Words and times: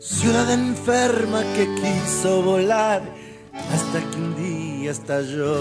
ciudad 0.00 0.48
enferma 0.52 1.42
que 1.54 1.66
quiso 1.74 2.42
volar 2.42 3.02
hasta 3.52 4.00
que 4.10 4.16
un 4.16 4.36
día 4.36 4.92
estalló. 4.92 5.56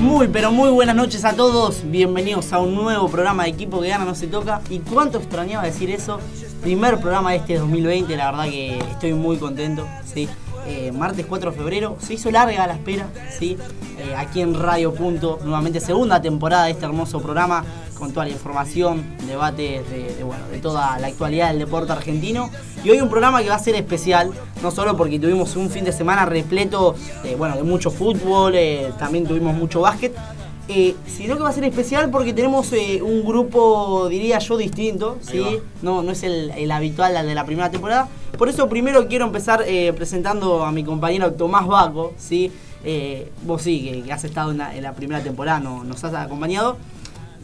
Muy, 0.00 0.28
pero 0.28 0.50
muy 0.50 0.70
buenas 0.70 0.96
noches 0.96 1.26
a 1.26 1.34
todos. 1.34 1.82
Bienvenidos 1.90 2.54
a 2.54 2.58
un 2.58 2.74
nuevo 2.74 3.08
programa 3.10 3.44
de 3.44 3.50
Equipo 3.50 3.82
que 3.82 3.88
gana 3.88 4.06
no 4.06 4.14
se 4.14 4.28
toca. 4.28 4.62
¿Y 4.70 4.78
cuánto 4.78 5.18
extrañaba 5.18 5.64
decir 5.64 5.90
eso? 5.90 6.20
Primer 6.62 6.98
programa 6.98 7.32
de 7.32 7.36
este 7.36 7.58
2020, 7.58 8.16
la 8.16 8.30
verdad 8.30 8.44
que 8.44 8.78
estoy 8.78 9.12
muy 9.12 9.36
contento. 9.36 9.86
¿sí? 10.06 10.26
Eh, 10.68 10.90
martes 10.92 11.26
4 11.26 11.52
de 11.52 11.56
febrero, 11.56 11.96
se 12.00 12.14
hizo 12.14 12.30
larga 12.30 12.66
la 12.66 12.74
espera, 12.74 13.08
¿sí? 13.38 13.56
Eh, 13.98 14.14
aquí 14.16 14.40
en 14.40 14.54
Radio 14.54 14.92
Punto, 14.92 15.38
nuevamente 15.42 15.80
segunda 15.80 16.20
temporada 16.20 16.64
de 16.64 16.72
este 16.72 16.84
hermoso 16.84 17.20
programa 17.20 17.64
con 17.96 18.12
toda 18.12 18.26
la 18.26 18.32
información, 18.32 19.04
debates 19.26 19.88
de, 19.88 20.14
de, 20.14 20.24
bueno, 20.24 20.46
de 20.50 20.58
toda 20.58 20.98
la 20.98 21.06
actualidad 21.06 21.48
del 21.50 21.60
deporte 21.60 21.92
argentino. 21.92 22.50
Y 22.84 22.90
hoy 22.90 23.00
un 23.00 23.08
programa 23.08 23.42
que 23.42 23.48
va 23.48 23.54
a 23.54 23.60
ser 23.60 23.74
especial, 23.74 24.32
no 24.62 24.70
solo 24.70 24.96
porque 24.96 25.18
tuvimos 25.18 25.56
un 25.56 25.70
fin 25.70 25.84
de 25.84 25.92
semana 25.92 26.26
repleto 26.26 26.94
eh, 27.24 27.36
bueno, 27.36 27.56
de 27.56 27.62
mucho 27.62 27.90
fútbol, 27.90 28.54
eh, 28.56 28.92
también 28.98 29.24
tuvimos 29.24 29.54
mucho 29.54 29.80
básquet, 29.80 30.14
eh, 30.68 30.96
sino 31.06 31.36
que 31.36 31.44
va 31.44 31.50
a 31.50 31.52
ser 31.52 31.62
especial 31.64 32.10
porque 32.10 32.32
tenemos 32.32 32.72
eh, 32.72 33.00
un 33.00 33.24
grupo, 33.24 34.08
diría 34.08 34.40
yo, 34.40 34.56
distinto, 34.56 35.16
¿sí? 35.20 35.60
No, 35.80 36.02
no 36.02 36.10
es 36.10 36.24
el, 36.24 36.50
el 36.50 36.72
habitual 36.72 37.16
al 37.16 37.26
de 37.26 37.36
la 37.36 37.44
primera 37.44 37.70
temporada. 37.70 38.08
Por 38.36 38.48
eso 38.48 38.68
primero 38.68 39.08
quiero 39.08 39.24
empezar 39.24 39.64
eh, 39.66 39.92
presentando 39.94 40.64
a 40.64 40.72
mi 40.72 40.84
compañero 40.84 41.32
Tomás 41.32 41.66
Baco, 41.66 42.12
¿sí? 42.18 42.52
Eh, 42.84 43.32
vos 43.42 43.62
sí, 43.62 44.02
que, 44.04 44.12
has 44.12 44.24
estado 44.24 44.50
en 44.52 44.58
la, 44.58 44.92
primera 44.92 45.22
temporada, 45.22 45.60
no, 45.60 45.84
nos 45.84 46.04
has 46.04 46.14
acompañado. 46.14 46.76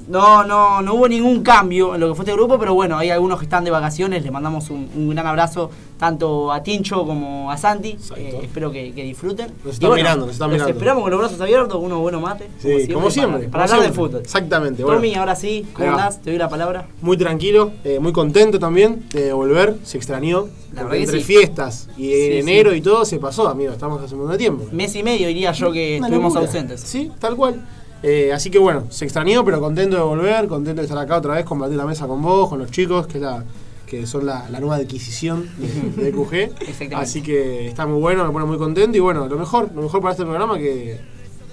No, 0.09 0.45
no, 0.45 0.83
no 0.83 0.95
hubo 0.95 1.09
ningún 1.09 1.43
cambio 1.43 1.95
en 1.95 2.01
lo 2.01 2.09
que 2.09 2.15
fue 2.15 2.25
este 2.25 2.35
grupo, 2.35 2.59
pero 2.59 2.75
bueno, 2.75 2.99
hay 2.99 3.11
algunos 3.11 3.39
que 3.39 3.45
están 3.45 3.65
de 3.65 3.71
vacaciones, 3.71 4.23
le 4.23 4.31
mandamos 4.31 4.69
un 4.71 5.09
gran 5.11 5.27
abrazo 5.27 5.71
tanto 6.03 6.51
a 6.51 6.61
Tincho 6.65 7.07
como 7.07 7.49
a 7.49 7.57
Santi. 7.57 7.97
Eh, 8.17 8.41
espero 8.43 8.73
que, 8.73 8.93
que 8.93 9.05
disfruten. 9.05 9.53
Nos 9.65 9.75
Y 9.75 9.85
están 9.85 9.95
mirando, 9.95 10.27
nos 10.27 10.35
están 10.35 10.51
mirando. 10.51 10.73
esperamos 10.73 11.03
con 11.05 11.13
los 11.13 11.21
brazos 11.21 11.41
abiertos, 11.41 11.79
unos 11.81 12.01
buenos 12.01 12.21
mates. 12.21 12.49
Sí, 12.59 12.89
como 12.93 13.09
siempre. 13.09 13.43
Para, 13.49 13.51
para 13.53 13.65
como 13.67 13.75
hablar 13.77 13.91
de 13.93 13.97
fútbol. 13.97 14.21
Exactamente. 14.23 14.83
bueno. 14.83 14.99
Tommy, 14.99 15.15
ahora 15.15 15.37
sí, 15.37 15.65
¿cómo 15.73 15.91
andás? 15.93 16.21
Te 16.21 16.31
doy 16.31 16.41
la 16.41 16.49
palabra. 16.49 16.89
Muy 17.03 17.17
tranquilo, 17.17 17.71
eh, 17.85 18.01
muy 18.01 18.13
contento 18.13 18.59
también 18.59 19.05
de 19.11 19.33
volver. 19.33 19.77
Se 19.85 19.97
extrañó. 19.97 20.49
La 20.75 20.83
entre 20.97 21.19
sí. 21.19 21.23
fiestas 21.23 21.89
y 21.97 22.09
Sí, 22.11 22.33
enero 22.39 22.75
y 22.75 22.81
todo 22.81 23.05
se 23.05 23.21
pasó, 23.21 23.47
amigo. 23.47 23.71
Estamos 23.73 24.03
hace 24.03 24.15
un 24.15 24.23
montón 24.23 24.33
de 24.33 24.39
tiempo. 24.39 24.65
Mes 24.73 24.93
y 24.97 25.05
medio 25.05 25.29
diría 25.29 25.53
yo 25.53 25.71
que 25.71 25.99
Una 25.99 26.09
estuvimos 26.09 26.35
locura. 26.35 26.51
ausentes. 26.51 26.81
Sí, 26.81 27.13
tal 27.21 27.37
cual. 27.37 27.65
Eh, 28.03 28.33
así 28.33 28.51
que 28.51 28.59
bueno, 28.59 28.87
se 28.91 29.05
extrañó, 29.05 29.45
pero 29.45 29.61
contento 29.61 29.95
de 29.95 30.03
volver, 30.03 30.49
contento 30.49 30.81
de 30.81 30.87
estar 30.87 30.99
acá 30.99 31.19
otra 31.19 31.35
vez, 31.35 31.45
compartir 31.45 31.77
la 31.79 31.87
mesa 31.87 32.09
con 32.09 32.21
vos, 32.21 32.49
con 32.49 32.59
los 32.59 32.73
chicos, 32.73 33.07
que 33.07 33.19
es 33.19 33.23
la 33.23 33.45
que 33.93 34.07
son 34.07 34.25
la, 34.25 34.49
la 34.49 34.59
nueva 34.59 34.77
adquisición 34.77 35.51
de, 35.59 36.03
de 36.05 36.13
QG. 36.17 36.35
Exactamente. 36.35 36.95
Así 36.95 37.21
que 37.21 37.69
está 37.69 37.87
muy 37.87 38.01
bueno, 38.01 38.25
me 38.25 38.33
pone 38.33 38.47
muy 38.47 38.57
contento 38.57 38.97
y 38.97 39.01
bueno, 39.01 39.29
lo 39.29 39.37
mejor, 39.37 39.71
lo 39.75 39.83
mejor 39.83 40.01
para 40.01 40.13
este 40.13 40.25
programa 40.25 40.57
que 40.57 40.99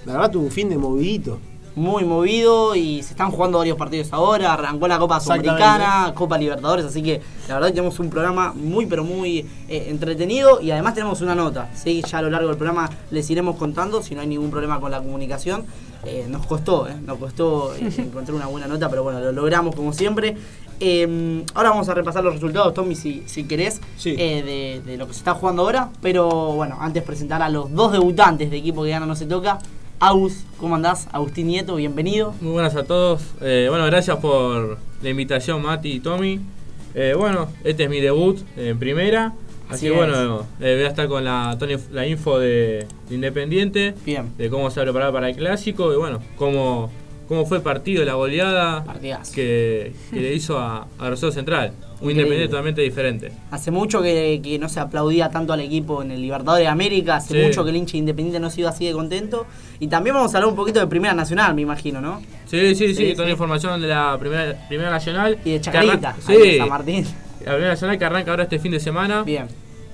la 0.06 0.14
verdad 0.14 0.30
tuvo 0.30 0.44
un 0.44 0.50
fin 0.50 0.70
de 0.70 0.78
movidito. 0.78 1.38
Muy 1.76 2.04
movido 2.04 2.74
y 2.74 3.02
se 3.02 3.10
están 3.10 3.30
jugando 3.30 3.58
varios 3.58 3.76
partidos 3.76 4.08
ahora. 4.12 4.54
Arrancó 4.54 4.88
la 4.88 4.98
Copa. 4.98 5.20
Sudamericana, 5.20 6.12
Copa 6.14 6.38
Libertadores, 6.38 6.86
así 6.86 7.02
que 7.02 7.20
la 7.46 7.54
verdad 7.54 7.68
que 7.68 7.74
tenemos 7.74 8.00
un 8.00 8.08
programa 8.08 8.54
muy 8.54 8.86
pero 8.86 9.04
muy 9.04 9.46
eh, 9.68 9.86
entretenido 9.88 10.62
y 10.62 10.70
además 10.70 10.94
tenemos 10.94 11.20
una 11.20 11.34
nota. 11.34 11.70
¿sí? 11.74 12.02
Ya 12.10 12.18
a 12.18 12.22
lo 12.22 12.30
largo 12.30 12.48
del 12.48 12.56
programa 12.56 12.88
les 13.10 13.28
iremos 13.28 13.56
contando 13.56 14.02
si 14.02 14.14
no 14.14 14.22
hay 14.22 14.26
ningún 14.26 14.50
problema 14.50 14.80
con 14.80 14.90
la 14.90 14.98
comunicación. 14.98 15.64
Eh, 16.04 16.26
nos 16.28 16.46
costó, 16.46 16.88
¿eh? 16.88 16.96
nos 17.04 17.18
costó 17.18 17.74
encontrar 17.74 18.34
una 18.34 18.46
buena 18.46 18.66
nota, 18.66 18.88
pero 18.88 19.02
bueno, 19.02 19.20
lo 19.20 19.30
logramos 19.30 19.76
como 19.76 19.92
siempre. 19.92 20.36
Eh, 20.80 21.44
ahora 21.54 21.70
vamos 21.70 21.88
a 21.88 21.94
repasar 21.94 22.24
los 22.24 22.34
resultados, 22.34 22.72
Tommy, 22.74 22.94
si, 22.94 23.22
si 23.26 23.44
querés, 23.44 23.80
Sí. 23.96 24.14
eh, 24.18 24.80
de, 24.84 24.90
de 24.90 24.96
lo 24.96 25.06
que 25.06 25.12
se 25.12 25.18
está 25.18 25.34
jugando 25.34 25.62
ahora. 25.62 25.90
Pero 26.02 26.28
bueno, 26.54 26.78
antes 26.80 27.02
presentar 27.02 27.42
a 27.42 27.48
los 27.50 27.72
dos 27.72 27.92
debutantes 27.92 28.50
de 28.50 28.56
equipo 28.56 28.82
que 28.82 28.90
gana 28.90 29.06
no 29.06 29.14
se 29.14 29.26
toca. 29.26 29.58
Agus, 30.02 30.44
¿cómo 30.58 30.76
andás? 30.76 31.08
Agustín 31.12 31.48
Nieto, 31.48 31.76
bienvenido. 31.76 32.34
Muy 32.40 32.52
buenas 32.52 32.74
a 32.74 32.84
todos. 32.84 33.22
Eh, 33.42 33.66
bueno, 33.68 33.84
gracias 33.84 34.16
por 34.16 34.78
la 35.02 35.08
invitación, 35.10 35.60
Mati 35.62 35.92
y 35.92 36.00
Tommy. 36.00 36.40
Eh, 36.94 37.14
bueno, 37.16 37.48
este 37.64 37.84
es 37.84 37.90
mi 37.90 38.00
debut 38.00 38.38
en 38.56 38.78
primera. 38.78 39.34
Así 39.68 39.86
Así, 39.86 39.86
que 39.86 39.92
es. 39.92 39.96
bueno, 39.98 40.46
eh, 40.60 40.74
voy 40.76 40.84
a 40.84 40.88
estar 40.88 41.06
con 41.06 41.22
la, 41.24 41.56
la 41.92 42.06
info 42.06 42.38
de, 42.40 42.86
de 43.08 43.14
Independiente, 43.14 43.94
Bien. 44.04 44.32
de 44.36 44.48
cómo 44.50 44.68
se 44.70 44.80
va 44.80 44.82
a 44.82 44.86
preparar 44.86 45.12
para 45.12 45.28
el 45.28 45.36
clásico 45.36 45.92
y 45.92 45.96
bueno, 45.96 46.18
cómo, 46.36 46.90
cómo 47.30 47.46
fue 47.46 47.58
el 47.58 47.62
partido, 47.62 48.04
la 48.04 48.14
goleada 48.14 48.82
Partidazo. 48.84 49.32
que, 49.32 49.92
que 50.12 50.20
le 50.20 50.34
hizo 50.34 50.58
a, 50.58 50.88
a 50.98 51.08
Rosario 51.08 51.30
Central. 51.32 51.72
Un. 52.00 52.10
Independiente 52.10 52.48
totalmente 52.48 52.80
diferente. 52.82 53.30
Hace 53.52 53.70
mucho 53.70 54.02
que, 54.02 54.40
que 54.42 54.58
no 54.58 54.68
se 54.68 54.80
aplaudía 54.80 55.30
tanto 55.30 55.52
al 55.52 55.60
equipo 55.60 56.02
en 56.02 56.10
el 56.10 56.20
Libertadores 56.22 56.64
de 56.64 56.68
América, 56.68 57.16
hace 57.16 57.34
Sí. 57.40 57.46
mucho 57.46 57.62
que 57.62 57.70
el 57.70 57.76
hincha 57.76 57.96
independiente 57.98 58.40
no 58.40 58.50
se 58.50 58.62
iba 58.62 58.70
así 58.70 58.84
de 58.86 58.92
contento. 58.92 59.46
Y 59.78 59.86
también 59.86 60.14
vamos 60.16 60.34
a 60.34 60.38
hablar 60.38 60.50
un 60.50 60.56
poquito 60.56 60.80
de 60.80 60.86
Primera 60.88 61.14
Nacional, 61.14 61.54
me 61.54 61.62
imagino, 61.62 62.00
¿no? 62.00 62.20
Sí, 62.46 62.74
sí, 62.74 62.88
sí, 62.88 62.94
Sí, 62.94 63.12
toda 63.14 63.26
sí. 63.26 63.32
información 63.32 63.80
de 63.80 63.86
la 63.88 64.16
primera, 64.18 64.66
primera 64.68 64.90
nacional. 64.90 65.38
Y 65.44 65.52
de 65.52 65.60
Chacarita, 65.60 66.16
Sí, 66.26 66.58
San 66.58 66.68
Martín. 66.68 67.04
la 67.44 67.52
primera 67.52 67.68
nacional 67.68 67.96
que 67.98 68.04
arranca 68.06 68.30
ahora 68.32 68.42
este 68.42 68.58
fin 68.58 68.72
de 68.72 68.80
semana. 68.80 69.22
Bien. 69.22 69.46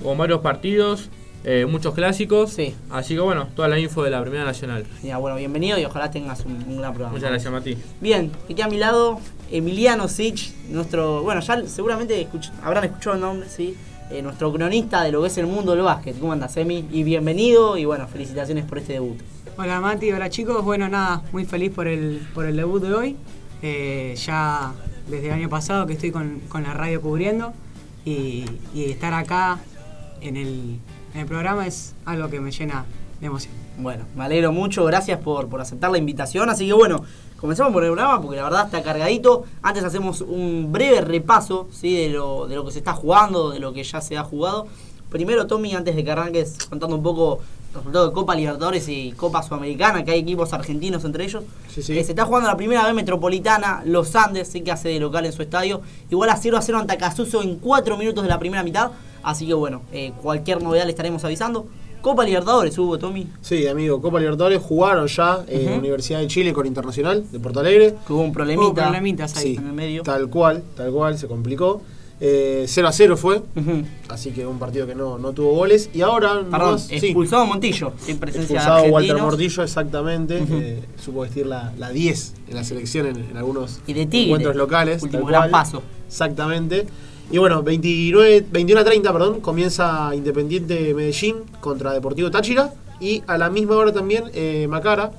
con 0.02 0.16
varios 0.16 0.40
partidos, 0.40 1.10
eh, 1.46 1.64
muchos 1.64 1.94
clásicos. 1.94 2.50
Sí. 2.50 2.74
Así 2.90 3.14
que 3.14 3.20
bueno, 3.20 3.48
toda 3.56 3.68
la 3.68 3.78
info 3.78 4.02
de 4.02 4.10
la 4.10 4.20
Primera 4.20 4.44
Nacional. 4.44 4.84
Mira, 5.02 5.16
bueno, 5.16 5.36
bienvenido 5.38 5.78
y 5.78 5.84
ojalá 5.86 6.10
tengas 6.10 6.44
un, 6.44 6.52
un 6.68 6.76
gran 6.76 6.92
programa. 6.92 7.14
Muchas 7.16 7.30
gracias, 7.30 7.50
Mati. 7.50 7.78
Bien, 8.00 8.30
aquí 8.50 8.60
a 8.60 8.68
mi 8.68 8.76
lado, 8.76 9.18
Emiliano 9.50 10.08
Sich, 10.08 10.52
nuestro. 10.68 11.22
Bueno, 11.22 11.40
ya 11.40 11.66
seguramente 11.66 12.20
escuch- 12.28 12.50
habrán 12.62 12.84
escuchado 12.84 13.14
el 13.16 13.22
nombre, 13.22 13.48
sí. 13.48 13.74
Eh, 14.10 14.22
nuestro 14.22 14.52
cronista 14.52 15.02
de 15.02 15.10
lo 15.10 15.20
que 15.22 15.28
es 15.28 15.38
el 15.38 15.46
mundo 15.46 15.72
del 15.72 15.82
básquet. 15.82 16.18
¿Cómo 16.20 16.32
andas, 16.32 16.56
Emi? 16.56 16.84
Y 16.92 17.02
bienvenido 17.02 17.76
y 17.76 17.84
bueno, 17.86 18.06
felicitaciones 18.06 18.64
por 18.64 18.78
este 18.78 18.92
debut. 18.94 19.18
Hola 19.58 19.80
Mati, 19.80 20.12
hola 20.12 20.28
chicos. 20.30 20.64
Bueno, 20.64 20.88
nada, 20.88 21.22
muy 21.32 21.44
feliz 21.44 21.72
por 21.72 21.88
el, 21.88 22.20
por 22.34 22.44
el 22.46 22.54
debut 22.56 22.82
de 22.82 22.94
hoy. 22.94 23.16
Eh, 23.62 24.14
ya 24.16 24.72
desde 25.08 25.26
el 25.28 25.32
año 25.32 25.48
pasado 25.48 25.86
que 25.86 25.94
estoy 25.94 26.10
con, 26.12 26.40
con 26.48 26.62
la 26.62 26.74
radio 26.74 27.00
cubriendo 27.00 27.52
y, 28.04 28.44
y 28.74 28.84
estar 28.90 29.12
acá 29.14 29.58
en 30.20 30.36
el, 30.36 30.78
en 31.14 31.20
el 31.20 31.26
programa 31.26 31.66
es 31.66 31.94
algo 32.04 32.28
que 32.28 32.40
me 32.40 32.50
llena 32.50 32.84
de 33.20 33.26
emoción. 33.26 33.52
Bueno, 33.78 34.04
me 34.14 34.24
alegro 34.24 34.52
mucho, 34.52 34.84
gracias 34.84 35.20
por, 35.20 35.48
por 35.48 35.60
aceptar 35.60 35.90
la 35.90 35.98
invitación. 35.98 36.48
Así 36.48 36.66
que 36.66 36.72
bueno, 36.72 37.04
comenzamos 37.38 37.72
por 37.72 37.84
el 37.84 37.90
programa 37.90 38.20
porque 38.20 38.36
la 38.36 38.44
verdad 38.44 38.66
está 38.66 38.82
cargadito. 38.82 39.44
Antes 39.62 39.84
hacemos 39.84 40.20
un 40.20 40.72
breve 40.72 41.00
repaso 41.00 41.68
¿sí? 41.72 41.94
de, 41.96 42.08
lo, 42.10 42.46
de 42.46 42.56
lo 42.56 42.64
que 42.64 42.72
se 42.72 42.78
está 42.78 42.92
jugando, 42.92 43.50
de 43.50 43.58
lo 43.58 43.72
que 43.72 43.84
ya 43.84 44.00
se 44.00 44.16
ha 44.16 44.24
jugado. 44.24 44.66
Primero, 45.10 45.46
Tommy, 45.46 45.74
antes 45.74 45.94
de 45.94 46.04
que 46.04 46.10
arranques 46.10 46.58
contando 46.68 46.96
un 46.96 47.02
poco 47.02 47.40
los 47.72 47.84
resultados 47.84 48.10
de 48.10 48.14
Copa 48.14 48.34
Libertadores 48.34 48.88
y 48.88 49.12
Copa 49.12 49.42
Sudamericana, 49.42 50.04
que 50.04 50.10
hay 50.10 50.20
equipos 50.20 50.52
argentinos 50.52 51.04
entre 51.04 51.24
ellos. 51.24 51.44
Sí, 51.68 51.82
sí. 51.82 51.96
Eh, 51.96 52.02
se 52.02 52.12
está 52.12 52.24
jugando 52.24 52.48
la 52.48 52.56
primera 52.56 52.84
vez 52.84 52.94
metropolitana, 52.94 53.82
Los 53.84 54.16
Andes, 54.16 54.48
sí 54.48 54.62
que 54.62 54.72
hace 54.72 54.88
de 54.88 55.00
local 55.00 55.26
en 55.26 55.32
su 55.32 55.42
estadio. 55.42 55.82
Igual 56.10 56.30
a 56.30 56.36
0 56.36 56.56
a 56.56 56.62
0 56.62 56.78
ante 56.78 56.94
Acasuso 56.94 57.42
en 57.42 57.56
4 57.56 57.96
minutos 57.96 58.24
de 58.24 58.30
la 58.30 58.38
primera 58.38 58.62
mitad. 58.62 58.90
Así 59.26 59.44
que 59.46 59.54
bueno, 59.54 59.82
eh, 59.92 60.12
cualquier 60.22 60.62
novedad 60.62 60.84
le 60.84 60.90
estaremos 60.90 61.24
avisando. 61.24 61.66
Copa 62.00 62.24
Libertadores 62.24 62.78
hubo, 62.78 62.96
Tommy. 62.98 63.26
Sí, 63.40 63.66
amigo, 63.66 64.00
Copa 64.00 64.20
Libertadores 64.20 64.62
jugaron 64.62 65.08
ya 65.08 65.40
en 65.48 65.64
la 65.64 65.70
Ujú. 65.72 65.80
Universidad 65.80 66.20
de 66.20 66.28
Chile 66.28 66.52
con 66.52 66.64
Internacional 66.64 67.24
de 67.32 67.40
Porto 67.40 67.58
Alegre. 67.58 67.96
Que 68.06 68.12
hubo 68.12 68.22
un 68.22 68.32
problemita. 68.32 68.62
Hubo 68.66 68.74
problemitas 68.74 69.36
ahí. 69.36 69.42
Sí, 69.42 69.56
en 69.56 69.66
el 69.66 69.72
medio. 69.72 70.02
tal 70.04 70.28
cual, 70.30 70.62
tal 70.76 70.92
cual, 70.92 71.18
se 71.18 71.26
complicó. 71.26 71.82
Eh, 72.20 72.64
0 72.68 72.88
a 72.88 72.92
0 72.92 73.16
fue, 73.18 73.42
así 74.08 74.30
que 74.30 74.46
un 74.46 74.58
partido 74.58 74.86
que 74.86 74.94
no, 74.94 75.18
no 75.18 75.32
tuvo 75.32 75.52
goles. 75.54 75.90
Y 75.92 76.00
ahora, 76.02 76.40
Perdón, 76.50 76.78
sí, 76.78 76.94
expulsado 76.94 77.44
Montillo, 77.44 77.92
sin 77.98 78.18
presencia 78.18 78.54
expulsado 78.56 78.84
de 78.84 78.90
Walter. 78.90 79.16
Mortillo, 79.18 79.62
exactamente. 79.64 80.40
Ujú. 80.42 80.54
eh, 80.54 80.82
supo 81.04 81.20
vestir 81.22 81.44
la, 81.46 81.72
la 81.76 81.90
10 81.90 82.34
en 82.48 82.54
la 82.54 82.62
selección 82.64 83.06
en, 83.08 83.16
en 83.16 83.36
algunos 83.36 83.80
Y 83.86 83.92
de 83.94 84.06
Tigre, 84.06 84.26
encuentros 84.26 84.54
locales. 84.56 85.02
último 85.02 85.26
gran 85.26 85.50
paso. 85.50 85.82
Exactamente. 86.06 86.86
Y 87.30 87.38
bueno, 87.38 87.62
29, 87.62 88.46
21 88.50 88.80
a 88.80 88.84
30, 88.84 89.12
perdón, 89.12 89.40
comienza 89.40 90.14
Independiente 90.14 90.94
Medellín 90.94 91.36
contra 91.60 91.92
Deportivo 91.92 92.30
Táchira. 92.30 92.72
Y 93.00 93.22
a 93.26 93.36
la 93.36 93.50
misma 93.50 93.76
hora 93.76 93.92
también 93.92 94.24
eh, 94.32 94.66
Macara 94.68 95.10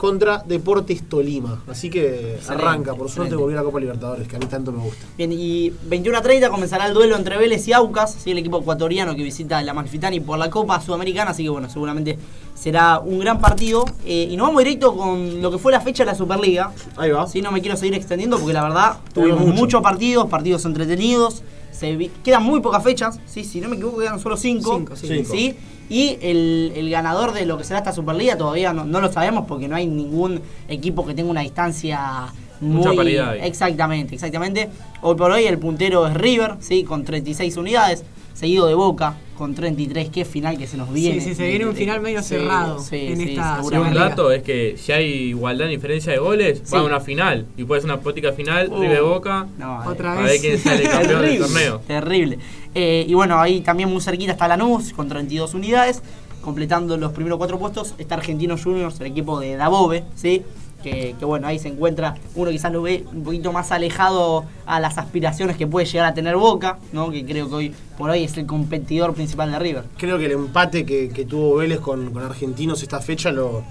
contra 0.00 0.38
Deportes 0.46 1.06
Tolima. 1.10 1.62
Así 1.68 1.90
que 1.90 2.36
Excelente, 2.36 2.64
arranca, 2.64 2.94
por 2.94 3.10
suerte 3.10 3.34
volvió 3.36 3.58
a 3.58 3.60
la 3.60 3.64
Copa 3.66 3.80
Libertadores, 3.80 4.26
que 4.26 4.36
a 4.36 4.38
mí 4.38 4.46
tanto 4.46 4.72
me 4.72 4.78
gusta. 4.82 5.04
Bien, 5.18 5.30
y 5.30 5.70
21 5.88 6.16
a 6.16 6.22
30 6.22 6.48
comenzará 6.48 6.86
el 6.86 6.94
duelo 6.94 7.16
entre 7.16 7.36
Vélez 7.36 7.68
y 7.68 7.74
Aucas, 7.74 8.14
¿sí? 8.14 8.30
el 8.30 8.38
equipo 8.38 8.58
ecuatoriano 8.60 9.14
que 9.14 9.22
visita 9.22 9.60
la 9.62 9.74
Malfitani 9.74 10.20
por 10.20 10.38
la 10.38 10.48
Copa 10.48 10.80
Sudamericana, 10.80 11.32
así 11.32 11.42
que 11.42 11.50
bueno, 11.50 11.68
seguramente 11.68 12.18
será 12.54 12.98
un 12.98 13.18
gran 13.18 13.40
partido. 13.42 13.84
Eh, 14.06 14.28
y 14.30 14.38
nos 14.38 14.46
vamos 14.48 14.64
directo 14.64 14.96
con 14.96 15.42
lo 15.42 15.50
que 15.50 15.58
fue 15.58 15.70
la 15.70 15.82
fecha 15.82 16.04
de 16.06 16.12
la 16.12 16.16
Superliga. 16.16 16.72
Ahí 16.96 17.10
va. 17.10 17.26
Sí, 17.26 17.42
no 17.42 17.52
me 17.52 17.60
quiero 17.60 17.76
seguir 17.76 17.92
extendiendo 17.92 18.38
porque 18.38 18.54
la 18.54 18.62
verdad 18.62 18.96
tuvimos 19.12 19.40
mucho. 19.40 19.52
muchos 19.54 19.82
partidos, 19.82 20.30
partidos 20.30 20.64
entretenidos. 20.64 21.42
se 21.72 21.94
vi- 21.96 22.10
quedan 22.24 22.42
muy 22.42 22.60
pocas 22.60 22.82
fechas, 22.82 23.20
¿sí? 23.26 23.44
si 23.44 23.60
no 23.60 23.68
me 23.68 23.76
equivoco 23.76 23.98
quedan 24.00 24.18
solo 24.18 24.36
cinco, 24.36 24.76
Cinco, 24.78 24.96
sí. 24.96 25.06
Cinco. 25.08 25.30
¿sí? 25.32 25.56
Y 25.90 26.16
el, 26.22 26.72
el 26.76 26.88
ganador 26.88 27.32
de 27.32 27.44
lo 27.44 27.58
que 27.58 27.64
será 27.64 27.80
esta 27.80 27.92
Superliga 27.92 28.38
todavía 28.38 28.72
no, 28.72 28.84
no 28.84 29.00
lo 29.00 29.12
sabemos 29.12 29.44
porque 29.46 29.68
no 29.68 29.76
hay 29.76 29.86
ningún 29.86 30.40
equipo 30.68 31.04
que 31.04 31.14
tenga 31.14 31.30
una 31.30 31.40
distancia 31.42 32.32
muy... 32.60 32.76
Mucha 32.78 32.94
paridad 32.94 33.30
ahí. 33.30 33.40
Exactamente, 33.42 34.14
exactamente. 34.14 34.70
Hoy 35.02 35.16
por 35.16 35.32
hoy 35.32 35.44
el 35.44 35.58
puntero 35.58 36.06
es 36.06 36.14
River, 36.14 36.56
¿sí? 36.60 36.84
con 36.84 37.04
36 37.04 37.56
unidades, 37.56 38.04
seguido 38.34 38.66
de 38.66 38.74
Boca 38.74 39.16
con 39.40 39.54
33, 39.54 40.10
qué 40.10 40.26
final 40.26 40.58
que 40.58 40.66
se 40.66 40.76
nos 40.76 40.92
viene. 40.92 41.18
Sí, 41.18 41.30
sí, 41.30 41.34
se 41.34 41.48
viene 41.48 41.64
un 41.66 41.74
final 41.74 42.02
medio 42.02 42.20
Sí, 42.22 42.28
cerrado 42.28 42.78
sí, 42.78 43.06
en 43.06 43.16
sí, 43.16 43.30
esta 43.30 43.62
un 43.62 43.94
dato 43.94 44.30
es 44.32 44.42
que 44.42 44.76
si 44.76 44.92
hay 44.92 45.06
igualdad 45.30 45.68
en 45.68 45.72
diferencia 45.76 46.12
de 46.12 46.18
goles, 46.18 46.60
Sí. 46.62 46.74
va 46.74 46.80
a 46.80 46.82
una 46.82 47.00
final. 47.00 47.46
Y 47.56 47.64
puede 47.64 47.80
ser 47.80 47.90
una 47.90 48.00
poética 48.02 48.32
final, 48.32 48.68
Uh, 48.70 48.78
River 48.82 49.00
Boca. 49.00 49.46
No, 49.56 49.78
Otra 49.86 50.12
A 50.12 50.16
vez. 50.22 50.32
ver 50.32 50.40
quién 50.42 50.58
sale 50.58 50.82
campeón 50.90 51.08
del 51.08 51.16
Terrible, 51.22 51.38
torneo. 51.46 51.80
Terrible. 51.86 52.38
Eh, 52.74 53.06
y 53.08 53.14
bueno, 53.14 53.40
ahí 53.40 53.62
también 53.62 53.88
muy 53.88 54.02
cerquita 54.02 54.32
está 54.32 54.46
Lanús 54.46 54.92
con 54.92 55.08
32 55.08 55.54
unidades. 55.54 56.02
Completando 56.42 56.98
los 56.98 57.12
primeros 57.12 57.38
cuatro 57.38 57.58
puestos 57.58 57.94
está 57.96 58.16
Argentinos 58.16 58.62
Juniors, 58.62 59.00
el 59.00 59.06
equipo 59.06 59.40
de 59.40 59.56
Dabove, 59.56 60.04
¿sí? 60.16 60.42
Que, 60.82 61.14
que 61.18 61.24
bueno, 61.24 61.46
ahí 61.46 61.58
se 61.58 61.68
encuentra 61.68 62.14
uno 62.34 62.50
quizás 62.50 62.72
lo 62.72 62.80
ve 62.82 63.04
un 63.12 63.22
poquito 63.22 63.52
más 63.52 63.70
alejado 63.70 64.44
a 64.64 64.80
las 64.80 64.96
aspiraciones 64.98 65.56
que 65.56 65.66
puede 65.66 65.84
llegar 65.86 66.06
a 66.06 66.14
tener 66.14 66.36
Boca, 66.36 66.78
¿no? 66.92 67.10
Que 67.10 67.24
creo 67.24 67.48
que 67.48 67.54
hoy 67.54 67.74
por 67.98 68.08
hoy 68.10 68.24
es 68.24 68.36
el 68.38 68.46
competidor 68.46 69.12
principal 69.14 69.50
de 69.52 69.58
River. 69.58 69.84
Creo 69.98 70.16
que 70.18 70.26
el 70.26 70.32
empate 70.32 70.86
que, 70.86 71.10
que 71.10 71.24
tuvo 71.26 71.56
Vélez 71.56 71.80
con, 71.80 72.10
con 72.12 72.22
Argentinos 72.22 72.82
esta 72.82 73.00
fecha 73.00 73.30
lo, 73.30 73.62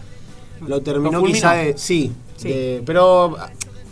lo 0.68 0.82
terminó 0.82 1.20
fulminó. 1.20 1.34
quizá 1.36 1.54
de- 1.54 1.78
sí, 1.78 2.12
Sí. 2.38 2.50
de- 2.50 2.84
pero 2.86 3.36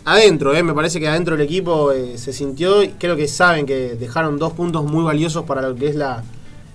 adentro, 0.04 0.54
eh, 0.54 0.62
me 0.62 0.72
parece 0.72 1.00
que 1.00 1.08
adentro 1.08 1.36
del 1.36 1.44
equipo 1.44 1.92
eh, 1.92 2.16
se 2.18 2.32
sintió 2.32 2.82
y 2.82 2.88
creo 2.90 3.16
que 3.16 3.28
saben 3.28 3.66
que 3.66 3.94
dejaron 3.96 4.38
dos 4.38 4.52
puntos 4.52 4.84
muy 4.84 5.02
valiosos 5.04 5.44
para 5.44 5.60
lo 5.62 5.74
que 5.74 5.88
es 5.88 5.96
la, 5.96 6.22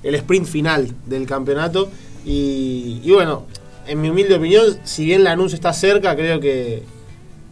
el 0.04 0.14
sprint 0.16 0.46
final 0.46 0.94
del 1.06 1.26
campeonato 1.26 1.90
y, 2.26 3.02
y 3.04 3.12
bueno, 3.12 3.44
en 3.88 4.02
mi 4.02 4.10
humilde 4.10 4.36
opinión, 4.36 4.64
si 4.84 5.06
bien 5.06 5.24
Lanús 5.24 5.54
está 5.54 5.74
cerca, 5.74 6.16
creo 6.16 6.40
que, 6.40 6.84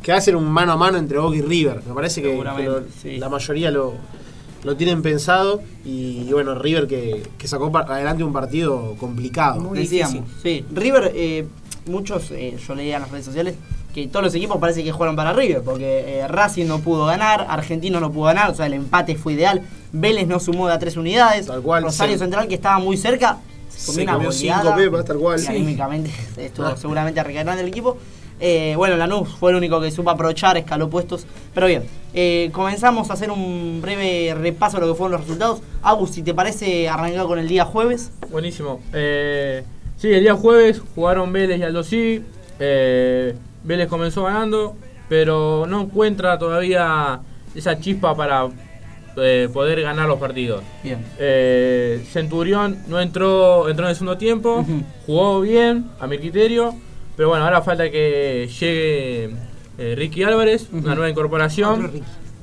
que 0.01 0.11
va 0.11 0.17
a 0.17 0.21
ser 0.21 0.35
un 0.35 0.45
mano 0.51 0.71
a 0.73 0.77
mano 0.77 0.97
entre 0.97 1.17
Boca 1.19 1.35
y 1.37 1.41
River. 1.41 1.81
Me 1.87 1.93
parece 1.93 2.21
que, 2.21 2.29
Seguramente, 2.31 2.63
que 2.71 2.79
lo- 2.79 2.85
sí. 3.01 3.17
la 3.17 3.29
mayoría 3.29 3.71
lo, 3.71 3.93
lo 4.63 4.75
tienen 4.75 5.01
pensado 5.01 5.61
y, 5.85 6.25
y 6.27 6.33
bueno, 6.33 6.55
River 6.55 6.87
que, 6.87 7.23
que 7.37 7.47
sacó 7.47 7.75
adelante 7.77 8.23
un 8.23 8.33
partido 8.33 8.95
complicado. 8.99 9.61
Muy 9.61 9.79
Decíamos, 9.79 10.23
sí. 10.41 10.65
River, 10.71 11.11
eh, 11.15 11.45
muchos, 11.87 12.31
eh, 12.31 12.57
yo 12.67 12.75
leía 12.75 12.95
en 12.97 13.01
las 13.03 13.11
redes 13.11 13.25
sociales 13.25 13.55
que 13.93 14.07
todos 14.07 14.23
los 14.23 14.33
equipos 14.35 14.57
parece 14.57 14.85
que 14.85 14.91
jugaron 14.93 15.17
para 15.17 15.33
River, 15.33 15.63
porque 15.63 16.19
eh, 16.21 16.27
Racing 16.29 16.65
no 16.65 16.79
pudo 16.79 17.05
ganar, 17.07 17.45
Argentino 17.49 17.99
no 17.99 18.09
pudo 18.09 18.25
ganar, 18.25 18.49
o 18.49 18.55
sea, 18.55 18.65
el 18.67 18.73
empate 18.73 19.15
fue 19.17 19.33
ideal, 19.33 19.63
Vélez 19.91 20.27
no 20.27 20.39
sumó 20.39 20.67
de 20.69 20.73
a 20.75 20.79
tres 20.79 20.95
unidades, 20.95 21.47
Tal 21.47 21.61
cual, 21.61 21.83
Rosario 21.83 22.15
sí. 22.15 22.19
Central, 22.19 22.47
que 22.47 22.55
estaba 22.55 22.79
muy 22.79 22.95
cerca, 22.95 23.39
se 23.81 24.05
comió 24.05 24.31
Se 24.31 24.47
una 24.47 24.75
pepas, 24.75 25.05
tal 25.05 25.17
cual. 25.17 25.39
y 25.39 25.41
Sí. 25.43 25.47
anímicamente 25.49 26.11
estuvo 26.37 26.67
Ah. 26.67 26.77
seguramente 26.77 27.19
a 27.19 27.23
del 27.55 27.67
equipo. 27.67 27.97
Eh, 28.43 28.73
bueno, 28.75 28.97
Lanús 28.97 29.29
fue 29.39 29.51
el 29.51 29.57
único 29.57 29.79
que 29.79 29.91
supo 29.91 30.09
aprovechar, 30.09 30.57
escaló 30.57 30.89
puestos. 30.89 31.27
Pero 31.53 31.67
bien, 31.67 31.83
eh, 32.13 32.49
comenzamos 32.51 33.09
a 33.11 33.13
hacer 33.13 33.29
un 33.29 33.79
breve 33.83 34.33
repaso 34.35 34.77
de 34.77 34.87
lo 34.87 34.93
que 34.93 34.97
fueron 34.97 35.11
los 35.11 35.21
resultados. 35.21 35.61
Agus, 35.83 36.09
si 36.09 36.23
te 36.23 36.33
parece, 36.33 36.89
arrancar 36.89 37.27
con 37.27 37.37
el 37.37 37.47
día 37.47 37.65
jueves. 37.65 38.09
Buenísimo. 38.31 38.79
Eh, 38.93 39.63
sí, 39.97 40.11
el 40.11 40.21
día 40.23 40.33
jueves 40.33 40.81
jugaron 40.95 41.31
Vélez 41.31 41.59
y 41.59 41.63
Aldo. 41.63 41.83
Eh, 42.59 43.35
Vélez 43.63 43.87
comenzó 43.87 44.23
ganando, 44.23 44.75
pero 45.07 45.65
no 45.67 45.81
encuentra 45.81 46.39
todavía 46.39 47.19
esa 47.53 47.79
chispa 47.79 48.15
para 48.15 48.49
eh, 49.17 49.49
poder 49.51 49.81
ganar 49.81 50.07
los 50.07 50.19
partidos. 50.19 50.63
Bien. 50.83 51.03
Eh, 51.19 52.03
Centurión 52.11 52.79
no 52.87 52.99
entró, 52.99 53.69
entró 53.69 53.85
en 53.85 53.89
el 53.91 53.95
segundo 53.95 54.17
tiempo, 54.17 54.65
jugó 55.05 55.41
bien, 55.41 55.85
a 55.99 56.07
mi 56.07 56.17
criterio, 56.17 56.75
pero 57.15 57.29
bueno, 57.29 57.43
ahora 57.45 57.61
falta 57.61 57.89
que 57.91 58.47
llegue 58.59 59.29
eh, 59.77 59.95
Ricky 59.95 60.23
Álvarez, 60.23 60.67
una 60.71 60.95
nueva 60.95 61.09
incorporación. 61.09 61.91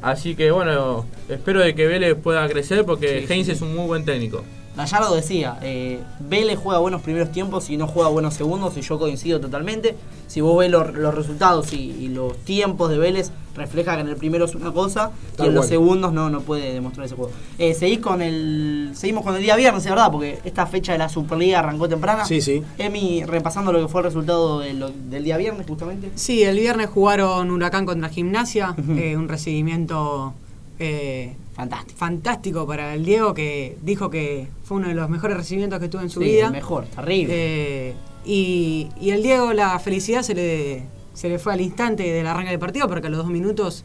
Así 0.00 0.36
que 0.36 0.50
bueno, 0.52 1.06
espero 1.28 1.60
de 1.60 1.74
que 1.74 1.86
Vélez 1.86 2.14
pueda 2.14 2.48
crecer 2.48 2.84
porque 2.84 3.20
Sí, 3.20 3.26
sí, 3.26 3.32
Heinz 3.32 3.46
sí. 3.46 3.52
es 3.52 3.60
un 3.62 3.74
muy 3.74 3.86
buen 3.86 4.04
técnico. 4.04 4.44
Gallardo 4.78 5.14
decía, 5.14 5.58
eh, 5.60 6.00
Vélez 6.20 6.58
juega 6.58 6.78
buenos 6.78 7.02
primeros 7.02 7.30
tiempos 7.32 7.68
y 7.68 7.76
no 7.76 7.86
juega 7.86 8.08
buenos 8.08 8.34
segundos, 8.34 8.76
y 8.76 8.80
yo 8.80 8.98
coincido 8.98 9.40
totalmente. 9.40 9.96
Si 10.28 10.40
vos 10.40 10.56
ves 10.58 10.70
los, 10.70 10.94
los 10.94 11.14
resultados 11.14 11.72
y, 11.72 11.90
y 11.90 12.08
los 12.08 12.36
tiempos 12.38 12.88
de 12.90 12.96
Vélez, 12.98 13.30
refleja 13.56 13.96
que 13.96 14.02
en 14.02 14.08
el 14.08 14.14
primero 14.16 14.44
es 14.44 14.54
una 14.54 14.72
cosa 14.72 15.10
y 15.36 15.42
en 15.46 15.54
los 15.54 15.66
segundos 15.66 16.12
no, 16.12 16.30
no 16.30 16.42
puede 16.42 16.72
demostrar 16.74 17.06
ese 17.06 17.16
juego. 17.16 17.32
Eh, 17.58 17.74
seguís 17.74 17.98
con 17.98 18.22
el, 18.22 18.90
seguimos 18.94 19.24
con 19.24 19.34
el 19.34 19.42
día 19.42 19.56
viernes, 19.56 19.84
¿es 19.84 19.90
verdad? 19.90 20.12
Porque 20.12 20.38
esta 20.44 20.64
fecha 20.66 20.92
de 20.92 20.98
la 20.98 21.08
Superliga 21.08 21.58
arrancó 21.58 21.88
temprana. 21.88 22.24
Sí, 22.24 22.40
sí. 22.40 22.62
Emi, 22.78 23.24
repasando 23.24 23.72
lo 23.72 23.80
que 23.80 23.88
fue 23.88 24.02
el 24.02 24.04
resultado 24.04 24.60
de 24.60 24.74
lo- 24.74 24.90
del 24.90 25.24
día 25.24 25.36
viernes, 25.38 25.66
justamente. 25.66 26.12
Sí, 26.14 26.44
el 26.44 26.56
viernes 26.56 26.88
jugaron 26.88 27.50
Huracán 27.50 27.84
contra 27.84 28.08
Gimnasia, 28.10 28.76
eh, 28.96 29.16
un 29.16 29.28
recibimiento 29.28 30.34
eh, 30.78 31.34
Fantástico. 31.58 31.98
fantástico 31.98 32.66
para 32.66 32.94
el 32.94 33.04
Diego, 33.04 33.34
que 33.34 33.76
dijo 33.82 34.08
que 34.10 34.46
fue 34.64 34.76
uno 34.78 34.88
de 34.88 34.94
los 34.94 35.10
mejores 35.10 35.36
recibimientos 35.36 35.80
que 35.80 35.88
tuvo 35.88 36.02
en 36.02 36.08
su 36.10 36.20
Sí, 36.20 36.26
vida. 36.26 36.46
el 36.46 36.52
mejor, 36.52 36.86
terrible. 36.86 37.34
Eh, 37.36 37.94
y, 38.24 38.88
y 39.00 39.10
el 39.10 39.22
Diego 39.22 39.52
la 39.52 39.76
felicidad 39.80 40.22
se 40.22 40.34
le, 40.34 40.82
se 41.14 41.28
le 41.28 41.38
fue 41.40 41.52
al 41.54 41.60
instante 41.60 42.04
del 42.04 42.26
arranque 42.28 42.50
del 42.50 42.60
partido, 42.60 42.86
porque 42.88 43.08
a 43.08 43.10
los 43.10 43.18
dos 43.18 43.28
minutos 43.28 43.84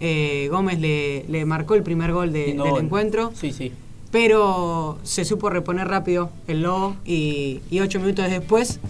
eh, 0.00 0.48
Gómez 0.50 0.80
le, 0.80 1.24
le 1.28 1.44
marcó 1.44 1.74
el 1.74 1.82
primer 1.84 2.12
gol 2.12 2.32
de- 2.32 2.46
del 2.46 2.58
gol. 2.58 2.80
encuentro. 2.84 3.30
Sí, 3.34 3.52
sí. 3.52 3.72
Pero 4.10 4.98
se 5.04 5.24
supo 5.24 5.48
reponer 5.50 5.88
rápido 5.88 6.30
el 6.48 6.62
Lobo 6.62 6.96
y, 7.04 7.60
y 7.70 7.80
ocho 7.80 8.00
minutos 8.00 8.28
después 8.30 8.80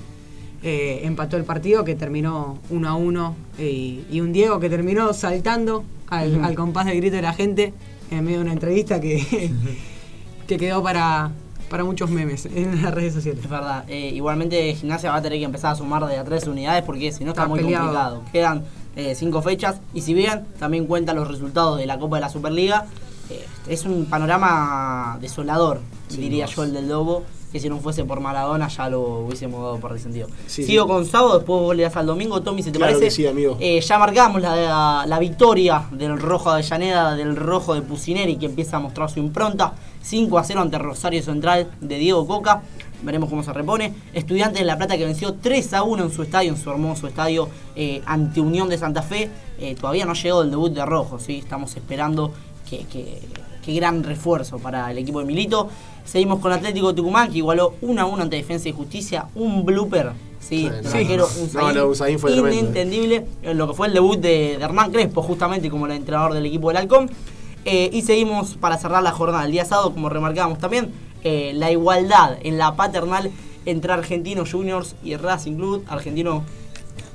eh, 0.62 1.00
empató 1.04 1.36
el 1.36 1.44
partido 1.44 1.84
que 1.84 1.94
terminó 1.94 2.58
1 2.70 2.88
a 2.88 2.94
1 2.94 3.36
y, 3.58 4.00
y 4.10 4.20
un 4.20 4.32
Diego 4.32 4.58
que 4.60 4.70
terminó 4.70 5.12
saltando 5.12 5.84
al, 6.08 6.44
al 6.44 6.54
compás 6.54 6.86
del 6.86 6.96
grito 6.96 7.16
de 7.16 7.22
la 7.22 7.32
gente 7.34 7.74
en 8.10 8.24
medio 8.24 8.38
de 8.38 8.44
una 8.44 8.52
entrevista 8.52 9.00
que, 9.00 9.50
que 10.46 10.56
quedó 10.56 10.82
para, 10.82 11.30
para 11.70 11.84
muchos 11.84 12.10
memes 12.10 12.46
en 12.46 12.82
las 12.82 12.94
redes 12.94 13.14
sociales. 13.14 13.44
Es 13.44 13.50
verdad. 13.50 13.84
Eh, 13.88 14.10
igualmente 14.14 14.74
Gimnasia 14.74 15.10
va 15.10 15.16
a 15.16 15.22
tener 15.22 15.38
que 15.38 15.44
empezar 15.44 15.72
a 15.72 15.74
sumar 15.74 16.04
de 16.06 16.16
a 16.18 16.24
tres 16.24 16.46
unidades 16.46 16.82
porque 16.84 17.12
si 17.12 17.24
no 17.24 17.30
está, 17.30 17.42
Está 17.42 17.48
muy 17.48 17.60
peleado. 17.60 17.84
complicado. 17.84 18.22
Quedan 18.32 18.64
eh, 18.96 19.14
cinco 19.14 19.42
fechas 19.42 19.80
y 19.92 20.00
si 20.02 20.14
bien 20.14 20.46
también 20.58 20.86
cuentan 20.86 21.16
los 21.16 21.28
resultados 21.28 21.78
de 21.78 21.86
la 21.86 21.98
Copa 21.98 22.16
de 22.16 22.20
la 22.22 22.28
Superliga, 22.30 22.86
eh, 23.30 23.44
es 23.68 23.84
un 23.84 24.06
panorama 24.06 25.18
desolador, 25.20 25.80
diría 26.10 26.46
yo 26.46 26.62
el 26.64 26.72
del 26.72 26.88
Lobo, 26.88 27.24
que 27.56 27.60
si 27.60 27.68
no 27.68 27.78
fuese 27.78 28.04
por 28.04 28.20
Maradona 28.20 28.68
ya 28.68 28.88
lo 28.88 29.00
hubiésemos 29.20 29.60
dado 29.62 29.78
por 29.78 29.92
descendido. 29.92 30.28
Sí, 30.46 30.64
Sigo 30.64 30.84
sí. 30.84 30.88
con 30.88 31.06
sábado, 31.06 31.38
después 31.38 31.60
vos 31.60 31.75
le 31.76 31.82
das 31.84 31.96
al 31.96 32.06
domingo, 32.06 32.42
Tommy, 32.42 32.62
si 32.62 32.70
te 32.70 32.78
Claro 32.78 32.94
parece. 32.94 33.10
sí, 33.14 33.26
amigo. 33.26 33.56
Eh, 33.60 33.80
ya 33.80 33.98
marcamos 33.98 34.40
la, 34.42 35.04
la 35.06 35.18
victoria 35.18 35.86
del 35.90 36.18
rojo 36.18 36.50
de 36.50 36.56
Avellaneda, 36.60 37.14
del 37.14 37.34
rojo 37.36 37.75
de 37.75 37.82
Pusineri, 37.82 38.36
que 38.36 38.46
empieza 38.46 38.76
a 38.76 38.80
mostrar 38.80 39.10
su 39.10 39.18
impronta. 39.20 39.72
5 40.02 40.38
a 40.38 40.44
0 40.44 40.60
ante 40.60 40.78
Rosario 40.78 41.22
Central 41.22 41.68
de 41.80 41.98
Diego 41.98 42.26
Coca. 42.26 42.62
Veremos 43.02 43.28
cómo 43.28 43.42
se 43.42 43.52
repone. 43.52 43.92
Estudiantes 44.14 44.60
de 44.60 44.64
La 44.64 44.76
Plata 44.76 44.96
que 44.96 45.04
venció 45.04 45.34
3 45.34 45.75
a 45.75 45.82
1 45.82 46.04
en 46.04 46.10
su 46.12 46.22
estadio, 46.22 46.50
en 46.50 46.56
su 46.56 46.70
hermoso 46.70 47.08
estadio, 47.08 47.48
eh, 47.75 48.02
ante 48.06 48.40
Unión 48.40 48.68
de 48.68 48.78
Santa 48.78 49.02
Fe. 49.02 49.28
Eh, 49.58 49.75
todavía 49.75 50.04
no 50.06 50.14
llegado 50.14 50.42
el 50.42 50.50
debut 50.50 50.72
de 50.72 50.84
Rojo, 50.86 51.18
¿sí? 51.18 51.38
estamos 51.38 51.75
esperando 51.76 52.32
que, 52.70 52.78
que- 52.86 53.20
que 53.66 53.75
gran 53.75 54.04
refuerzo 54.04 54.58
para 54.58 54.88
el 54.92 54.99
equipo 54.99 55.18
de 55.18 55.25
Milito. 55.25 55.68
Seguimos 56.04 56.38
con 56.38 56.52
Atlético 56.52 56.94
Tucumán, 56.94 57.32
que 57.32 57.38
igualó 57.38 57.75
1 57.80 58.00
a 58.00 58.04
1 58.04 58.23
ante 58.23 58.37
Defensa 58.37 58.68
y 58.68 58.73
Justicia. 58.73 59.26
Un 59.35 59.66
blooper, 59.66 60.12
¿sí? 60.38 60.70
Sí, 60.82 60.88
sí. 60.88 60.99
arquero 60.99 61.28
No, 61.75 62.18
fue. 62.18 62.32
Inentendible 62.37 63.26
eh, 63.42 63.54
lo 63.54 63.66
que 63.66 63.75
fue 63.75 63.88
el 63.88 63.94
debut 63.94 64.20
de, 64.20 64.56
de 64.56 64.64
Hernán 64.64 64.92
Crespo, 64.92 65.20
justamente 65.20 65.68
como 65.68 65.87
el 65.87 65.92
entrenador 65.92 66.32
del 66.32 66.46
equipo 66.46 66.68
del 66.68 66.76
Halcón. 66.76 67.11
Eh, 67.64 67.90
y 67.92 68.02
seguimos 68.02 68.54
para 68.54 68.78
cerrar 68.78 69.02
la 69.02 69.11
jornada 69.11 69.44
el 69.44 69.50
día 69.50 69.64
sábado, 69.64 69.92
como 69.92 70.08
remarcábamos 70.08 70.61
también, 70.61 70.92
eh, 71.25 71.50
la 71.52 71.73
igualdad 71.73 72.38
en 72.42 72.58
la 72.58 72.76
paternal 72.76 73.32
entre 73.64 73.92
Argentinos 73.92 74.52
Juniors 74.52 74.94
y 75.02 75.16
Racing 75.16 75.56
Club. 75.56 75.85
Argentino 75.88 76.44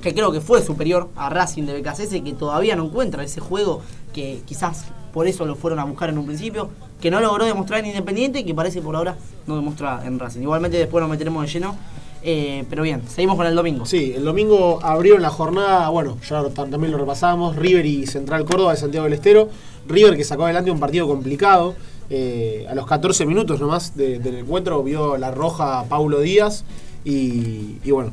que 0.02 0.12
creo 0.12 0.30
que 0.32 0.42
fue 0.42 0.62
superior 0.62 1.08
a 1.16 1.30
Racing 1.30 1.62
de 1.62 1.80
BKCS, 1.80 2.22
que 2.22 2.34
todavía 2.34 2.76
no 2.76 2.84
encuentra 2.84 3.24
ese 3.24 3.40
juego 3.40 3.80
que 4.12 4.42
quizás 4.44 4.84
por 5.12 5.26
eso 5.26 5.44
lo 5.46 5.54
fueron 5.56 5.78
a 5.78 5.84
buscar 5.84 6.08
en 6.10 6.18
un 6.18 6.26
principio, 6.26 6.70
que 7.00 7.10
no 7.10 7.20
logró 7.20 7.44
demostrar 7.44 7.80
en 7.80 7.86
Independiente 7.86 8.40
y 8.40 8.44
que 8.44 8.54
parece 8.54 8.80
por 8.80 8.96
ahora 8.96 9.16
no 9.46 9.56
demuestra 9.56 10.02
en 10.06 10.18
Racing. 10.18 10.40
Igualmente 10.42 10.76
después 10.78 11.00
nos 11.02 11.10
meteremos 11.10 11.44
de 11.44 11.52
lleno, 11.52 11.76
eh, 12.22 12.64
pero 12.70 12.82
bien, 12.84 13.02
seguimos 13.08 13.36
con 13.36 13.46
el 13.46 13.54
domingo. 13.54 13.84
Sí, 13.84 14.12
el 14.16 14.24
domingo 14.24 14.78
abrieron 14.82 15.20
la 15.22 15.30
jornada, 15.30 15.88
bueno, 15.88 16.16
ya 16.28 16.42
ta- 16.50 16.66
también 16.66 16.92
lo 16.92 16.98
repasamos, 16.98 17.56
River 17.56 17.84
y 17.84 18.06
Central 18.06 18.44
Córdoba 18.44 18.72
de 18.72 18.76
Santiago 18.78 19.04
del 19.04 19.14
Estero. 19.14 19.48
River 19.88 20.16
que 20.16 20.22
sacó 20.24 20.44
adelante 20.44 20.70
un 20.70 20.78
partido 20.80 21.06
complicado. 21.08 21.74
eh, 22.14 22.66
a 22.68 22.74
los 22.74 22.86
14 22.86 23.24
minutos 23.24 23.58
nomás 23.58 23.96
de- 23.96 24.18
del 24.18 24.36
encuentro 24.36 24.82
vio 24.82 25.16
la 25.16 25.30
roja 25.30 25.80
a 25.80 25.84
Paulo 25.84 26.20
Díaz 26.20 26.62
y, 27.06 27.78
y 27.82 27.90
bueno, 27.90 28.12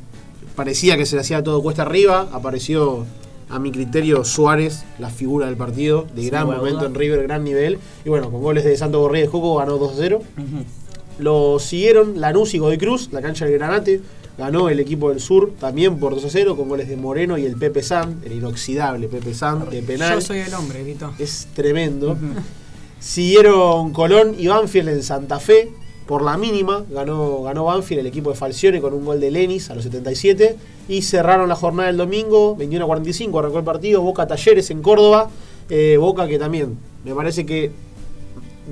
parecía 0.55 0.95
que 0.95 1.05
se 1.05 1.15
le 1.15 1.21
hacía 1.21 1.43
todo 1.43 1.61
cuesta 1.61 1.81
arriba. 1.81 2.27
Apareció 2.31 3.05
a 3.49 3.59
mi 3.59 3.71
criterio, 3.71 4.23
Suárez, 4.23 4.83
la 4.99 5.09
figura 5.09 5.47
del 5.47 5.57
partido, 5.57 6.05
de 6.15 6.21
Sin 6.21 6.29
gran 6.31 6.43
a 6.43 6.57
momento 6.57 6.79
duda. 6.79 6.87
en 6.87 6.95
River, 6.95 7.23
gran 7.23 7.43
nivel. 7.43 7.79
Y 8.05 8.09
bueno, 8.09 8.29
con 8.31 8.41
goles 8.41 8.63
de 8.63 8.77
Santo 8.77 8.99
Borré 8.99 9.21
de 9.21 9.27
Coco 9.27 9.55
ganó 9.55 9.77
2-0. 9.79 10.17
Ujú. 10.17 10.23
Lo 11.19 11.59
siguieron 11.59 12.21
Lanús 12.21 12.53
y 12.53 12.59
Godoy 12.59 12.77
Cruz, 12.77 13.09
la 13.11 13.21
cancha 13.21 13.45
del 13.45 13.55
Granate. 13.55 14.01
Ganó 14.37 14.69
el 14.69 14.79
equipo 14.79 15.09
del 15.09 15.19
sur 15.19 15.51
también 15.59 15.99
por 15.99 16.13
2 16.15 16.25
0 16.29 16.55
con 16.55 16.69
goles 16.69 16.87
de 16.87 16.95
Moreno 16.95 17.37
y 17.37 17.45
el 17.45 17.57
Pepe 17.57 17.83
San, 17.83 18.21
el 18.23 18.31
inoxidable 18.31 19.09
Pepe 19.09 19.33
San 19.33 19.69
de 19.69 19.81
penal. 19.81 20.13
Yo 20.15 20.21
soy 20.21 20.37
el 20.39 20.53
hombre, 20.53 20.81
Vito. 20.83 21.11
Es 21.19 21.47
tremendo. 21.53 22.15
Siguieron 22.99 23.91
Colón 23.93 24.35
y 24.37 24.47
Banfield 24.47 24.89
en 24.89 25.03
Santa 25.03 25.39
Fe 25.39 25.71
por 26.09 26.23
la 26.23 26.37
mínima. 26.37 26.83
Ganó, 26.89 27.43
ganó 27.43 27.65
Banfield 27.65 27.99
el 27.99 28.07
equipo 28.07 28.31
de 28.31 28.35
Falcione 28.35 28.81
con 28.81 28.95
un 28.95 29.05
gol 29.05 29.19
de 29.19 29.29
Lenis 29.29 29.69
a 29.69 29.75
los 29.75 29.83
77. 29.83 30.57
Y 30.87 31.03
cerraron 31.03 31.47
la 31.47 31.55
jornada 31.55 31.85
del 31.85 31.97
domingo, 31.97 32.55
21 32.55 32.83
a 32.83 32.87
45. 32.87 33.37
Arrancó 33.37 33.59
el 33.59 33.63
partido. 33.63 34.01
Boca 34.01 34.25
Talleres 34.25 34.71
en 34.71 34.81
Córdoba. 34.81 35.29
Eh, 35.69 35.97
Boca 35.99 36.27
que 36.27 36.39
también 36.39 36.75
me 37.05 37.13
parece 37.13 37.45
que 37.45 37.71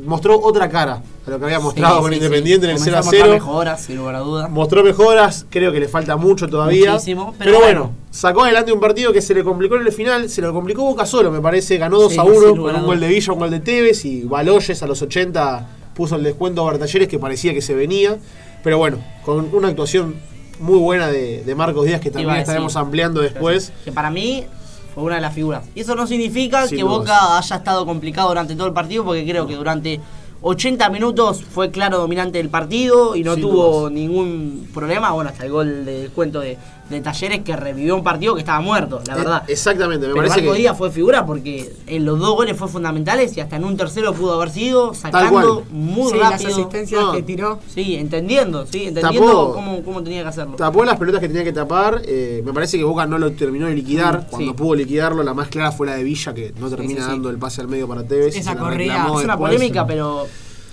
mostró 0.04 0.40
otra 0.42 0.68
cara 0.68 1.04
a 1.28 1.30
lo 1.30 1.38
que 1.38 1.46
había 1.46 1.60
mostrado 1.60 1.98
Sí, 1.98 2.02
con 2.02 2.10
sí, 2.12 2.16
Independiente 2.18 2.66
sí. 2.66 2.72
en 2.72 2.78
el 2.78 2.84
0 2.84 2.98
Comenzó 2.98 2.98
a 2.98 3.04
mostrar 3.04 3.30
0. 3.30 3.34
mejoras, 3.34 3.82
sin 3.82 3.98
lugar 3.98 4.16
a 4.16 4.20
dudas. 4.22 4.50
Mostró 4.50 4.84
mejoras, 4.84 5.46
creo 5.52 5.72
que 5.72 5.80
le 5.80 5.88
falta 5.88 6.18
mucho 6.18 6.48
todavía. 6.48 6.94
Muchísimo, 6.94 7.36
pero, 7.38 7.52
pero 7.52 7.60
bueno, 7.60 7.80
bueno. 7.82 7.96
sacó 8.10 8.46
adelante 8.46 8.72
un 8.74 8.80
partido 8.80 9.14
que 9.14 9.22
se 9.22 9.36
le 9.36 9.44
complicó 9.44 9.76
en 9.76 9.86
el 9.86 9.94
final, 9.94 10.28
se 10.28 10.42
lo 10.42 10.52
complicó 10.54 10.82
Boca 10.82 11.06
solo, 11.06 11.30
me 11.30 11.40
parece. 11.40 11.78
Ganó 11.78 12.00
2 12.00 12.14
Sí, 12.14 12.20
a 12.20 12.24
sin 12.24 12.32
1 12.32 12.48
lugar 12.56 12.74
con 12.74 12.82
un 12.82 12.88
gol 12.88 13.00
de 13.00 13.08
Villa, 13.08 13.32
un 13.34 13.40
gol 13.40 13.52
de 13.52 13.60
Tevez 13.60 14.06
y 14.06 14.24
Baloyes 14.24 14.82
a 14.82 14.88
los 14.88 15.00
80 15.04 15.77
puso 15.98 16.16
el 16.16 16.24
descuento 16.24 16.62
a 16.62 16.66
Bartalleres 16.66 17.08
que 17.08 17.18
parecía 17.20 17.54
que 17.54 17.62
se 17.62 17.74
venía. 17.74 18.18
Pero 18.64 18.78
bueno, 18.78 19.00
con 19.26 19.54
una 19.54 19.68
actuación 19.68 20.16
muy 20.60 20.78
buena 20.78 21.08
de, 21.08 21.44
de 21.44 21.56
Marcos 21.56 21.86
Díaz 21.86 22.00
que 22.00 22.12
también 22.12 22.38
estaremos 22.38 22.76
ampliando 22.76 23.22
después. 23.22 23.74
Que 23.84 23.92
para 23.92 24.10
mí 24.12 24.46
fue 24.94 25.04
una 25.04 25.16
de 25.16 25.22
las 25.22 25.34
figuras. 25.34 25.66
Y 25.76 25.82
eso 25.82 25.96
no 25.96 26.08
significa 26.08 26.68
Sin 26.68 26.78
que 26.78 26.84
dudas. 26.84 27.00
Boca 27.00 27.38
haya 27.38 27.56
estado 27.56 27.86
complicado 27.86 28.30
durante 28.30 28.56
todo 28.56 28.68
el 28.68 28.74
partido, 28.74 29.04
porque 29.04 29.26
creo 29.26 29.48
que 29.48 29.56
durante 29.56 30.00
80 30.42 30.90
minutos 30.92 31.44
fue 31.44 31.72
claro 31.72 31.98
dominante 31.98 32.38
del 32.38 32.50
partido 32.50 33.16
y 33.16 33.24
no 33.24 33.34
Sin 33.34 33.42
tuvo 33.42 33.80
dudas. 33.80 33.92
ningún 33.92 34.68
problema. 34.74 35.12
Bueno, 35.12 35.32
hasta 35.32 35.46
el 35.46 35.52
gol 35.52 35.86
del 35.86 36.12
cuento 36.12 36.40
de, 36.40 36.58
de 36.90 37.02
Talleres 37.02 37.42
que 37.44 37.56
revivió 37.56 37.96
un 37.96 38.04
partido 38.04 38.34
que 38.34 38.40
estaba 38.40 38.62
muerto, 38.62 39.02
la 39.06 39.14
Eh, 39.14 39.18
verdad. 39.18 39.44
exactamente, 39.48 40.08
me 40.08 40.14
Pero 40.14 40.26
parece 40.26 40.38
Marco 40.42 40.54
que. 40.54 40.60
Díaz 40.60 40.78
fue 40.78 40.90
figura 40.92 41.26
porque 41.26 41.74
en 41.88 42.06
los 42.06 42.18
dos 42.20 42.36
goles 42.36 42.56
fue 42.58 42.68
fundamentales 42.68 43.36
y 43.36 43.42
hasta 43.42 43.58
en 43.58 43.66
un 43.66 43.76
tercero 43.78 44.14
pudo 44.14 44.34
haber 44.36 44.50
sido 44.52 44.94
sacando 44.94 45.64
muy 45.72 46.12
sí, 46.12 46.18
las 46.18 46.32
rápido. 46.32 46.50
asistencias 46.52 47.02
No. 47.02 47.12
que 47.12 47.24
tiró. 47.24 47.60
Sí, 47.68 47.96
entendiendo, 47.96 48.66
sí, 48.66 48.86
entendiendo 48.88 49.28
Tapó. 49.28 49.54
cómo, 49.54 49.84
cómo 49.84 50.02
tenía 50.04 50.22
que 50.24 50.30
hacerlo. 50.30 50.56
Tapó 50.56 50.86
las 50.86 50.98
pelotas 50.98 51.22
que 51.22 51.28
tenía 51.28 51.44
que 51.44 51.54
tapar. 51.54 52.02
eh, 52.06 52.42
me 52.46 52.54
parece 52.54 52.78
que 52.78 52.84
Boca 52.84 53.06
no 53.06 53.18
lo 53.18 53.32
terminó 53.34 53.68
de 53.68 53.76
liquidar. 53.76 54.28
Cuando 54.30 54.52
sí. 54.52 54.58
pudo 54.58 54.76
liquidarlo, 54.76 55.24
la 55.24 55.34
más 55.34 55.50
clara 55.50 55.72
fue 55.72 55.88
la 55.88 55.96
de 55.96 56.04
Villa, 56.04 56.34
que 56.34 56.54
no 56.60 56.70
termina 56.70 57.02
sí, 57.02 57.06
sí. 57.06 57.12
dando 57.12 57.30
el 57.30 57.38
pase 57.38 57.62
al 57.62 57.68
medio 57.68 57.88
para 57.88 58.04
Tevez. 58.04 58.36
Esa 58.36 58.56
corrida 58.56 59.04
Es 59.06 59.12
una 59.12 59.20
después. 59.20 59.38
polémica, 59.38 59.86
pero 59.86 60.26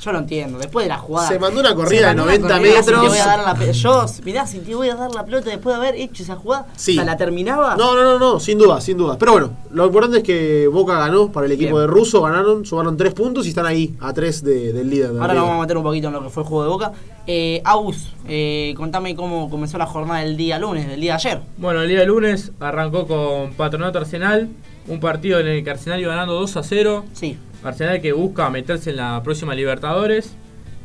yo 0.04 0.12
lo 0.12 0.18
entiendo. 0.18 0.58
Después 0.58 0.84
de 0.84 0.88
la 0.90 0.98
jugada. 0.98 1.28
Se 1.28 1.38
mandó 1.38 1.60
una 1.60 1.74
corrida 1.74 2.00
de 2.00 2.06
mandó 2.14 2.22
una 2.24 2.32
90 2.38 2.48
corrida, 2.54 2.68
Mirá 2.70 2.82
si 2.82 2.86
te 2.86 2.92
metros. 2.92 3.08
voy 3.10 3.18
a 3.18 3.26
dar 3.26 3.44
la 3.44 3.54
pe- 3.54 3.72
yo, 3.72 4.06
mirá, 4.24 4.46
si 4.46 4.58
te 4.60 4.74
voy 4.74 4.88
a 4.90 4.94
dar 4.96 5.14
la 5.14 5.24
pelota 5.24 5.50
después 5.50 5.74
de 5.76 5.82
haber 5.86 5.94
hecho 6.00 6.22
esa 6.22 6.36
jugada, 6.36 6.66
Sí. 6.76 6.92
o 6.92 6.94
sea, 6.96 7.04
la 7.04 7.16
terminaba. 7.16 7.76
No, 7.76 7.94
no, 7.94 8.02
no, 8.04 8.18
no, 8.18 8.40
sin 8.40 8.58
duda, 8.58 8.80
sin 8.80 8.96
duda. 8.98 9.16
Pero 9.18 9.32
bueno, 9.32 9.50
lo 9.70 9.86
importante 9.86 10.18
es 10.18 10.22
que 10.22 10.68
Boca 10.68 10.98
ganó 10.98 11.30
para 11.32 11.46
el 11.46 11.52
equipo 11.52 11.76
Bien. 11.76 11.80
de 11.82 11.86
Russo, 11.86 12.20
ganaron, 12.22 12.64
sumaron 12.66 12.96
3 12.96 13.14
puntos 13.14 13.46
y 13.46 13.50
están 13.50 13.66
ahí, 13.66 13.94
a 14.00 14.12
3 14.12 14.42
de, 14.44 14.72
del 14.72 14.90
líder. 14.90 15.08
de 15.08 15.14
la 15.14 15.20
Ahora 15.22 15.34
nos 15.34 15.44
vamos 15.44 15.58
a 15.58 15.60
meter 15.62 15.76
un 15.76 15.82
poquito 15.82 16.08
en 16.08 16.12
lo 16.14 16.22
que 16.22 16.28
fue 16.30 16.42
el 16.42 16.48
juego 16.48 16.62
de 16.64 16.68
Boca. 16.70 16.92
Eh, 17.26 17.62
Agus, 17.64 18.12
eh, 18.28 18.74
contame 18.76 19.16
cómo 19.16 19.48
comenzó 19.48 19.78
la 19.78 19.86
jornada 19.86 20.20
del 20.20 20.36
día 20.36 20.58
lunes, 20.58 20.86
del 20.86 21.00
día 21.00 21.12
de 21.12 21.16
ayer. 21.28 21.40
Bueno, 21.56 21.80
el 21.80 21.88
día 21.88 22.00
de 22.00 22.06
lunes 22.06 22.52
arrancó 22.60 23.06
con 23.06 23.54
Patronato 23.54 23.98
Arsenal, 23.98 24.50
un 24.86 25.00
partido 25.00 25.40
en 25.40 25.46
el 25.46 25.64
que 25.64 25.70
Arsenal 25.70 25.98
iba 26.00 26.10
ganando 26.10 26.34
2 26.34 26.56
a 26.58 26.62
0. 26.62 27.04
Sí, 27.14 27.38
Arsenal 27.64 28.00
que 28.00 28.12
busca 28.12 28.48
meterse 28.50 28.90
en 28.90 28.96
la 28.96 29.20
próxima 29.22 29.54
Libertadores. 29.54 30.34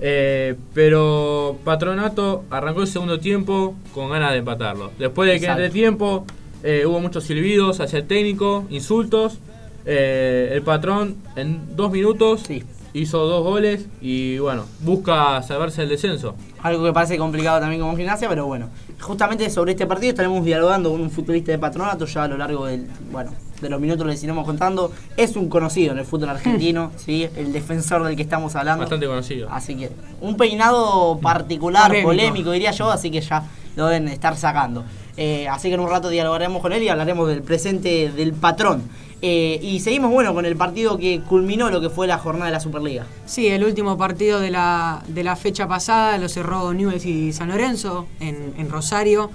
eh, 0.01 0.55
pero 0.73 1.57
Patronato 1.65 2.45
arrancó 2.49 2.81
el 2.81 2.87
segundo 2.87 3.19
tiempo 3.19 3.75
con 3.93 4.09
ganas 4.09 4.31
de 4.31 4.37
empatarlo. 4.37 4.91
Después 4.97 5.27
de 5.27 5.33
que 5.39 5.45
en 5.45 5.51
Exacto. 5.51 5.63
el 5.65 5.71
tiempo 5.71 6.25
eh, 6.63 6.85
hubo 6.85 6.99
muchos 7.01 7.25
silbidos 7.25 7.79
hacia 7.81 7.99
el 7.99 8.07
técnico, 8.07 8.65
insultos. 8.69 9.39
eh, 9.85 10.51
el 10.53 10.61
patrón 10.61 11.15
en 11.35 11.75
dos 11.75 11.91
minutos 11.91 12.41
Sí. 12.45 12.63
hizo 12.93 13.25
dos 13.25 13.43
goles 13.43 13.87
y 14.01 14.37
bueno, 14.37 14.65
busca 14.81 15.41
salvarse 15.41 15.81
del 15.81 15.89
descenso. 15.91 16.35
algo 16.61 16.83
que 16.85 16.93
parece 16.93 17.17
complicado 17.17 17.59
también 17.61 17.81
como 17.81 17.95
gimnasia, 17.97 18.27
pero 18.29 18.45
bueno. 18.45 18.69
Justamente 19.01 19.49
sobre 19.49 19.71
este 19.71 19.85
partido 19.87 20.09
estaremos 20.11 20.43
dialogando 20.45 20.91
con 20.91 21.01
un 21.01 21.09
futbolista 21.09 21.51
de 21.53 21.59
patronato 21.59 22.05
ya 22.05 22.23
a 22.23 22.27
lo 22.27 22.37
largo 22.37 22.65
del, 22.67 22.87
bueno, 23.11 23.31
de 23.61 23.69
los 23.69 23.79
minutos 23.79 24.05
que 24.05 24.11
les 24.11 24.23
iremos 24.23 24.45
contando. 24.45 24.91
Es 25.17 25.35
un 25.35 25.49
conocido 25.49 25.93
en 25.93 25.99
el 25.99 26.05
fútbol 26.05 26.29
argentino, 26.29 26.91
¿sí? 26.97 27.27
el 27.35 27.51
defensor 27.51 28.03
del 28.03 28.15
que 28.15 28.21
estamos 28.23 28.55
hablando. 28.55 28.81
Bastante 28.81 29.07
conocido. 29.07 29.49
Así 29.51 29.75
que 29.75 29.91
un 30.21 30.37
peinado 30.37 31.19
particular, 31.21 31.87
Polémico. 31.87 32.07
polémico. 32.09 32.51
diría 32.51 32.71
yo, 32.71 32.89
así 32.91 33.11
que 33.11 33.21
ya 33.21 33.43
lo 33.75 33.87
deben 33.87 34.07
estar 34.07 34.35
sacando. 34.35 34.83
Eh, 35.17 35.47
así 35.49 35.67
que 35.67 35.73
en 35.75 35.79
un 35.81 35.89
rato 35.89 36.09
dialogaremos 36.09 36.61
con 36.61 36.71
él 36.71 36.81
y 36.83 36.89
hablaremos 36.89 37.27
del 37.27 37.41
presente 37.41 38.11
del 38.11 38.33
patrón. 38.33 38.83
Eh, 39.21 39.59
y 39.61 39.81
seguimos 39.81 40.11
bueno 40.11 40.33
con 40.33 40.45
el 40.45 40.55
partido 40.55 40.97
que 40.97 41.19
culminó 41.19 41.69
lo 41.69 41.81
que 41.81 41.89
fue 41.89 42.07
la 42.07 42.17
jornada 42.17 42.45
de 42.45 42.51
la 42.53 42.61
Superliga. 42.61 43.05
Sí, 43.25 43.47
el 43.47 43.65
último 43.65 43.97
partido 43.97 44.39
de 44.39 44.49
la, 44.49 45.03
de 45.09 45.23
la 45.25 45.35
fecha 45.35 45.67
pasada 45.67 46.17
lo 46.17 46.29
cerró 46.29 46.73
Newell's 46.73 47.05
y 47.05 47.33
San 47.33 47.49
Lorenzo 47.49 48.07
en, 48.21 48.53
en 48.57 48.69
Rosario, 48.69 49.29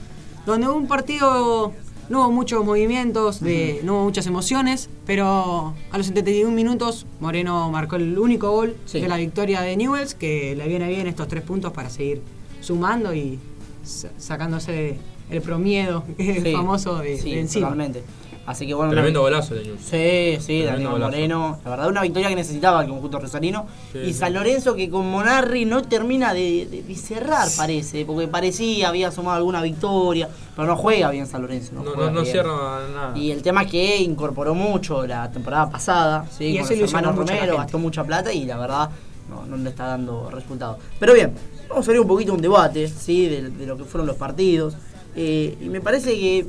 donde 0.47 0.69
hubo 0.69 0.77
un 0.77 0.87
partido, 0.89 1.73
no 2.09 2.21
hubo 2.21 2.31
muchos 2.33 2.65
movimientos, 2.65 3.41
de, 3.41 3.81
no 3.85 3.95
hubo 3.95 4.05
muchas 4.05 4.27
emociones, 4.27 4.89
pero 5.07 5.75
a 5.91 5.99
los 5.99 6.07
71 6.07 6.51
minutos 6.55 7.07
Moreno 7.21 7.71
marcó 7.71 7.97
el 7.97 8.19
único 8.19 8.51
gol 8.51 8.77
Sí. 8.87 9.01
de 9.01 9.09
la 9.09 9.17
victoria 9.17 9.61
de 9.63 9.77
Newell's, 9.77 10.15
que 10.15 10.55
le 10.57 10.67
viene 10.69 10.89
bien 10.89 11.07
estos 11.07 11.29
tres 11.29 11.43
puntos 11.43 11.73
para 11.73 11.91
seguir 11.91 12.21
sumando 12.61 13.15
y 13.15 13.39
sa- 13.85 14.11
sacándose 14.19 14.97
el 15.31 15.41
promiedo 15.43 16.05
Sí, 16.19 16.53
famoso 16.53 16.99
de, 16.99 17.17
sí, 17.19 17.33
de 17.35 17.41
encima. 17.41 17.67
totalmente. 17.69 18.03
Así 18.47 18.67
que 18.67 18.75
bueno, 18.75 18.91
Tremendo 18.93 19.21
una- 19.21 19.31
golazo 19.31 19.55
de 19.55 19.65
News. 19.65 19.81
Sí, 19.81 20.37
sí, 20.41 20.63
Tremendo 20.63 20.91
Daniel. 20.91 21.01
Moreno. 21.01 21.61
La 21.65 21.71
verdad, 21.71 21.89
una 21.89 22.03
victoria 22.03 22.29
que 22.29 22.37
necesitaba 22.37 22.83
el 22.83 22.89
conjunto 22.91 23.19
rosarino. 23.19 23.67
Sí, 23.93 23.99
y 24.01 24.07
sí. 24.13 24.15
San 24.15 24.35
Lorenzo 24.35 24.75
que 24.75 24.91
con 24.91 25.11
Monarri 25.11 25.65
no 25.65 25.81
termina 25.83 26.35
de, 26.35 26.67
de- 26.71 26.83
de 26.83 26.95
cerrar, 26.95 27.49
parece. 27.57 28.05
Porque 28.05 28.29
parecía, 28.29 28.89
había 28.91 29.11
sumado 29.11 29.39
alguna 29.39 29.63
victoria. 29.63 30.29
Pero 30.55 30.69
no 30.69 30.77
juega 30.77 31.11
bien 31.11 31.27
San 31.27 31.41
Lorenzo. 31.43 31.73
No, 31.75 31.85
No, 31.85 31.91
juega 31.93 32.11
no, 32.11 32.21
no 32.21 32.25
cierra 32.27 32.87
nada. 32.95 33.19
Y 33.19 33.31
el 33.31 33.41
tema 33.43 33.63
es 33.63 33.71
que 33.71 33.97
incorporó 34.03 34.55
mucho 34.55 35.07
la 35.07 35.31
temporada 35.31 35.71
pasada, 35.71 36.27
¿sí? 36.31 36.45
Y 36.47 36.59
con 36.59 36.79
los 36.79 36.93
hermanos 36.93 37.17
Romero, 37.17 37.57
gastó 37.57 37.79
mucha 37.79 38.05
plata 38.05 38.33
y 38.33 38.45
la 38.45 38.59
verdad 38.59 38.91
no, 39.31 39.47
no 39.47 39.57
le 39.57 39.71
está 39.71 39.87
dando 39.87 40.29
resultados. 40.31 40.77
Pero 41.01 41.15
bien, 41.15 41.33
vamos 41.69 41.87
a 41.87 41.91
abrir 41.91 42.01
un 42.03 42.09
poquito 42.09 42.35
un 42.35 42.43
debate, 42.43 42.89
¿sí? 42.89 43.27
De, 43.27 43.49
de 43.49 43.67
lo 43.67 43.77
que 43.79 43.85
fueron 43.85 44.07
los 44.07 44.17
partidos. 44.17 44.77
Eh, 45.17 45.57
y 45.61 45.69
me 45.69 45.81
parece 45.81 46.11
que 46.19 46.47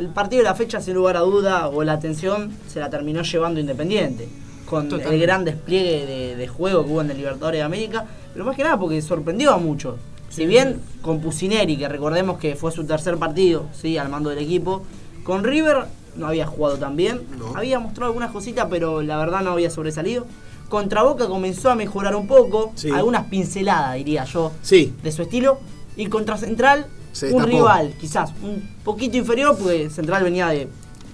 el 0.00 0.08
partido 0.08 0.42
de 0.42 0.48
la 0.48 0.54
fecha, 0.54 0.80
sin 0.80 0.94
lugar 0.94 1.16
a 1.16 1.20
duda, 1.20 1.68
o 1.68 1.84
la 1.84 1.92
atención, 1.92 2.50
se 2.66 2.80
la 2.80 2.88
terminó 2.88 3.22
llevando 3.22 3.60
Independiente. 3.60 4.28
Con 4.64 4.88
el 5.00 5.20
gran 5.20 5.44
despliegue 5.44 6.06
de, 6.06 6.36
de 6.36 6.48
juego 6.48 6.84
que 6.84 6.90
hubo 6.92 7.00
en 7.02 7.10
el 7.10 7.16
Libertadores 7.16 7.58
de 7.58 7.64
América, 7.64 8.06
pero 8.32 8.44
más 8.44 8.56
que 8.56 8.62
nada 8.62 8.78
porque 8.78 9.02
sorprendió 9.02 9.52
a 9.52 9.58
muchos. 9.58 9.96
Si 10.30 10.46
bien 10.46 10.80
con 11.02 11.20
Pusineri, 11.20 11.76
que 11.76 11.88
recordemos 11.88 12.38
que 12.38 12.54
fue 12.54 12.70
su 12.72 12.84
tercer 12.84 13.16
partido, 13.18 13.66
¿sí? 13.72 13.98
al 13.98 14.08
mando 14.08 14.30
del 14.30 14.38
equipo, 14.38 14.82
con 15.24 15.42
River 15.44 15.84
no 16.16 16.28
había 16.28 16.46
jugado 16.46 16.76
tan 16.78 16.94
bien, 16.96 17.20
No. 17.36 17.56
había 17.56 17.78
mostrado 17.80 18.06
algunas 18.12 18.30
cositas, 18.30 18.68
pero 18.70 19.02
la 19.02 19.16
verdad 19.18 19.40
no 19.42 19.50
había 19.50 19.70
sobresalido. 19.70 20.24
Contra 20.68 21.02
Boca 21.02 21.26
comenzó 21.26 21.68
a 21.70 21.74
mejorar 21.74 22.14
un 22.14 22.28
poco, 22.28 22.70
Sí. 22.76 22.90
algunas 22.90 23.26
pinceladas 23.26 23.96
diría 23.96 24.24
yo, 24.24 24.52
Sí, 24.62 24.94
de 25.02 25.10
su 25.10 25.22
estilo. 25.22 25.58
Y 25.96 26.06
contra 26.06 26.36
Central, 26.36 26.86
Se 27.12 27.26
un 27.26 27.32
destapó. 27.42 27.50
rival 27.50 27.94
quizás 28.00 28.30
un 28.42 28.62
poquito 28.84 29.16
inferior, 29.16 29.56
porque 29.58 29.90
Central 29.90 30.22
venía 30.24 30.48
de 30.48 30.68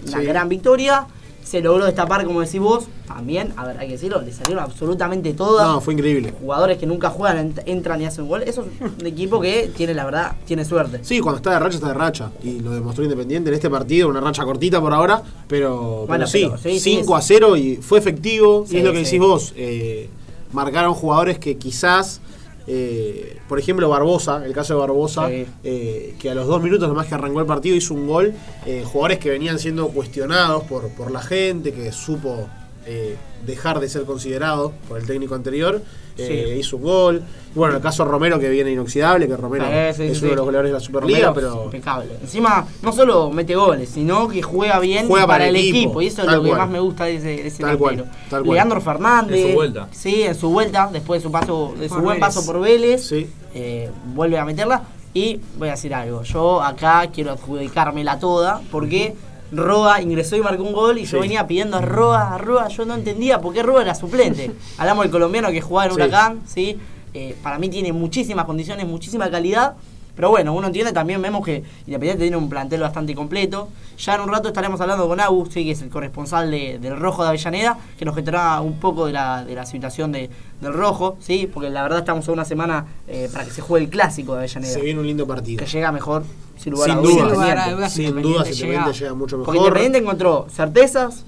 una 0.09 0.19
Sí. 0.21 0.25
gran 0.27 0.49
victoria. 0.49 1.07
Se 1.43 1.61
logró 1.61 1.85
destapar, 1.85 2.25
como 2.25 2.41
decís 2.41 2.59
vos, 2.61 2.87
también, 3.07 3.53
a 3.57 3.65
ver, 3.65 3.79
hay 3.79 3.87
que 3.87 3.93
decirlo, 3.93 4.21
le 4.21 4.33
salieron 4.33 4.65
absolutamente 4.65 5.33
todas. 5.33 5.65
no, 5.69 5.81
fue 5.81 5.95
increíble. 5.95 6.35
Jugadores 6.41 6.77
que 6.77 6.87
nunca 6.87 7.09
juegan, 7.09 7.55
ent- 7.55 7.63
entran 7.67 8.03
y 8.03 8.05
hacen 8.05 8.27
gol. 8.27 8.43
Eso 8.43 8.63
es 8.81 8.81
un 9.01 9.07
equipo 9.07 9.41
que 9.41 9.71
tiene, 9.77 9.95
la 9.95 10.05
verdad, 10.05 10.33
tiene 10.45 10.65
suerte. 10.65 10.99
Sí, 11.03 11.21
cuando 11.21 11.37
está 11.37 11.53
de 11.53 11.61
racha, 11.61 11.77
está 11.77 11.87
de 11.89 11.95
racha. 11.95 12.33
Y 12.43 12.59
lo 12.59 12.73
demostró 12.73 13.05
Independiente 13.05 13.49
en 13.51 13.55
este 13.55 13.71
partido, 13.71 14.09
una 14.09 14.21
racha 14.21 14.45
cortita 14.45 14.81
por 14.81 14.93
ahora, 14.93 15.23
pero, 15.47 15.79
pero 16.03 16.07
Bueno, 16.09 16.27
sí, 16.27 16.47
pero 16.47 16.59
sí, 16.59 16.81
sí, 16.81 16.97
5 16.97 17.17
es- 17.17 17.25
a 17.25 17.27
0 17.29 17.57
y 17.57 17.77
fue 17.77 18.01
efectivo. 18.01 18.65
Sí, 18.69 18.75
y 18.75 18.79
es 18.81 18.85
lo 18.85 18.91
que 18.91 18.99
sí. 18.99 19.05
decís 19.05 19.21
vos, 19.21 19.53
eh, 19.57 20.11
marcaron 20.53 20.95
jugadores 20.95 21.39
que 21.39 21.57
quizás, 21.59 22.21
eh, 22.67 23.39
por 23.49 23.59
ejemplo, 23.59 23.89
Barbosa, 23.89 24.45
el 24.45 24.53
caso 24.53 24.75
de 24.75 24.81
Barbosa, 24.81 25.29
Sí. 25.29 25.47
eh, 25.65 26.15
que 26.19 26.31
a 26.31 26.35
los 26.35 26.47
dos 26.47 26.63
minutos 26.63 26.89
nomás 26.89 27.07
que 27.07 27.15
arrancó 27.15 27.41
el 27.41 27.47
partido 27.47 27.77
hizo 27.77 27.95
un 27.95 28.07
gol. 28.07 28.35
eh, 28.67 28.83
jugadores 28.85 29.19
que 29.19 29.31
venían 29.31 29.59
siendo 29.59 29.89
cuestionados 29.89 30.65
por, 30.65 30.89
por 30.91 31.11
la 31.11 31.21
gente, 31.23 31.73
que 31.73 31.93
supo 31.93 32.49
eh, 32.87 33.17
dejar 33.45 33.81
de 33.81 33.89
ser 33.89 34.05
considerado 34.05 34.73
por 34.89 34.99
el 34.99 35.07
técnico 35.07 35.35
anterior. 35.35 35.83
eh, 36.19 36.47
Sí. 36.55 36.59
hizo 36.61 36.77
un 36.79 36.83
gol. 36.83 37.23
Y 37.55 37.59
bueno, 37.59 37.77
el 37.77 37.83
caso 37.83 38.03
Romero 38.07 38.39
que 38.41 38.49
viene 38.49 38.71
inoxidable, 38.73 39.29
que 39.29 39.37
Romero 39.37 39.67
Eh, 39.69 39.93
sí, 39.95 40.05
es 40.05 40.17
sí, 40.19 40.25
uno 40.25 40.31
de 40.31 40.37
los 40.37 40.45
goleadores 40.47 40.71
de 40.71 40.75
la 40.75 40.81
Superliga, 40.81 41.29
Romero, 41.29 41.35
pero 41.53 41.65
impecable. 41.65 42.09
Encima, 42.23 42.67
no 42.81 42.91
solo 42.93 43.31
mete 43.31 43.55
goles, 43.55 43.91
sino 43.91 44.27
que 44.27 44.41
juega 44.41 44.79
bien 44.79 45.09
Juega 45.09 45.27
para, 45.27 45.41
para 45.41 45.49
el 45.51 45.57
equipo. 45.57 45.77
equipo, 45.77 46.01
Y 46.03 46.07
eso 46.07 46.23
es 46.23 46.29
lo 46.33 46.43
que 46.43 46.53
más 46.53 46.71
me 46.71 46.81
gusta 46.81 47.05
de 47.05 47.17
ese, 47.17 47.27
de 47.29 47.47
ese 47.49 47.63
Tal 47.63 47.77
cual, 47.77 47.97
delantero. 47.97 48.19
tal 48.31 48.43
cual. 48.45 48.55
Leandro 48.55 48.81
Fernández. 48.81 49.39
En 49.45 49.49
su 49.51 49.55
vuelta. 49.55 49.89
Sí, 49.93 50.23
en 50.23 50.35
su 50.35 50.49
vuelta, 50.49 50.89
después 50.91 51.21
de 51.21 51.27
su 51.29 51.33
paso, 51.33 51.75
de 51.79 51.89
su 51.89 51.95
Por 51.97 52.03
buen 52.05 52.19
Vélez. 52.19 52.35
paso 52.35 52.47
por 52.47 52.61
Vélez. 52.61 53.07
Sí. 53.07 53.27
eh, 53.55 53.91
vuelve 54.15 54.39
a 54.39 54.45
meterla. 54.47 54.85
Y 55.13 55.39
voy 55.59 55.69
a 55.69 55.73
decir 55.73 55.93
algo. 55.93 56.23
Yo 56.23 56.63
acá 56.63 57.07
quiero 57.13 57.33
adjudicármela 57.33 58.19
toda 58.19 58.63
porque. 58.71 59.15
Roa 59.53 60.01
ingresó 60.03 60.37
y 60.37 60.41
marcó 60.41 60.63
un 60.63 60.73
gol 60.73 60.99
y 60.99 61.05
yo 61.05 61.21
venía 61.21 61.47
pidiendo 61.47 61.77
a 61.77 61.81
Roa, 61.81 62.35
a 62.35 62.39
Roa, 62.39 62.69
yo 62.69 62.85
no 62.85 62.95
entendía 62.95 63.41
por 63.41 63.55
qué 63.55 63.63
Roa 63.63 63.83
era 63.83 63.95
suplente. 63.95 64.51
Hablamos 64.79 65.05
del 65.05 65.13
colombiano 65.13 65.51
que 65.51 65.61
jugaba 65.61 65.87
en 65.87 65.91
Sí. 65.93 65.97
Huracán, 65.97 66.41
¿sí? 66.47 66.79
Eh, 67.15 67.37
para 67.43 67.59
mí 67.59 67.69
tiene 67.69 67.93
muchísimas 67.93 68.45
condiciones, 68.45 68.87
muchísima 68.87 69.31
calidad, 69.31 69.75
pero 70.15 70.31
bueno, 70.31 70.55
uno 70.55 70.67
entiende 70.67 70.93
también, 70.93 71.21
vemos 71.23 71.45
que 71.45 71.63
Independiente 71.87 72.25
tiene 72.25 72.37
un 72.39 72.49
plantel 72.49 72.81
bastante 72.81 73.15
completo. 73.15 73.69
Ya 73.99 74.15
en 74.17 74.23
un 74.23 74.29
rato 74.29 74.49
estaremos 74.49 74.81
hablando 74.81 75.07
con 75.09 75.21
Agus, 75.21 75.51
sí, 75.53 75.65
que 75.65 75.71
es 75.73 75.81
el 75.83 75.89
corresponsal 75.91 76.51
de- 76.51 76.79
del 76.79 76.99
Rojo 76.99 77.23
de 77.23 77.29
Avellaneda, 77.31 77.79
que 77.99 78.05
nos 78.05 78.15
contará 78.15 78.61
un 78.61 78.79
poco 78.81 79.07
de 79.07 79.13
la, 79.13 79.45
de 79.45 79.55
la 79.55 79.65
situación 79.67 80.13
de- 80.13 80.29
del 80.61 80.73
Rojo, 80.73 81.17
¿sí? 81.21 81.49
porque 81.53 81.71
la 81.71 81.83
verdad 81.83 82.01
estamos 82.01 82.29
a 82.29 82.33
una 82.33 82.45
semana 82.45 82.87
eh, 83.09 83.29
para 83.33 83.45
que 83.45 83.51
se 83.51 83.61
juegue 83.63 83.85
el 83.87 83.91
clásico 83.91 84.33
de 84.33 84.41
Avellaneda, 84.41 84.73
se 84.73 84.81
viene 84.81 85.01
un 85.01 85.07
lindo 85.07 85.27
partido. 85.27 85.59
que 85.59 85.67
llega 85.71 85.93
mejor, 85.93 86.25
sin 86.57 86.73
lugar 86.73 86.91
Sin 86.91 86.99
a 86.99 87.01
duda. 87.01 87.13
dudas. 87.13 87.23
Sin 87.23 87.35
lugar 87.35 87.59
a 87.59 87.69
Independiente. 87.71 87.75
dudas, 87.77 87.93
Sin 87.93 88.05
Independiente 88.07 88.39
duda, 88.39 88.51
llega- 88.51 88.67
Independiente 88.67 88.99
llega 89.01 89.15
mucho 89.15 89.37
Porque 89.37 89.51
mejor. 89.53 89.67
Independiente 89.69 89.99
encontró 89.99 90.47
certezas, 90.55 91.25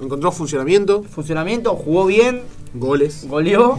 Encontró 0.00 0.30
funcionamiento, 0.30 1.02
funcionamiento, 1.04 1.74
jugó 1.74 2.04
bien, 2.06 2.42
goles. 2.74 3.26
goleó 3.28 3.78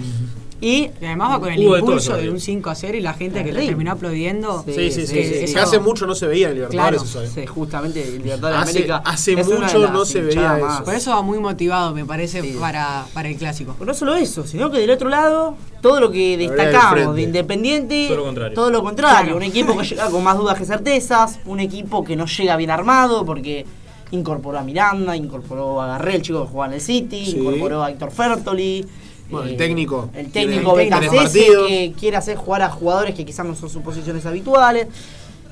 y 0.60 0.68
Y 0.70 0.92
además 1.06 1.32
va 1.34 1.40
con 1.40 1.52
el 1.54 1.60
Hubo 1.68 1.78
impulso 1.78 2.18
de 2.18 2.30
un 2.32 2.40
5 2.40 2.70
a 2.70 2.76
0 2.76 2.98
y 2.98 3.02
la 3.02 3.14
gente 3.14 3.44
que 3.44 3.52
lo 3.54 3.60
terminó 3.60 3.92
aplaudiendo. 3.92 4.64
Sí, 4.66 4.74
Sí, 4.74 4.92
sí, 4.92 5.02
sí. 5.02 5.08
sí, 5.08 5.24
sí, 5.42 5.48
sí, 5.48 5.54
que 5.54 5.60
hace 5.60 5.80
mucho 5.80 6.08
no 6.08 6.16
se 6.16 6.26
veía 6.28 6.50
en 6.50 6.56
Libertadores 6.56 7.02
Claro. 7.04 7.10
eso, 7.10 7.24
eh. 7.24 7.30
Sí, 7.42 7.46
justamente 7.46 8.02
el 8.08 8.18
Libertadores 8.24 8.74
de 8.74 8.92
Hace- 9.04 9.34
América. 9.34 9.60
mucho 9.60 9.92
no 9.92 10.06
se 10.06 10.22
veía 10.22 10.58
eso. 10.58 10.66
más. 10.66 10.82
Por 10.82 10.96
eso 10.96 11.12
va 11.12 11.22
muy 11.22 11.38
motivado, 11.40 11.94
me 11.94 12.06
parece, 12.06 12.42
Sí. 12.42 12.58
para, 12.60 13.06
para 13.14 13.30
el 13.30 13.36
clásico. 13.38 13.76
Pero 13.78 13.86
no 13.86 13.94
solo 13.94 14.16
eso, 14.16 14.48
sino 14.48 14.72
que 14.72 14.80
del 14.80 14.90
otro 14.90 15.10
lado, 15.10 15.56
todo 15.82 16.00
lo 16.00 16.12
que 16.12 16.38
destacamos 16.38 17.16
de 17.16 17.22
Independiente, 17.22 18.06
Todo 18.08 18.18
lo 18.18 18.24
contrario. 18.26 18.56
todo 18.56 18.72
lo 18.72 18.84
contrario. 18.84 19.22
Claro. 19.22 19.38
Un 19.38 19.44
equipo 19.44 19.78
que 19.78 19.86
llega 19.86 20.10
con 20.10 20.24
más 20.24 20.38
dudas 20.38 20.58
que 20.58 20.66
certezas, 20.66 21.40
un 21.46 21.60
equipo 21.60 22.04
que 22.04 22.16
no 22.16 22.26
llega 22.26 22.56
bien 22.56 22.72
armado 22.72 23.26
porque 23.26 23.66
incorporó 24.12 24.58
a 24.58 24.64
Miranda, 24.64 25.16
incorporó 25.16 25.82
a 25.82 25.88
Garré, 25.88 26.16
el 26.16 26.22
chico 26.22 26.46
que 26.46 26.52
juega 26.52 26.68
en 26.68 26.74
el 26.74 26.82
City, 26.82 27.26
Sí. 27.26 27.38
incorporó 27.38 27.84
a 27.84 27.92
Héctor 27.92 28.12
Fertoli. 28.12 28.86
Bueno, 29.30 29.50
el 29.50 29.58
técnico 29.58 30.10
El 30.16 30.32
técnico 30.32 30.76
Becasese, 30.76 31.46
que 31.68 31.94
quiere 32.00 32.18
hacer 32.18 32.38
jugar 32.38 32.62
a 32.62 32.70
jugadores 32.70 33.14
que 33.16 33.26
quizás 33.26 33.46
no 33.46 33.56
son 33.56 33.70
sus 33.70 33.82
posiciones 33.82 34.26
habituales. 34.26 34.88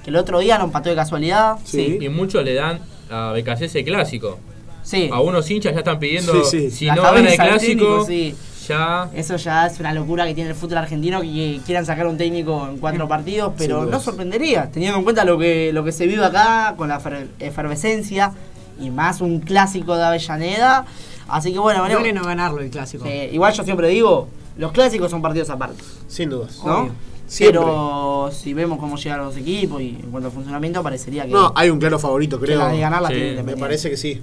Que 0.04 0.12
el 0.12 0.16
otro 0.18 0.40
día 0.40 0.58
no 0.58 0.66
empató 0.66 0.90
de 0.90 0.96
casualidad. 0.96 1.58
Sí. 1.64 1.98
Y 2.00 2.10
muchos 2.10 2.44
le 2.44 2.54
dan 2.54 2.80
a 3.10 3.34
BKC 3.34 3.84
clásico. 3.84 4.38
Sí. 4.84 5.10
A 5.12 5.20
unos 5.20 5.50
hinchas 5.50 5.74
ya 5.74 5.80
están 5.80 5.98
pidiendo, 5.98 6.44
Sí, 6.46 6.70
sí. 6.70 6.72
si 6.72 6.86
La 6.86 6.96
no 6.96 7.02
gana 7.02 7.30
el 7.32 7.36
clásico, 7.36 7.60
técnico, 7.60 8.06
sí. 8.06 8.36
ya... 8.68 9.10
Eso 9.16 9.36
ya 9.38 9.66
es 9.66 9.80
una 9.80 9.94
locura 9.94 10.28
que 10.28 10.36
tiene 10.36 10.52
el 10.52 10.56
fútbol 10.56 10.78
argentino 10.78 11.22
que 11.22 11.60
quieran 11.66 11.88
sacar 11.88 12.06
un 12.06 12.18
técnico 12.20 12.68
en 12.70 12.78
cuatro 12.78 13.08
partidos, 13.08 13.54
pero 13.58 13.86
no 13.86 14.00
sorprendería, 14.00 14.70
teniendo 14.72 15.00
en 15.00 15.04
cuenta 15.04 15.26
lo 15.26 15.40
que, 15.40 15.72
lo 15.74 15.84
que 15.84 15.92
se 15.92 16.06
vive 16.06 16.24
acá 16.24 16.76
con 16.78 16.88
la 16.90 17.00
efer- 17.02 17.26
efervescencia 17.40 18.32
y 18.80 18.92
más 18.92 19.22
un 19.22 19.40
clásico 19.40 19.96
de 19.98 20.04
Avellaneda. 20.04 20.86
Así 21.28 21.52
que 21.54 21.60
bueno, 21.60 21.88
Duele 21.88 22.14
no 22.14 22.24
ganarlo 22.24 22.62
el 22.62 22.70
clásico. 22.70 23.06
Eh, 23.06 23.30
igual 23.34 23.54
yo 23.54 23.64
siempre 23.64 23.88
digo, 23.90 24.28
los 24.58 24.72
clásicos 24.72 25.10
son 25.12 25.22
partidos 25.22 25.50
aparte, 25.50 25.84
Sin 26.08 26.30
dudas. 26.30 26.62
¿no? 26.66 26.80
Obvio. 26.82 26.92
Siempre. 27.28 27.60
Pero 27.60 28.30
si 28.32 28.54
vemos 28.54 28.78
cómo 28.78 28.98
llegan 28.98 29.20
los 29.26 29.36
equipos 29.36 29.82
y 29.82 29.90
en 30.02 30.12
cuanto 30.12 30.28
a 30.28 30.32
funcionamiento, 30.32 30.84
parecería 30.84 31.26
que, 31.26 31.32
No, 31.32 31.52
hay 31.56 31.72
un 31.72 31.80
claro 31.80 31.98
favorito, 31.98 32.40
que 32.40 32.46
creo. 32.46 32.60
la 32.60 32.68
de 32.70 32.80
ganar 32.80 33.02
la 33.02 33.08
Sí, 33.10 33.16
tiene 33.16 33.42
me 33.44 33.58
parece 33.58 33.90
que 33.90 33.98
sí. 33.98 34.22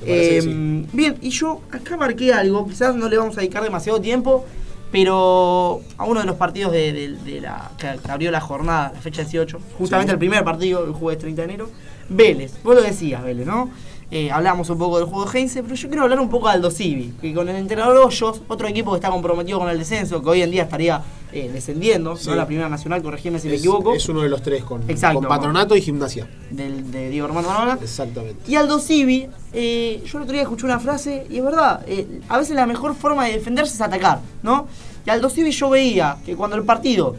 Me 0.00 0.06
parece 0.06 0.28
que 0.30 0.36
Eh, 0.38 0.42
sí. 0.42 0.86
Bien, 0.92 1.16
y 1.20 1.30
yo 1.30 1.60
acá 1.72 1.96
marqué 1.96 2.32
algo, 2.32 2.66
quizás 2.68 2.94
no 2.94 3.08
le 3.08 3.16
vamos 3.18 3.36
a 3.36 3.40
dedicar 3.40 3.64
demasiado 3.64 4.00
tiempo, 4.00 4.44
pero 4.92 5.80
a 5.98 6.04
uno 6.04 6.20
de 6.20 6.26
los 6.26 6.36
partidos 6.36 6.70
de, 6.70 6.92
de- 6.92 7.08
de 7.16 7.40
la, 7.40 7.72
que, 7.76 7.98
que 8.00 8.10
abrió 8.12 8.30
la 8.30 8.40
jornada, 8.40 8.92
la 8.94 9.00
fecha 9.00 9.22
18, 9.22 9.58
justamente 9.76 10.10
Sí. 10.10 10.14
el 10.14 10.18
primer 10.20 10.44
partido, 10.44 10.84
el 10.84 10.92
jueves 10.92 11.18
30 11.18 11.42
de 11.42 11.44
enero, 11.48 11.68
Vélez, 12.08 12.52
vos 12.62 12.76
lo 12.76 12.82
decías, 12.82 13.24
Vélez, 13.24 13.44
¿no? 13.46 13.70
Eh, 14.16 14.30
hablamos 14.30 14.70
un 14.70 14.78
poco 14.78 14.98
del 15.00 15.08
juego 15.08 15.28
de 15.28 15.36
Heinze, 15.40 15.60
pero 15.64 15.74
yo 15.74 15.88
quiero 15.88 16.04
hablar 16.04 16.20
un 16.20 16.28
poco 16.28 16.46
de 16.46 16.54
Aldo 16.54 16.70
Civi, 16.70 17.12
que 17.20 17.34
con 17.34 17.48
el 17.48 17.56
entrenador 17.56 17.96
Hoyos, 17.96 18.42
otro 18.46 18.68
equipo 18.68 18.92
que 18.92 18.98
está 18.98 19.10
comprometido 19.10 19.58
con 19.58 19.68
el 19.68 19.76
descenso, 19.76 20.22
que 20.22 20.30
hoy 20.30 20.42
en 20.42 20.52
día 20.52 20.62
estaría 20.62 21.02
eh, 21.32 21.50
descendiendo, 21.52 22.16
Sí. 22.16 22.28
no 22.30 22.36
la 22.36 22.46
primera 22.46 22.68
nacional, 22.68 23.02
corregime 23.02 23.40
si 23.40 23.48
me 23.48 23.56
equivoco, 23.56 23.92
es 23.92 24.08
uno 24.08 24.20
de 24.22 24.28
los 24.28 24.40
tres 24.40 24.62
con, 24.62 24.88
Exacto. 24.88 25.18
con 25.18 25.28
Patronato 25.28 25.74
y 25.74 25.82
Gimnasia. 25.82 26.28
del, 26.52 26.92
de 26.92 27.10
Diego 27.10 27.26
Armando 27.26 27.48
Maradona. 27.48 27.76
Exactamente. 27.82 28.48
Y 28.48 28.54
Aldo 28.54 28.78
Civi, 28.78 29.26
eh, 29.52 30.00
yo 30.06 30.18
el 30.18 30.22
otro 30.22 30.32
día 30.32 30.42
escuché 30.42 30.64
una 30.64 30.78
frase 30.78 31.26
y 31.28 31.38
es 31.38 31.44
verdad, 31.44 31.80
eh, 31.88 32.20
a 32.28 32.38
veces 32.38 32.54
la 32.54 32.66
mejor 32.66 32.94
forma 32.94 33.24
de 33.26 33.32
defenderse 33.32 33.74
es 33.74 33.80
atacar, 33.80 34.20
¿no? 34.44 34.68
Y 35.04 35.10
Aldo 35.10 35.28
Civi 35.28 35.50
yo 35.50 35.70
veía 35.70 36.18
que 36.24 36.36
cuando 36.36 36.54
el 36.54 36.62
partido 36.62 37.16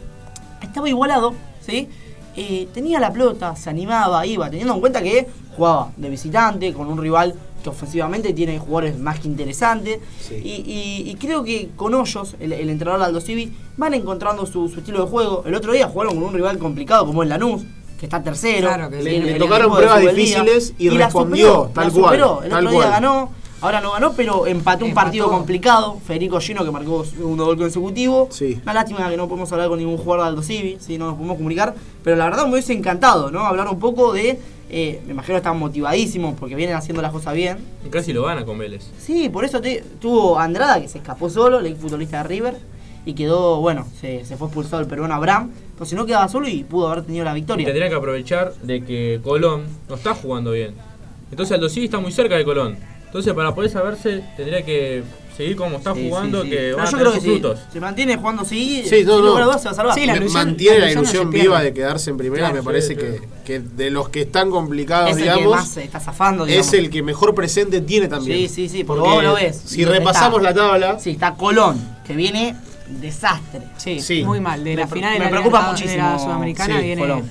estaba 0.62 0.88
igualado, 0.88 1.34
¿sí? 1.60 1.90
Eh, 2.36 2.68
tenía 2.74 3.00
la 3.00 3.12
pelota, 3.12 3.56
se 3.56 3.70
animaba, 3.70 4.26
iba, 4.26 4.48
teniendo 4.50 4.74
en 4.74 4.80
cuenta 4.80 5.02
que 5.02 5.26
jugaba 5.56 5.90
de 5.96 6.10
visitante 6.10 6.72
con 6.74 6.86
un 6.88 6.98
rival 6.98 7.34
que 7.62 7.70
ofensivamente 7.70 8.32
tiene 8.32 8.58
jugadores 8.58 8.98
más 8.98 9.18
que 9.20 9.28
interesantes. 9.28 9.98
Sí. 10.20 10.34
Y, 10.36 10.50
y- 10.70 11.10
y 11.10 11.14
creo 11.16 11.42
que 11.42 11.70
con 11.76 11.94
Hoyos, 11.94 12.36
el, 12.38 12.52
el 12.52 12.68
entrenador 12.70 13.02
Aldo 13.04 13.20
Civi, 13.20 13.52
van 13.76 13.94
encontrando 13.94 14.44
su, 14.46 14.68
su 14.68 14.80
estilo 14.80 15.04
de 15.04 15.10
juego. 15.10 15.42
El 15.46 15.54
otro 15.54 15.72
día 15.72 15.88
jugaron 15.88 16.14
con 16.14 16.24
un 16.24 16.34
rival 16.34 16.58
complicado 16.58 17.06
como 17.06 17.22
el 17.22 17.28
Lanús, 17.30 17.62
que 17.98 18.04
está 18.06 18.22
tercero. 18.22 18.68
Claro 18.68 18.90
que 18.90 19.02
le- 19.02 19.20
le 19.20 19.34
tocaron 19.38 19.72
pruebas 19.74 20.00
difíciles 20.02 20.74
y 20.78 20.90
respondió, 20.90 21.46
superó, 21.46 21.70
tal 21.74 21.86
la 21.86 21.92
cual. 21.92 22.44
El 22.44 22.50
tal 22.50 22.58
otro 22.66 22.70
día 22.70 22.80
cual. 22.80 22.90
ganó, 22.90 23.30
ahora 23.66 23.80
no 23.80 23.92
ganó, 23.92 24.12
pero 24.14 24.46
empató 24.46 24.84
un 24.84 24.90
Empató. 24.90 25.04
partido 25.04 25.28
complicado. 25.30 26.00
Federico 26.06 26.40
Gino 26.40 26.64
que 26.64 26.70
marcó 26.70 27.04
su 27.04 27.16
segundo 27.16 27.44
gol 27.44 27.56
consecutivo. 27.58 28.28
Sí. 28.30 28.58
Una 28.62 28.72
lástima 28.74 29.08
que 29.10 29.16
no 29.16 29.28
podemos 29.28 29.52
hablar 29.52 29.68
con 29.68 29.78
ningún 29.78 29.98
jugador 29.98 30.24
de 30.24 30.28
Aldo 30.30 30.42
Civi, 30.42 30.78
si 30.80 30.96
no 30.98 31.06
nos 31.06 31.14
podemos 31.16 31.36
comunicar. 31.36 31.74
Pero 32.02 32.16
la 32.16 32.24
verdad 32.24 32.44
me 32.46 32.52
hubiese 32.52 32.72
encantado, 32.72 33.30
¿no? 33.30 33.40
Hablar 33.46 33.68
un 33.68 33.78
poco 33.78 34.12
de. 34.12 34.38
eh, 34.70 35.00
me 35.06 35.12
imagino 35.12 35.34
que 35.34 35.38
están 35.38 35.58
motivadísimos 35.58 36.34
porque 36.38 36.54
vienen 36.56 36.74
haciendo 36.76 37.00
las 37.02 37.12
cosas 37.12 37.34
bien. 37.34 37.58
Casi 37.90 38.12
lo 38.12 38.22
gana 38.24 38.44
con 38.44 38.58
Vélez. 38.58 38.90
Sí, 38.98 39.28
por 39.28 39.44
eso 39.44 39.60
te- 39.60 39.84
tuvo 40.00 40.38
Andrada 40.38 40.80
que 40.80 40.88
se 40.88 40.98
escapó 40.98 41.28
solo, 41.30 41.60
el 41.60 41.66
ex 41.66 41.78
futbolista 41.78 42.18
de 42.22 42.28
River, 42.28 42.56
y 43.04 43.12
quedó, 43.14 43.60
bueno, 43.60 43.86
se, 44.00 44.24
se 44.24 44.36
fue 44.36 44.48
expulsado 44.48 44.82
el 44.82 44.88
peruano 44.88 45.14
Abraham, 45.14 45.50
si 45.84 45.94
no 45.94 46.04
quedaba 46.06 46.26
solo 46.28 46.48
y 46.48 46.64
pudo 46.64 46.88
haber 46.88 47.04
tenido 47.04 47.24
la 47.24 47.30
Y 47.32 47.34
victoria. 47.36 47.64
tendría 47.66 47.88
que 47.88 47.94
aprovechar 47.94 48.54
de 48.62 48.82
que 48.84 49.20
Colón 49.22 49.64
no 49.88 49.94
está 49.94 50.14
jugando 50.14 50.50
bien. 50.52 50.74
Entonces 51.30 51.54
Aldo 51.54 51.68
Civi 51.68 51.84
está 51.86 52.00
muy 52.00 52.10
cerca 52.10 52.36
de 52.36 52.44
Colón. 52.44 52.76
Entonces 53.16 53.32
para 53.32 53.54
poder 53.54 53.70
saberse 53.70 54.22
tendría 54.36 54.62
que 54.62 55.02
seguir 55.34 55.56
como 55.56 55.78
está 55.78 55.94
Sí, 55.94 56.06
jugando, 56.06 56.42
sí, 56.42 56.50
sí. 56.50 56.54
que 56.54 56.72
van 56.74 56.80
a 56.80 56.84
yo 56.84 56.90
tener 56.98 57.02
creo 57.02 57.12
que 57.12 57.16
sus 57.20 57.24
si 57.24 57.40
frutos. 57.40 57.60
se 57.72 57.80
mantiene 57.80 58.16
jugando 58.18 58.42
así, 58.42 58.84
Sí, 58.86 59.04
no, 59.06 59.20
no. 59.22 59.34
se 59.36 59.44
va 59.46 59.54
a 59.54 59.74
salvar. 59.74 59.94
Sí, 59.94 60.04
la 60.04 60.16
ilusión- 60.16 60.32
mantiene 60.48 60.78
la 60.80 60.92
ilusión 60.92 61.30
viva 61.30 61.62
de 61.62 61.72
quedarse 61.72 62.10
en 62.10 62.18
primera. 62.18 62.44
Claro, 62.50 62.56
me 62.56 62.62
parece 62.62 62.88
sí, 62.88 62.96
que, 62.96 63.12
sí. 63.14 63.18
que 63.46 63.60
de 63.60 63.90
los 63.90 64.10
que 64.10 64.20
están 64.22 64.50
complicados, 64.50 65.10
es 65.12 65.16
el 65.16 65.22
que 65.22 65.30
digamos, 65.32 65.56
más 65.56 65.68
se 65.68 65.82
está 65.84 65.98
zafando, 65.98 66.44
digamos. 66.44 66.66
es 66.66 66.74
el 66.74 66.90
que 66.90 67.02
mejor 67.02 67.34
presente 67.34 67.80
tiene 67.80 68.06
también. 68.08 68.36
Sí, 68.36 68.48
sí, 68.54 68.68
sí, 68.68 68.84
porque 68.84 69.00
vos 69.08 69.22
lo 69.24 69.32
ves. 69.34 69.62
Si 69.64 69.80
Está- 69.82 69.94
repasamos 69.94 70.42
la 70.42 70.52
tabla, 70.52 70.98
Sí, 70.98 71.12
está 71.12 71.32
Colón, 71.36 71.80
que 72.06 72.12
viene 72.14 72.54
desastre. 73.00 73.62
Sí, 73.78 74.00
Sí. 74.00 74.24
muy 74.24 74.40
mal. 74.40 74.62
De 74.62 74.74
la 74.76 74.84
Me- 74.86 74.92
final 74.92 75.14
de 75.14 75.18
la, 75.20 75.30
preocupa 75.30 75.62
de 75.64 75.70
muchísimo 75.72 76.02
la 76.02 76.18
Sudamericana 76.18 76.76
sí, 76.78 76.84
viene. 76.84 77.00
Colón. 77.00 77.22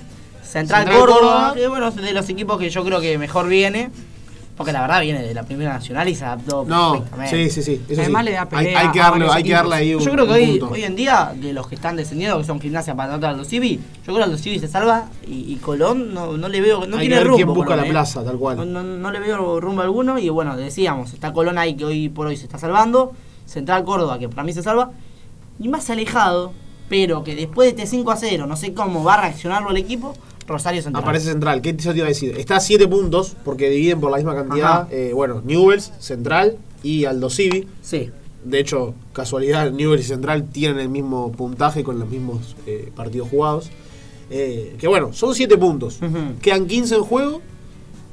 Central, 0.43 0.83
Central 0.85 0.99
Córdoba, 0.99 1.19
Córdoba. 1.19 1.53
que 1.55 1.67
bueno, 1.67 1.87
es 1.89 1.95
de 1.95 2.13
los 2.13 2.29
equipos 2.29 2.57
que 2.59 2.69
yo 2.69 2.83
creo 2.83 3.01
que 3.01 3.17
mejor 3.17 3.47
viene. 3.47 3.89
Porque 4.57 4.71
la 4.71 4.79
verdad 4.81 5.01
viene 5.01 5.21
de 5.21 5.33
la 5.33 5.43
Primera 5.43 5.73
Nacional 5.73 6.07
y 6.07 6.15
se 6.15 6.23
adaptó 6.23 6.63
no, 6.65 6.93
perfectamente. 6.93 7.49
sí, 7.49 7.61
sí, 7.61 7.75
sí. 7.77 7.81
eso 7.89 8.01
Además 8.01 8.21
sí. 8.23 8.25
le 8.29 8.35
da 8.35 8.45
pelea 8.47 8.79
hay 8.79 8.91
que 8.91 9.01
a 9.01 9.03
darle, 9.09 9.27
hay 9.29 9.43
que 9.43 9.51
darle 9.51 9.75
ahí 9.75 9.95
un, 9.95 10.01
Yo 10.01 10.11
creo 10.11 10.25
que 10.25 10.31
hoy, 10.31 10.59
punto. 10.59 10.73
hoy 10.73 10.83
en 10.85 10.95
día, 10.95 11.33
de 11.35 11.51
los 11.51 11.67
que 11.67 11.75
están 11.75 11.97
descendiendo, 11.97 12.37
que 12.37 12.45
son 12.45 12.61
Gimnasia, 12.61 12.95
Patronato, 12.95 13.27
Aldo 13.27 13.43
Civi, 13.43 13.75
yo 13.75 14.03
creo 14.05 14.15
que 14.17 14.23
Aldo 14.23 14.37
Civi 14.37 14.59
se 14.59 14.69
salva 14.69 15.09
y, 15.27 15.51
y 15.51 15.55
Colón 15.57 16.13
no, 16.13 16.37
no 16.37 16.47
le 16.47 16.61
veo, 16.61 16.85
no 16.87 16.95
Hay 16.95 17.01
que 17.03 17.07
tiene 17.07 17.15
ver 17.15 17.23
rumbo. 17.27 17.35
quién 17.35 17.47
busca 17.49 17.63
Colón, 17.65 17.81
la 17.81 17.87
¿eh? 17.87 17.91
plaza, 17.91 18.23
tal 18.23 18.37
cual. 18.37 18.55
No, 18.57 18.63
no- 18.65 18.83
no 18.83 19.11
le 19.11 19.19
veo 19.19 19.59
rumbo 19.59 19.81
alguno 19.81 20.17
y 20.19 20.29
bueno, 20.29 20.55
decíamos, 20.55 21.11
está 21.11 21.33
Colón 21.33 21.57
ahí 21.57 21.75
que 21.75 21.83
hoy 21.83 22.07
por 22.07 22.27
hoy 22.27 22.37
se 22.37 22.45
está 22.45 22.57
salvando, 22.57 23.11
Central 23.45 23.83
Córdoba 23.83 24.19
que 24.19 24.29
para 24.29 24.43
mí 24.43 24.53
se 24.53 24.63
salva, 24.63 24.91
y 25.59 25.67
más 25.67 25.89
alejado, 25.89 26.53
pero 26.87 27.25
que 27.25 27.35
después 27.35 27.65
de 27.75 27.81
este 27.83 27.87
5 27.97 28.09
a 28.09 28.15
0, 28.15 28.47
no 28.47 28.55
sé 28.55 28.73
cómo 28.73 29.03
va 29.03 29.15
a 29.15 29.21
reaccionarlo 29.21 29.71
el 29.71 29.77
equipo, 29.77 30.13
Rosario 30.47 30.81
Central. 30.81 31.03
Aparece 31.03 31.31
Central. 31.31 31.61
¿Qué 31.61 31.73
te 31.73 31.89
iba 31.95 32.05
a 32.05 32.09
decir? 32.09 32.37
Está 32.37 32.57
a 32.57 32.59
7 32.59 32.87
puntos 32.87 33.35
porque 33.43 33.69
dividen 33.69 33.99
por 33.99 34.11
la 34.11 34.17
misma 34.17 34.35
cantidad. 34.35 34.91
Eh, 34.91 35.11
bueno, 35.13 35.41
Newells, 35.43 35.91
Central 35.99 36.57
y 36.83 37.05
Aldo 37.05 37.29
Civi. 37.29 37.67
Sí. 37.81 38.11
De 38.43 38.59
hecho, 38.59 38.93
casualidad, 39.13 39.71
Newell's 39.71 40.05
y 40.05 40.07
Central 40.07 40.49
tienen 40.49 40.79
el 40.79 40.89
mismo 40.89 41.31
puntaje 41.31 41.83
con 41.83 41.97
los 41.99 42.07
mismos 42.09 42.55
eh, 42.67 42.91
partidos 42.95 43.29
jugados. 43.29 43.71
Eh, 44.29 44.75
que 44.79 44.87
bueno, 44.87 45.13
son 45.13 45.33
7 45.33 45.57
puntos. 45.57 45.99
Quedan 46.41 46.67
15 46.67 46.95
en 46.95 47.01
juego 47.01 47.41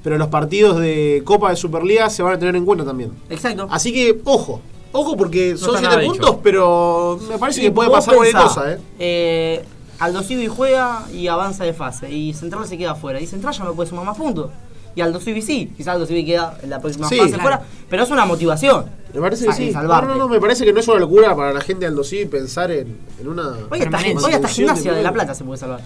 pero 0.03 0.19
los 0.19 0.29
partidos 0.29 0.79
de 0.79 1.23
Copa 1.25 1.51
de 1.51 1.57
Superliga 1.57 2.11
se 2.11 2.23
van 2.23 2.35
a 2.35 2.39
tener 2.39 2.57
en 2.57 2.65
cuenta 2.65 2.85
también. 2.85 3.13
Exacto. 3.31 3.69
Así 3.71 3.93
que, 3.93 4.21
ojo, 4.25 4.61
ojo 4.91 5.17
porque 5.17 5.57
son 5.57 5.77
está 5.77 5.91
7 5.91 5.97
nada 5.97 6.09
puntos, 6.09 6.37
pero 6.43 7.19
me 7.29 7.39
parece 7.39 7.61
que 7.61 7.71
puede 7.71 7.91
pasar 7.91 8.15
cualquier 8.15 8.37
pensá, 8.37 8.55
cosa, 8.55 8.73
¿eh? 8.73 8.79
eh, 8.99 9.65
Aldo 10.05 10.23
Civi 10.23 10.47
juega 10.49 11.03
y 11.13 11.29
avanza 11.29 11.65
de 11.65 11.73
fase. 11.73 12.11
Y 12.11 12.35
Central 12.35 12.67
se 12.67 12.77
queda 12.79 12.93
afuera. 12.93 13.21
Y 13.21 13.27
Central 13.27 13.55
ya 13.55 13.65
no 13.65 13.75
puede 13.75 13.89
sumar 13.89 14.05
más 14.05 14.17
puntos. 14.17 14.51
Y 14.95 15.01
Aldo 15.01 15.21
Civi 15.21 15.41
sí. 15.43 15.73
Quizás 15.77 15.95
Aldo 15.95 16.07
Civi 16.07 16.25
queda 16.25 16.59
en 16.63 16.71
la 16.71 16.81
próxima 16.81 17.09
Sí, 17.09 17.17
fase 17.17 17.29
claro. 17.31 17.43
fuera. 17.43 17.63
Pero 17.89 18.03
es 18.03 18.11
una 18.11 18.25
motivación. 18.27 18.87
Me 19.15 19.21
parece 19.21 19.47
que 19.47 19.53
sí. 19.53 19.71
No, 19.73 19.83
no, 20.03 20.15
no, 20.17 20.29
me 20.29 20.41
parece 20.41 20.65
que 20.65 20.73
no 20.73 20.81
es 20.81 20.89
una 20.89 20.99
locura 20.99 21.35
para 21.37 21.53
la 21.53 21.61
gente 21.61 21.81
de 21.81 21.87
Aldo 21.87 22.05
Civi 22.05 22.27
pensar 22.27 22.71
en, 22.71 22.99
en 23.21 23.29
una. 23.29 23.55
Hoy 23.71 23.81
hasta, 23.81 23.99
hoy 23.99 24.33
hasta 24.35 24.49
Gimnasia 24.49 24.93
de 24.93 25.03
La. 25.03 25.13
Plata 25.13 25.35
se 25.35 25.45
puede 25.45 25.59
salvar. 25.59 25.81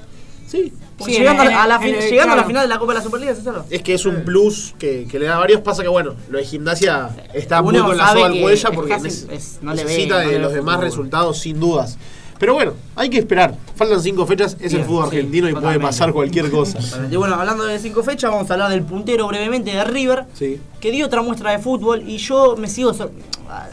Sí. 0.47 0.73
Sí, 1.05 1.11
llegando, 1.13 1.43
a, 1.43 1.67
la 1.67 1.79
llegando 1.81 2.33
a 2.35 2.37
la 2.37 2.45
final 2.45 2.63
de 2.63 2.69
la 2.69 2.79
Copa 2.79 2.93
de 2.93 2.99
la 3.01 3.05
Superliga 3.05 3.35
salva. 3.35 3.65
Es 3.69 3.83
que 3.83 3.95
es 3.95 4.07
un 4.07 4.25
plus 4.25 4.75
que, 4.79 5.07
que 5.11 5.19
le 5.19 5.27
da 5.27 5.35
a 5.37 5.39
varios. 5.41 5.61
Pasa 5.61 5.83
que, 5.83 5.89
bueno, 5.89 6.15
lo 6.31 6.39
de 6.39 6.45
gimnasia 6.45 7.11
está 7.35 7.61
muy 7.63 7.77
con 7.79 7.97
la 7.97 8.13
soga 8.13 8.27
al 8.27 8.37
es 8.37 8.65
porque 8.73 8.95
es- 8.95 9.59
no 9.61 9.75
le 9.75 9.83
ve, 9.85 9.89
necesita 9.91 10.15
no 10.23 10.29
de 10.29 10.33
le 10.35 10.39
los 10.39 10.53
demás 10.53 10.77
fútbol. 10.77 10.85
resultados, 10.89 11.39
sin 11.39 11.59
dudas. 11.61 11.99
Pero 12.39 12.55
bueno, 12.55 12.73
hay 12.95 13.11
que 13.11 13.19
esperar. 13.19 13.57
Faltan 13.75 14.01
cinco 14.01 14.27
fechas, 14.27 14.57
es 14.61 14.73
el 14.75 14.85
fútbol 14.85 15.11
sí, 15.11 15.17
argentino 15.17 15.49
y 15.49 15.55
puede 15.55 15.81
pasar 15.81 16.13
cualquier 16.13 16.51
cosa. 16.51 16.79
Y 17.11 17.17
bueno, 17.17 17.35
hablando 17.35 17.65
de 17.65 17.79
cinco 17.79 18.03
fechas, 18.03 18.31
vamos 18.31 18.51
a 18.51 18.55
hablar 18.55 18.71
del 18.71 18.83
puntero 18.83 19.27
brevemente 19.27 19.71
de 19.71 19.85
River. 19.85 20.25
Sí. 20.35 20.61
que 20.81 20.91
dio 20.91 21.07
otra 21.07 21.23
muestra 21.23 21.53
de 21.53 21.59
fútbol 21.59 22.09
y 22.09 22.19
yo 22.19 22.57
me 22.57 22.69
sigo 22.69 22.93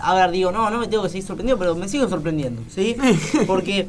a 0.02 0.15
ver 0.15 0.32
digo 0.32 0.52
no 0.52 0.69
no 0.69 0.80
me 0.80 0.88
tengo 0.88 1.04
que 1.04 1.10
seguir 1.10 1.26
sorprendiendo 1.26 1.60
pero 1.60 1.76
me 1.76 1.88
sigo 1.88 2.08
sorprendiendo 2.08 2.62
sí 2.69 2.95
porque 3.47 3.88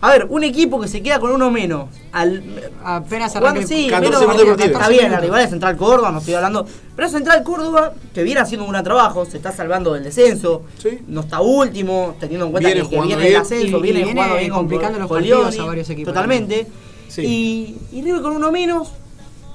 a 0.00 0.10
ver 0.10 0.26
un 0.30 0.44
equipo 0.44 0.80
que 0.80 0.86
se 0.88 1.02
queda 1.02 1.18
con 1.18 1.32
uno 1.32 1.50
menos 1.50 1.86
al 2.12 2.42
Apenas 2.84 3.34
arranca 3.34 3.60
el- 3.60 3.66
sí, 3.66 3.88
14 3.90 4.26
menos- 4.26 4.36
minutos 4.44 4.64
está 4.66 4.88
bien 4.88 5.10
la 5.10 5.18
rival 5.20 5.42
es 5.42 5.50
Central 5.50 5.76
Córdoba 5.76 6.12
no 6.12 6.18
estoy 6.18 6.34
hablando 6.34 6.66
pero 6.94 7.06
es 7.06 7.12
Central 7.12 7.42
Córdoba 7.42 7.92
que 8.14 8.22
viene 8.22 8.40
haciendo 8.40 8.64
un 8.64 8.70
gran 8.72 8.84
trabajo 8.84 9.24
se 9.26 9.36
está 9.38 9.50
salvando 9.52 9.94
del 9.94 10.04
descenso 10.04 10.62
Sí. 10.80 11.00
no 11.08 11.22
está 11.22 11.40
último 11.40 12.14
teniendo 12.20 12.46
en 12.46 12.52
cuenta 12.52 12.68
Viene 12.68 12.88
que, 12.88 13.00
viene 13.00 13.28
bien. 13.28 13.40
ascenso 13.40 13.78
Y- 13.78 13.82
viene, 13.82 14.00
y 14.00 14.04
viene 14.04 14.20
jugando 14.20 14.36
bien 14.38 14.50
con 14.50 14.58
complicando 14.60 14.98
los 15.00 15.08
con 15.08 15.16
partidos 15.16 15.58
a 15.58 15.64
varios 15.64 15.90
equipos 15.90 16.14
totalmente 16.14 16.66
Sí. 17.08 17.22
y, 17.92 17.96
y 17.98 18.02
River 18.02 18.22
con 18.22 18.36
uno 18.36 18.52
menos 18.52 18.92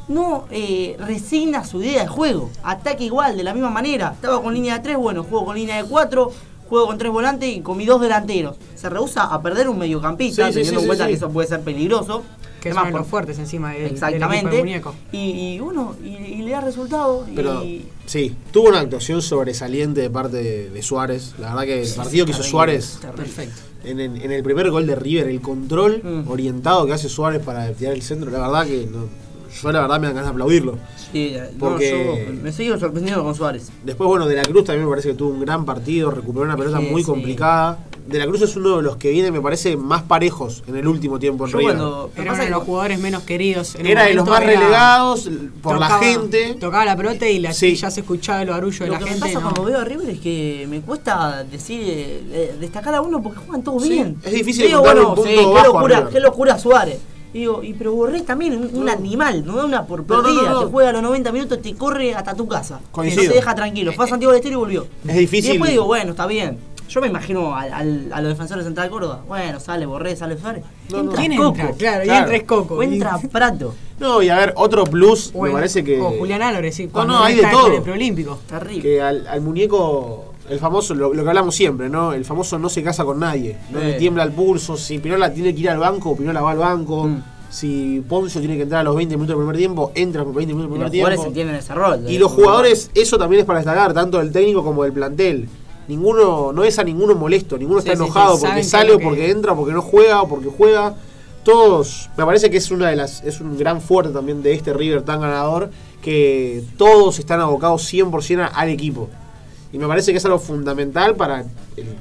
no 0.09 0.45
eh, 0.51 0.97
resigna 0.99 1.63
su 1.63 1.81
idea 1.81 2.01
de 2.01 2.07
juego. 2.09 2.49
Ataque 2.61 3.05
igual, 3.05 3.37
de 3.37 3.43
la 3.43 3.53
misma 3.53 3.69
manera. 3.69 4.11
Estaba 4.13 4.41
con 4.43 4.53
línea 4.53 4.73
de 4.77 4.83
3, 4.83 4.97
bueno, 4.97 5.23
juego 5.23 5.45
con 5.45 5.55
línea 5.55 5.77
de 5.81 5.87
4, 5.87 6.29
juego 6.73 6.87
con 6.87 6.97
tres 6.97 7.11
volantes 7.11 7.49
y 7.55 7.61
con 7.61 7.77
mis 7.77 7.87
dos 7.87 8.01
delanteros. 8.01 8.55
Se 8.75 8.89
rehúsa 8.89 9.23
a 9.23 9.41
perder 9.41 9.69
un 9.69 9.77
mediocampista, 9.77 10.47
Sí, 10.47 10.53
sí, 10.53 10.59
teniendo 10.59 10.79
sí, 10.79 10.83
en 10.83 10.87
cuenta 10.87 11.05
sí, 11.05 11.09
que 11.11 11.15
eso 11.17 11.29
puede 11.29 11.47
ser 11.47 11.61
peligroso. 11.61 12.23
Que 12.61 12.69
es 12.69 12.75
Además, 12.77 12.83
uno 12.83 12.85
de 12.85 12.99
los 12.99 13.01
por- 13.07 13.09
fuertes 13.09 13.39
encima 13.39 13.73
del, 13.73 13.87
equipo 13.87 14.05
del 14.05 14.13
Exactamente. 14.15 14.57
muñeco. 14.59 14.95
y, 15.11 15.17
y 15.17 15.59
bueno, 15.59 15.95
y, 16.01 16.07
y 16.07 16.41
le 16.43 16.51
da 16.51 16.61
resultado. 16.61 17.25
y- 17.29 17.35
Pero 17.35 17.61
sí, 18.05 18.35
tuvo 18.51 18.69
una 18.69 18.79
actuación 18.79 19.21
sobresaliente 19.21 19.99
de 19.99 20.09
parte 20.09 20.37
de, 20.37 20.69
de 20.69 20.81
Suárez. 20.81 21.33
La 21.39 21.49
verdad 21.49 21.63
que 21.63 21.81
el 21.83 21.89
partido 21.93 22.25
que 22.25 22.31
hizo 22.31 22.39
terrible, 22.39 22.51
Suárez 22.51 22.97
terrible. 23.01 23.23
Perfecto. 23.25 23.61
en, 23.83 23.99
el- 23.99 24.21
en 24.21 24.31
el 24.31 24.43
primer 24.43 24.71
gol 24.71 24.87
de 24.87 24.95
River, 24.95 25.27
el 25.27 25.41
control 25.41 26.01
Mm. 26.03 26.29
orientado 26.31 26.85
que 26.85 26.93
hace 26.93 27.09
Suárez 27.09 27.41
para 27.43 27.69
tirar 27.73 27.93
el 27.95 28.01
centro, 28.01 28.31
la 28.31 28.39
verdad 28.39 28.65
que 28.65 28.87
no- 28.89 29.07
yo 29.61 29.71
la 29.71 29.81
verdad 29.81 29.99
me 29.99 30.07
dan 30.07 30.15
ganas 30.15 30.29
de 30.29 30.31
aplaudirlo. 30.31 30.77
Sí, 31.11 31.35
no, 31.37 31.59
Porque- 31.59 32.25
yo 32.27 32.33
me 32.41 32.51
sigo 32.51 32.77
sorprendiendo 32.79 33.23
con 33.23 33.35
Suárez. 33.35 33.69
Después, 33.83 34.07
bueno, 34.07 34.27
De 34.27 34.35
la 34.35 34.43
Cruz 34.43 34.63
también 34.65 34.85
me 34.85 34.89
parece 34.89 35.09
que 35.09 35.15
tuvo 35.15 35.29
un 35.29 35.41
gran 35.41 35.63
partido, 35.65 36.09
recuperó 36.11 36.45
una 36.45 36.57
pelota 36.57 36.79
Sí, 36.79 36.87
muy 36.89 37.01
sí. 37.03 37.07
complicada. 37.07 37.77
De 38.07 38.19
la 38.19 38.25
Cruz 38.25 38.41
es 38.41 38.53
uno 38.57 38.77
de 38.77 38.83
los 38.83 38.97
que 38.97 39.11
viene, 39.11 39.31
me 39.31 39.39
parece, 39.39 39.77
más 39.77 40.01
parejos 40.03 40.63
en 40.67 40.75
el 40.75 40.87
último 40.87 41.19
tiempo 41.19 41.45
en 41.45 41.51
Yo 41.51 41.57
River. 41.59 41.75
cuando. 41.77 42.11
Era 42.15 42.23
pasa 42.25 42.33
uno 42.33 42.37
de 42.41 42.43
que- 42.45 42.49
los 42.51 42.63
jugadores 42.63 42.99
menos 42.99 43.23
queridos. 43.23 43.75
en 43.75 43.85
Era 43.85 44.03
de 44.05 44.13
los 44.15 44.27
más 44.27 44.41
era- 44.41 44.51
relegados 44.53 45.29
por 45.61 45.79
la 45.79 45.87
tocaba- 45.87 46.03
gente. 46.03 46.57
Tocaba 46.59 46.83
la 46.85 46.97
pelota 46.97 47.29
y 47.29 47.39
la, 47.39 47.53
Sí. 47.53 47.75
ya 47.75 47.89
se 47.91 48.01
escuchaba 48.01 48.41
el 48.41 48.49
barullo 48.49 48.79
de 48.79 48.87
Lo 48.87 48.93
la 48.93 48.99
que 48.99 49.05
gente. 49.05 49.19
me 49.19 49.25
pasa 49.27 49.39
no. 49.39 49.41
cuando 49.51 49.63
veo 49.71 49.79
a 49.79 49.85
River 49.85 50.09
es 50.09 50.19
que 50.19 50.67
me 50.69 50.81
cuesta 50.81 51.43
decir 51.49 51.79
eh, 51.85 52.23
eh, 52.31 52.55
destacar 52.59 52.95
a 52.95 53.01
uno 53.01 53.21
porque 53.23 53.37
juegan 53.39 53.63
todos 53.63 53.83
Sí, 53.83 53.89
bien. 53.89 54.17
es 54.23 54.33
difícil 54.33 54.67
Digo, 54.67 54.81
bueno, 54.81 55.09
un 55.09 55.15
punto 55.15 55.23
sí, 55.29 55.35
qué 55.37 55.45
bajo 55.45 55.59
a 55.59 55.81
locura, 55.81 56.09
qué 56.11 56.19
locura 56.19 56.59
Suárez. 56.59 56.97
Digo, 57.33 57.63
y 57.63 57.73
pero 57.73 57.93
Borré 57.93 58.21
también 58.21 58.55
un, 58.55 58.69
un 58.73 58.89
animal, 58.89 59.43
no 59.45 59.55
da 59.55 59.65
una 59.65 59.85
por 59.87 60.07
No, 60.07 60.17
no, 60.17 60.23
perdida, 60.23 60.41
no, 60.43 60.49
no. 60.51 60.59
te 60.65 60.71
juega 60.71 60.89
a 60.91 60.93
los 60.93 61.01
90 61.01 61.31
minutos, 61.31 61.61
te 61.61 61.73
corre 61.75 62.13
hasta 62.13 62.35
tu 62.35 62.47
casa. 62.47 62.79
Coincido. 62.91 63.23
No 63.23 63.29
te 63.29 63.35
deja 63.35 63.55
tranquilo. 63.55 63.91
Fue 63.93 64.05
a 64.05 64.07
Santiago 64.07 64.31
del 64.31 64.39
Estero 64.39 64.57
y 64.57 64.59
volvió. 64.59 64.87
Es 65.07 65.15
difícil. 65.15 65.45
Y 65.49 65.53
después 65.53 65.71
digo, 65.71 65.85
bueno, 65.85 66.11
está 66.11 66.27
bien. 66.27 66.57
Yo 66.89 67.01
me 67.01 67.07
imagino 67.07 67.55
al- 67.55 67.73
al- 67.73 68.09
a, 68.13 68.21
los 68.21 68.29
defensores 68.33 68.63
de 68.63 68.69
Central 68.69 68.89
Córdoba. 68.91 69.21
Bueno, 69.27 69.59
sale 69.59 69.85
Borré, 69.87 70.15
sale 70.15 70.37
Suárez. 70.37 70.63
No, 70.91 70.97
no. 70.97 71.03
entra 71.11 71.19
¿Quién 71.25 71.37
Coco. 71.37 71.49
entra? 71.59 71.71
Claro, 71.75 72.03
y 72.03 72.05
Claro. 72.05 72.19
entra 72.21 72.37
es 72.37 72.43
Coco. 72.43 72.75
O 72.75 72.83
entra 72.83 73.19
Prato. 73.31 73.73
No, 73.99 74.21
y 74.21 74.29
a 74.29 74.35
ver, 74.37 74.53
otro 74.57 74.83
plus, 74.83 75.33
me 75.33 75.49
parece 75.49 75.83
que. 75.83 75.99
O 75.99 76.11
Julián 76.11 76.41
Álvarez, 76.43 76.75
sí. 76.75 76.89
No, 76.93 77.05
no, 77.05 77.23
hay 77.23 77.35
de 77.37 77.47
todo. 77.47 77.73
el 77.73 77.81
preolímpico. 77.81 78.37
Terrible. 78.47 78.81
que 78.83 79.01
al, 79.01 79.25
al 79.25 79.41
muñeco, 79.41 80.32
el 80.49 80.59
famoso, 80.59 80.93
lo, 80.93 81.13
lo 81.13 81.23
que 81.23 81.29
hablamos 81.29 81.55
siempre, 81.55 81.89
¿no? 81.89 82.13
El 82.13 82.25
famoso 82.25 82.59
no 82.59 82.69
se 82.69 82.83
casa 82.83 83.03
con 83.05 83.19
nadie, 83.19 83.57
no 83.71 83.79
le 83.79 83.93
tiembla 83.93 84.23
el 84.23 84.31
pulso. 84.31 84.75
Si 84.77 84.99
Pinola 84.99 85.33
tiene 85.33 85.53
que 85.55 85.61
ir 85.61 85.69
al 85.69 85.79
banco, 85.79 86.15
Pinola 86.15 86.41
va 86.41 86.51
al 86.51 86.57
banco. 86.57 87.07
Mm. 87.07 87.23
Si 87.49 88.03
Poncio 88.09 88.41
tiene 88.41 88.55
que 88.57 88.63
entrar 88.63 88.81
a 88.81 88.83
los 88.83 88.95
20 88.95 89.15
minutos 89.15 89.35
del 89.35 89.37
primer 89.45 89.57
tiempo, 89.57 89.91
entra 89.93 90.23
por 90.23 90.33
20 90.33 90.53
minutos 90.55 90.71
del 90.73 90.81
los 90.81 90.89
primer 90.89 91.03
jugadores 91.17 91.19
tiempo. 91.19 91.27
entienden 91.29 91.55
ese 91.55 91.73
rol. 91.75 92.11
Y 92.11 92.17
los 92.17 92.31
jugadores, 92.31 92.89
eso 92.95 93.17
también 93.19 93.41
es 93.41 93.45
para 93.45 93.59
destacar, 93.59 93.93
tanto 93.93 94.17
del 94.17 94.31
técnico 94.31 94.63
como 94.63 94.83
del 94.83 94.91
plantel. 94.91 95.47
Ninguno, 95.87 96.51
no 96.51 96.63
es 96.63 96.79
a 96.79 96.83
ninguno 96.83 97.13
molesto, 97.13 97.57
ninguno 97.57 97.81
Sí, 97.81 97.89
está 97.89 97.97
sí, 97.97 98.03
enojado 98.03 98.39
porque 98.39 98.55
que 98.55 98.63
sale 98.63 98.93
o 98.93 98.97
que- 98.97 99.03
porque 99.03 99.29
entra, 99.29 99.51
o 99.51 99.55
porque 99.55 99.73
no 99.73 99.81
juega 99.81 100.21
o 100.23 100.27
porque 100.27 100.49
juega. 100.49 100.95
Todos, 101.43 102.09
me 102.17 102.25
parece 102.25 102.49
que 102.49 102.57
es 102.57 102.71
una 102.71 102.89
de 102.89 102.95
las, 102.95 103.21
es 103.23 103.41
un 103.41 103.57
gran 103.57 103.81
fuerte 103.81 104.13
también 104.13 104.41
de 104.41 104.53
este 104.53 104.73
River 104.73 105.01
tan 105.03 105.19
ganador, 105.21 105.69
que 106.01 106.63
todos 106.77 107.19
están 107.19 107.41
abocados 107.41 107.83
100% 107.93 108.49
al 108.53 108.69
equipo. 108.69 109.09
Y 109.73 109.79
me 109.79 109.87
parece 109.87 110.11
que 110.11 110.19
es 110.19 110.25
algo 110.25 110.37
fundamental 110.39 111.15
para 111.15 111.41
el 111.75 111.97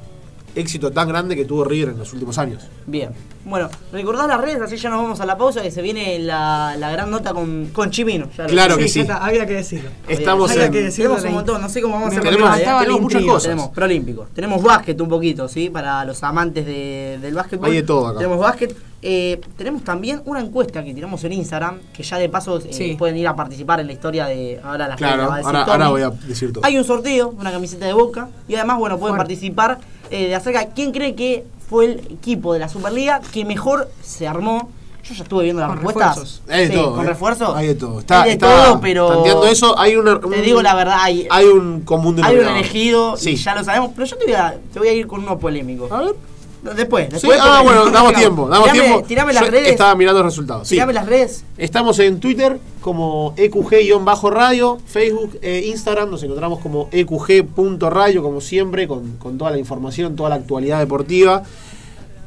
éxito 0.54 0.90
tan 0.90 1.08
grande 1.08 1.34
que 1.36 1.44
tuvo 1.44 1.64
River 1.64 1.90
en 1.90 1.98
los 1.98 2.12
últimos 2.12 2.36
años. 2.38 2.62
Bien. 2.86 3.10
Bueno, 3.44 3.68
recordad 3.92 4.28
las 4.28 4.40
redes, 4.40 4.60
así 4.62 4.76
ya 4.76 4.88
nos 4.90 5.02
vamos 5.02 5.20
a 5.20 5.26
la 5.26 5.36
pausa, 5.36 5.62
que 5.62 5.70
se 5.70 5.82
viene 5.82 6.18
la, 6.20 6.76
la 6.78 6.90
gran 6.92 7.10
nota 7.10 7.32
con, 7.34 7.70
con 7.72 7.90
Chimino. 7.90 8.28
ya 8.36 8.44
lo- 8.44 8.48
Claro 8.50 8.76
que 8.76 8.86
sí. 8.88 9.00
está, 9.00 9.16
había 9.24 9.46
que 9.46 9.54
decirlo. 9.54 9.90
Estamos 10.06 10.50
Había 10.52 10.66
en- 10.66 10.72
que 10.72 10.82
decirlo. 10.82 11.16
Tenemos 11.16 11.28
un 11.30 11.34
montón, 11.36 11.60
no 11.60 11.68
sé 11.68 11.82
cómo 11.82 11.94
vamos 11.94 12.08
a 12.08 12.20
hacer 12.20 12.22
tenemos- 12.30 12.56
tenemos 12.58 13.00
muchas 13.00 13.22
cosas. 13.24 13.42
Tenemos 13.44 13.68
proolímpico, 13.70 14.26
tenemos 14.34 14.62
básquet 14.62 15.00
un 15.00 15.08
poquito, 15.08 15.48
¿sí? 15.48 15.70
Para 15.70 16.04
los 16.04 16.22
amantes 16.22 16.64
de- 16.66 17.18
del 17.20 17.34
básquetbol. 17.34 17.66
Hay 17.68 17.76
de 17.76 17.82
todo 17.82 18.06
acá. 18.08 18.18
Tenemos 18.18 18.38
básquet. 18.38 18.76
Eh, 19.04 19.40
tenemos 19.56 19.82
también 19.82 20.22
una 20.26 20.38
encuesta 20.38 20.84
que 20.84 20.94
tiramos 20.94 21.24
en 21.24 21.32
Instagram, 21.32 21.80
que 21.92 22.04
ya 22.04 22.18
de 22.18 22.28
paso 22.28 22.58
eh, 22.58 22.68
Sí. 22.70 22.94
pueden 22.96 23.16
ir 23.16 23.26
a 23.26 23.34
participar 23.34 23.80
en 23.80 23.88
la 23.88 23.92
historia 23.94 24.26
de 24.26 24.60
ahora 24.62 24.86
la 24.86 24.94
Claro, 24.94 25.22
la 25.22 25.28
va 25.28 25.34
a 25.34 25.38
decir 25.38 25.56
ahora, 25.56 25.72
ahora 25.72 25.88
voy 25.88 26.02
a 26.02 26.10
decir 26.10 26.52
todo. 26.52 26.64
Hay 26.64 26.78
un 26.78 26.84
sorteo, 26.84 27.30
una 27.30 27.50
camiseta 27.50 27.84
de 27.86 27.92
Boca, 27.94 28.28
y 28.46 28.54
además, 28.54 28.78
bueno, 28.78 28.98
pueden 29.00 29.16
Fuerte. 29.16 29.32
participar 29.34 29.78
eh, 30.12 30.28
de 30.28 30.34
acerca 30.34 30.60
de 30.60 30.68
quién 30.74 30.92
cree 30.92 31.14
que 31.14 31.44
fue 31.68 31.86
el 31.86 31.98
equipo 32.12 32.52
de 32.52 32.58
la 32.60 32.68
Superliga 32.68 33.20
que 33.32 33.44
mejor 33.44 33.90
se 34.02 34.28
armó. 34.28 34.70
Yo 35.04 35.14
ya 35.14 35.24
estuve 35.24 35.42
viendo 35.44 35.60
las 35.62 35.70
Con 35.70 35.78
respuestas. 35.78 36.08
refuerzos. 36.16 36.42
Hay 36.48 36.60
de 36.60 36.66
Sí, 36.68 36.74
todo. 36.74 36.94
con 36.94 37.04
¿eh? 37.04 37.08
refuerzos. 37.08 37.56
Hay 37.56 37.66
de 37.66 37.74
todo. 37.74 37.98
Está, 38.00 38.22
Hay 38.22 38.28
de 38.28 38.32
está 38.34 38.64
todo, 38.66 38.80
pero. 38.80 39.08
tanteando 39.08 39.46
eso, 39.48 39.76
hay 39.78 39.96
una, 39.96 40.14
un- 40.14 40.30
Te 40.30 40.42
digo 40.42 40.62
la 40.62 40.74
verdad, 40.76 40.98
hay, 41.00 41.26
Hay 41.28 41.46
un 41.46 41.80
común 41.80 42.14
hay 42.22 42.34
un 42.34 42.38
denominador. 42.38 42.58
elegido, 42.58 43.16
Sí. 43.16 43.30
y 43.30 43.36
ya 43.36 43.54
lo 43.56 43.64
sabemos, 43.64 43.90
pero 43.96 44.06
yo 44.06 44.16
te 44.16 44.24
voy 44.26 44.34
a, 44.34 44.54
te 44.72 44.78
voy 44.78 44.88
a 44.88 44.92
ir 44.92 45.06
con 45.08 45.20
uno 45.22 45.38
polémico. 45.40 45.88
A 45.92 46.02
ver. 46.02 46.14
Después, 46.62 47.06
Sí, 47.06 47.12
después. 47.12 47.38
ah, 47.42 47.60
porque- 47.64 47.76
bueno, 47.78 47.90
damos 47.92 48.12
tiempo. 48.14 48.48
Damos 48.48 48.70
tirame, 48.70 48.88
tiempo. 48.88 49.06
tirame 49.08 49.32
las 49.32 49.44
Yo 49.44 49.50
redes. 49.50 49.68
Estaba 49.70 49.94
mirando 49.96 50.22
los 50.22 50.32
resultados. 50.32 50.68
Sí. 50.68 50.76
Tirame 50.76 50.92
las 50.92 51.06
redes. 51.06 51.44
Estamos 51.58 51.98
en 51.98 52.20
Twitter 52.20 52.60
como 52.80 53.34
EQG-radio, 53.36 54.78
Facebook 54.86 55.38
e 55.42 55.64
Instagram 55.66 56.10
nos 56.10 56.22
encontramos 56.22 56.60
como 56.60 56.88
EQG.radio, 56.92 58.22
como 58.22 58.40
siempre, 58.40 58.86
con, 58.86 59.16
con 59.18 59.38
toda 59.38 59.50
la 59.50 59.58
información, 59.58 60.14
toda 60.16 60.28
la 60.28 60.36
actualidad 60.36 60.78
deportiva. 60.78 61.42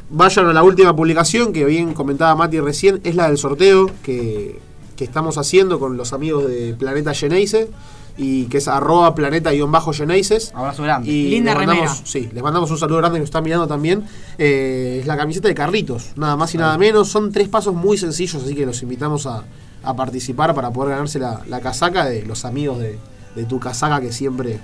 Vayan 0.09 0.47
a 0.47 0.53
la 0.53 0.63
última 0.63 0.95
publicación 0.95 1.51
que 1.53 1.65
bien 1.65 1.93
comentaba 1.93 2.35
Mati 2.35 2.59
recién, 2.59 3.01
es 3.03 3.15
la 3.15 3.27
del 3.27 3.37
sorteo 3.37 3.89
que, 4.03 4.59
que 4.95 5.03
estamos 5.03 5.37
haciendo 5.37 5.79
con 5.79 5.97
los 5.97 6.13
amigos 6.13 6.47
de 6.47 6.75
Planeta 6.77 7.13
Geneise 7.13 7.69
y 8.17 8.45
que 8.45 8.57
es 8.59 8.67
arroba 8.67 9.13
planeta-geneises. 9.15 10.51
Abrazo 10.55 10.83
grande. 10.83 11.09
Y 11.09 11.29
Linda 11.29 11.51
les 11.51 11.59
mandamos, 11.67 11.89
remera. 11.91 12.05
sí, 12.07 12.29
les 12.33 12.43
mandamos 12.43 12.71
un 12.71 12.77
saludo 12.77 12.97
grande 12.99 13.17
que 13.17 13.21
nos 13.21 13.27
están 13.27 13.43
mirando 13.43 13.67
también. 13.67 14.03
Eh, 14.37 14.99
es 15.01 15.07
la 15.07 15.17
camiseta 15.17 15.47
de 15.47 15.55
Carlitos, 15.55 16.11
nada 16.15 16.35
más 16.35 16.53
y 16.55 16.57
nada 16.57 16.77
menos. 16.77 17.09
Son 17.09 17.31
tres 17.31 17.47
pasos 17.49 17.73
muy 17.73 17.97
sencillos, 17.97 18.43
así 18.43 18.55
que 18.55 18.65
los 18.65 18.81
invitamos 18.83 19.25
a, 19.25 19.43
a 19.83 19.95
participar 19.95 20.53
para 20.55 20.71
poder 20.71 20.91
ganarse 20.91 21.19
la, 21.19 21.41
la 21.47 21.59
casaca 21.59 22.05
de 22.05 22.23
los 22.25 22.45
amigos 22.45 22.79
de, 22.79 22.97
de 23.35 23.43
tu 23.45 23.59
casaca 23.59 23.99
que 24.01 24.11
siempre, 24.11 24.59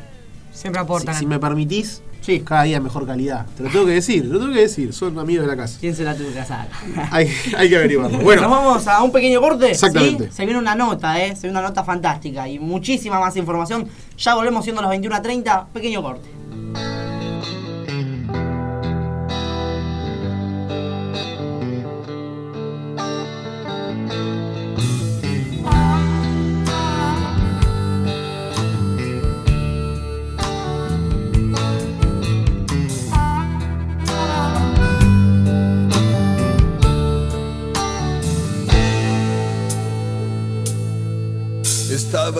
Siempre 0.53 0.79
si, 0.81 0.83
aportan. 0.85 1.15
si 1.15 1.25
me 1.25 1.39
permitís, 1.39 2.01
Sí. 2.21 2.41
cada 2.41 2.63
día 2.63 2.79
mejor 2.79 3.05
calidad. 3.05 3.45
Te 3.57 3.63
lo 3.63 3.69
tengo 3.69 3.85
que 3.85 3.93
decir, 3.93 4.21
te 4.23 4.27
lo 4.29 4.39
tengo 4.39 4.53
que 4.53 4.61
decir, 4.61 4.93
son 4.93 5.17
amigos 5.19 5.45
de 5.45 5.51
la 5.51 5.57
casa. 5.57 5.77
¿Quién 5.79 5.95
será 5.95 6.15
tu 6.15 6.23
casada? 6.33 6.67
Hay, 7.11 7.29
hay 7.57 7.69
que 7.69 7.75
averiguarlo. 7.75 8.17
Nos 8.17 8.23
Bueno, 8.23 8.49
vamos 8.49 8.87
a 8.87 9.01
un 9.03 9.11
pequeño 9.11 9.41
corte. 9.41 9.71
Exactamente. 9.71 10.25
¿sí? 10.25 10.31
Se 10.33 10.45
viene 10.45 10.59
una 10.59 10.75
nota, 10.75 11.21
¿eh? 11.21 11.35
Se 11.35 11.43
viene 11.47 11.59
una 11.59 11.67
nota 11.67 11.83
fantástica 11.83 12.47
y 12.47 12.59
muchísima 12.59 13.19
más 13.19 13.35
información. 13.37 13.87
Ya 14.17 14.35
volvemos 14.35 14.63
siendo 14.63 14.81
las 14.81 14.91
21.30. 14.91 15.65
Pequeño 15.73 16.01
corte. 16.01 16.29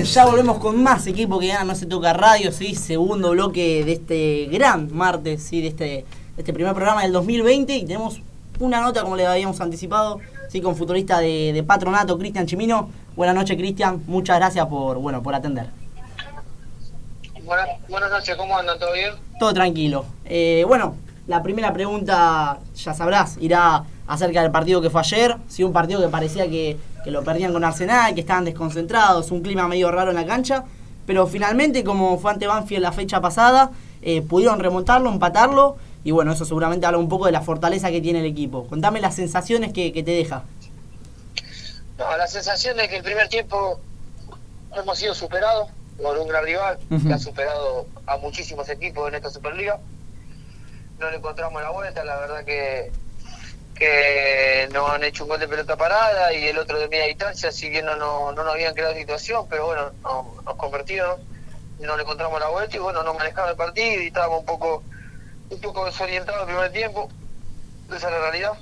Bien, 0.00 0.10
ya 0.10 0.24
volvemos 0.24 0.56
con 0.56 0.82
más 0.82 1.06
equipo 1.06 1.38
que 1.38 1.48
gana 1.48 1.62
No 1.64 1.74
se 1.74 1.84
toca 1.84 2.14
radio, 2.14 2.52
sí, 2.52 2.74
segundo 2.74 3.32
bloque 3.32 3.84
de 3.84 3.92
este 3.92 4.46
gran 4.46 4.88
martes, 4.96 5.42
sí, 5.42 5.60
de 5.60 5.68
este, 5.68 5.84
de 5.84 6.04
este 6.38 6.54
primer 6.54 6.72
programa 6.72 7.02
del 7.02 7.12
2020 7.12 7.76
y 7.76 7.84
tenemos 7.84 8.22
una 8.60 8.80
nota 8.80 9.02
como 9.02 9.14
le 9.14 9.26
habíamos 9.26 9.60
anticipado, 9.60 10.18
sí, 10.48 10.62
con 10.62 10.74
futbolista 10.74 11.18
de, 11.18 11.52
de 11.52 11.62
Patronato, 11.62 12.18
Cristian 12.18 12.46
Chimino. 12.46 12.88
Buenas 13.14 13.34
noches, 13.34 13.58
Cristian, 13.58 14.02
muchas 14.06 14.38
gracias 14.38 14.66
por, 14.68 14.96
bueno, 14.96 15.22
por 15.22 15.34
atender. 15.34 15.66
Buenas, 17.44 17.68
buenas 17.86 18.10
noches, 18.10 18.34
¿cómo 18.36 18.56
andan? 18.56 18.78
¿Todo 18.78 18.94
bien? 18.94 19.12
Todo 19.38 19.52
tranquilo. 19.52 20.06
Eh, 20.24 20.64
bueno, 20.66 20.94
la 21.26 21.42
primera 21.42 21.74
pregunta, 21.74 22.58
ya 22.74 22.94
sabrás, 22.94 23.36
irá 23.38 23.84
acerca 24.06 24.40
del 24.40 24.50
partido 24.50 24.80
que 24.80 24.88
fue 24.88 25.02
ayer. 25.02 25.36
Sí, 25.46 25.62
un 25.62 25.74
partido 25.74 26.00
que 26.00 26.08
parecía 26.08 26.48
que, 26.48 26.78
que 27.04 27.10
lo 27.10 27.22
perdían 27.22 27.52
con 27.52 27.64
Arsenal, 27.64 28.14
que 28.14 28.20
estaban 28.20 28.44
desconcentrados, 28.44 29.30
un 29.30 29.42
clima 29.42 29.68
medio 29.68 29.90
raro 29.90 30.10
en 30.10 30.16
la 30.16 30.26
cancha. 30.26 30.64
Pero 31.06 31.26
finalmente, 31.26 31.82
como 31.82 32.18
fue 32.18 32.30
ante 32.30 32.46
Banfield 32.46 32.82
la 32.82 32.92
fecha 32.92 33.20
pasada, 33.20 33.70
eh, 34.02 34.22
pudieron 34.22 34.60
remontarlo, 34.60 35.10
empatarlo. 35.10 35.76
Y 36.04 36.12
bueno, 36.12 36.32
eso 36.32 36.44
seguramente 36.44 36.86
habla 36.86 36.98
un 36.98 37.08
poco 37.08 37.26
de 37.26 37.32
la 37.32 37.42
fortaleza 37.42 37.90
que 37.90 38.00
tiene 38.00 38.20
el 38.20 38.26
equipo. 38.26 38.66
Contame 38.66 39.00
las 39.00 39.14
sensaciones 39.14 39.72
que, 39.72 39.92
que 39.92 40.02
te 40.02 40.12
deja. 40.12 40.44
No, 41.98 42.16
la 42.16 42.26
sensación 42.26 42.76
de 42.76 42.88
que 42.88 42.96
el 42.96 43.02
primer 43.02 43.28
tiempo 43.28 43.80
hemos 44.74 44.98
sido 44.98 45.14
superados 45.14 45.68
por 46.00 46.18
un 46.18 46.28
gran 46.28 46.44
rival 46.44 46.78
que 47.06 47.12
ha 47.12 47.18
superado 47.18 47.86
a 48.06 48.16
muchísimos 48.16 48.68
equipos 48.68 49.08
en 49.08 49.16
esta 49.16 49.30
Superliga. 49.30 49.78
No 50.98 51.10
le 51.10 51.16
encontramos 51.16 51.60
la 51.60 51.70
vuelta, 51.70 52.04
la 52.04 52.16
verdad 52.16 52.44
que 52.44 52.90
que 53.80 54.68
nos 54.72 54.90
han 54.90 55.02
hecho 55.04 55.24
un 55.24 55.30
gol 55.30 55.40
de 55.40 55.48
pelota 55.48 55.74
parada 55.76 56.32
y 56.34 56.46
el 56.48 56.58
otro 56.58 56.78
de 56.78 56.88
media 56.88 57.06
distancia, 57.06 57.50
si 57.50 57.70
bien 57.70 57.86
no, 57.86 57.96
no, 57.96 58.30
no 58.32 58.44
nos 58.44 58.52
habían 58.54 58.74
creado 58.74 58.94
situación, 58.94 59.46
pero 59.48 59.66
bueno, 59.66 59.94
no- 60.04 60.36
nos 60.46 60.56
convertieron, 60.56 61.18
no 61.78 61.96
le 61.96 62.02
encontramos 62.02 62.38
la 62.38 62.48
vuelta 62.50 62.76
y 62.76 62.80
bueno, 62.80 63.02
nos 63.02 63.16
manejaba 63.16 63.50
el 63.50 63.56
partido 63.56 64.02
y 64.02 64.08
estábamos 64.08 64.40
un 64.40 64.44
poco 64.46 64.84
un 65.48 65.60
poco 65.60 65.86
desorientados 65.86 66.42
el 66.42 66.46
primer 66.46 66.70
tiempo, 66.72 67.08
esa 67.88 67.96
es 68.08 68.12
la 68.12 68.20
realidad. 68.20 68.52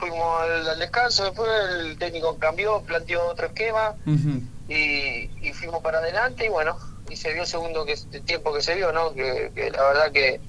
Fuimos 0.00 0.42
al, 0.42 0.68
al 0.70 0.78
descanso, 0.78 1.24
después 1.24 1.48
el 1.70 1.98
técnico 1.98 2.38
cambió, 2.38 2.82
planteó 2.82 3.26
otro 3.28 3.46
esquema 3.46 3.94
y, 4.68 5.30
y 5.48 5.52
fuimos 5.52 5.82
para 5.82 5.98
adelante 5.98 6.46
y 6.46 6.48
bueno, 6.48 6.76
y 7.10 7.16
se 7.16 7.32
vio 7.32 7.42
el 7.42 7.48
segundo 7.48 7.84
que, 7.84 7.94
el 8.12 8.24
tiempo 8.24 8.52
que 8.54 8.62
se 8.62 8.74
vio, 8.74 8.90
¿no? 8.92 9.14
Que, 9.14 9.52
que 9.54 9.70
la 9.70 9.82
verdad 9.84 10.12
que, 10.12 10.40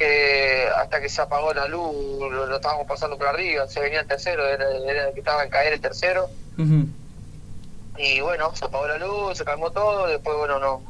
que 0.00 0.66
hasta 0.74 0.98
que 0.98 1.10
se 1.10 1.20
apagó 1.20 1.52
la 1.52 1.68
luz 1.68 1.94
lo, 2.18 2.46
lo 2.46 2.56
estábamos 2.56 2.86
pasando 2.86 3.18
por 3.18 3.26
arriba, 3.26 3.66
se 3.66 3.80
venía 3.80 4.00
el 4.00 4.06
tercero, 4.06 4.46
era, 4.46 4.64
era 4.70 5.08
el 5.08 5.12
que 5.12 5.20
estaba 5.20 5.44
en 5.44 5.50
caer 5.50 5.74
el 5.74 5.80
tercero 5.80 6.30
y 7.98 8.20
bueno, 8.20 8.50
se 8.56 8.64
apagó 8.64 8.88
la 8.88 8.96
luz, 8.96 9.36
se 9.36 9.44
calmó 9.44 9.70
todo, 9.70 10.06
después 10.06 10.38
bueno, 10.38 10.58
no, 10.58 10.82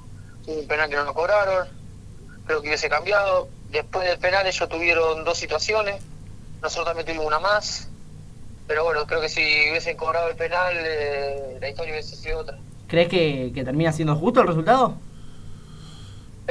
hubo 0.46 0.60
un 0.60 0.66
penal 0.68 0.88
que 0.88 0.94
no 0.94 1.04
nos 1.04 1.14
cobraron, 1.14 1.66
creo 2.46 2.62
que 2.62 2.68
hubiese 2.68 2.88
cambiado, 2.88 3.48
después 3.70 4.06
del 4.06 4.18
penal 4.18 4.46
ellos 4.46 4.68
tuvieron 4.68 5.24
dos 5.24 5.36
situaciones, 5.36 6.00
nosotros 6.62 6.86
también 6.86 7.06
tuvimos 7.06 7.26
una 7.26 7.40
más, 7.40 7.88
pero 8.68 8.84
bueno, 8.84 9.08
creo 9.08 9.20
que 9.20 9.28
si 9.28 9.40
hubiesen 9.40 9.96
cobrado 9.96 10.28
el 10.28 10.36
penal 10.36 10.72
eh, 10.76 11.58
la 11.60 11.68
historia 11.68 11.94
hubiese 11.94 12.14
sido 12.14 12.38
otra. 12.38 12.56
¿Crees 12.86 13.08
que, 13.08 13.50
que 13.52 13.64
termina 13.64 13.90
siendo 13.90 14.14
justo 14.14 14.40
el 14.42 14.46
resultado? 14.46 14.94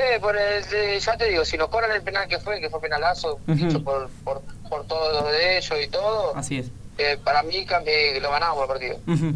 Eh, 0.01 0.17
por 0.21 0.38
el, 0.38 0.63
eh, 0.73 0.97
ya 0.99 1.17
te 1.17 1.25
digo, 1.29 1.43
si 1.43 1.57
nos 1.57 1.67
cobran 1.67 1.91
el 1.91 2.01
penal 2.01 2.25
que 2.29 2.39
fue, 2.39 2.62
que 2.62 2.69
fue 2.69 2.79
penalazo, 2.79 3.38
dicho 3.47 3.83
por, 3.83 4.09
por, 4.23 4.41
por 4.69 4.85
todos 4.88 5.29
de 5.31 5.57
ellos 5.57 5.73
y 5.83 5.88
todo, 5.89 6.35
Así 6.38 6.59
es. 6.59 6.67
eh, 6.97 7.17
para 7.21 7.43
mí 7.43 7.65
cambié- 7.65 8.17
lo 8.21 8.31
ganamos 8.31 8.62
el 8.62 8.67
partido. 8.69 8.97
Ujú. 9.07 9.33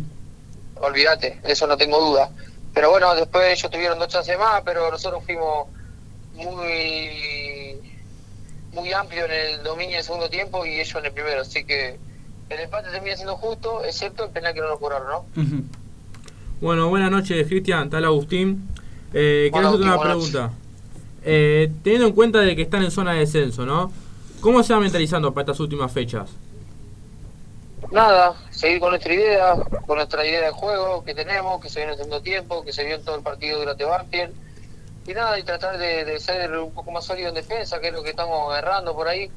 Olvídate, 0.86 1.40
de 1.44 1.52
eso 1.52 1.68
no 1.68 1.76
tengo 1.76 2.00
duda. 2.00 2.30
Pero 2.74 2.92
bueno, 2.92 3.14
después 3.14 3.60
ellos 3.60 3.70
tuvieron 3.72 4.00
dos 4.00 4.08
chances 4.08 4.38
más, 4.40 4.62
pero 4.64 4.90
nosotros 4.90 5.24
fuimos 5.26 5.68
muy 6.34 7.78
muy 8.74 8.92
amplio 8.92 9.26
en 9.26 9.32
el 9.32 9.64
dominio 9.64 9.98
del 9.98 10.04
segundo 10.04 10.30
tiempo 10.30 10.66
y 10.66 10.80
ellos 10.80 10.96
en 10.96 11.06
el 11.06 11.12
primero. 11.12 11.42
Así 11.42 11.64
que 11.66 12.00
el 12.50 12.60
empate 12.60 12.90
termina 12.90 13.16
siendo 13.16 13.36
justo, 13.36 13.84
excepto 13.84 14.26
el 14.26 14.32
penal 14.32 14.54
que 14.54 14.62
no 14.62 14.68
nos 14.70 14.80
cobraron, 14.80 15.08
¿no? 15.08 15.26
Bueno, 16.62 16.90
buenas 16.90 17.12
noches, 17.12 17.46
Cristian. 17.48 17.90
Tal 17.90 18.06
Agustín. 18.06 18.68
Eh, 19.14 19.50
quiero 19.52 19.68
hacerte 19.68 19.86
una 19.86 20.02
pregunta. 20.02 20.52
Eh, 21.24 21.72
teniendo 21.84 22.08
en 22.08 22.14
cuenta 22.14 22.40
de 22.40 22.56
que 22.56 22.64
están 22.64 22.84
en 22.84 22.92
zona 22.92 23.14
de 23.14 23.20
descenso, 23.20 23.66
¿no? 23.66 23.92
¿Cómo 24.42 24.62
se 24.64 24.74
va 24.74 24.80
mentalizando 24.80 25.34
para 25.34 25.44
estas 25.44 25.60
últimas 25.60 25.92
fechas? 25.92 26.30
Nada, 27.92 28.36
seguir 28.50 28.80
con 28.80 28.90
nuestra 28.90 29.14
idea, 29.14 29.56
con 29.86 29.98
nuestra 29.98 30.26
idea 30.26 30.42
de 30.42 30.52
juego 30.52 31.04
que 31.04 31.14
tenemos, 31.14 31.62
que 31.62 31.70
se 31.70 31.80
vio 31.80 31.86
en 31.86 31.92
el 31.92 31.98
segundo 31.98 32.22
tiempo, 32.22 32.64
que 32.64 32.74
se 32.74 32.84
vio 32.84 32.96
en 32.96 33.06
todo 33.06 33.16
el 33.16 33.22
partido 33.22 33.60
durante 33.60 33.84
Banfield. 33.84 34.34
Y 35.06 35.14
nada, 35.14 35.38
y 35.38 35.44
tratar 35.44 35.78
de, 35.78 36.06
de 36.06 36.20
ser 36.20 36.58
un 36.58 36.72
poco 36.72 36.92
más 36.92 37.06
sólido 37.06 37.30
en 37.30 37.36
defensa, 37.36 37.80
que 37.80 37.90
es 37.90 37.94
lo 37.94 38.04
que 38.04 38.10
estamos 38.10 38.58
errando 38.58 38.96
por 38.96 39.08
ahí. 39.08 39.30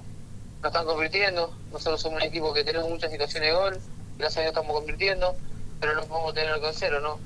Nos 0.63 0.73
están 0.73 0.87
convirtiendo. 0.87 1.53
Nosotros 1.73 2.01
somos 2.01 2.23
un 2.23 2.27
equipo 2.27 2.55
que 2.55 2.65
tenemos 2.65 2.89
muchas 2.89 3.11
situaciones 3.11 3.51
de 3.51 3.55
gol, 3.55 3.79
gracias 4.17 4.39
a 4.39 4.41
Dios 4.41 4.53
estamos 4.53 4.75
convirtiendo, 4.75 5.35
pero 5.79 5.95
no 5.95 6.03
podemos 6.05 6.35
tener 6.35 6.59
con 6.61 6.73
cero, 6.73 7.01
¿no? 7.01 7.19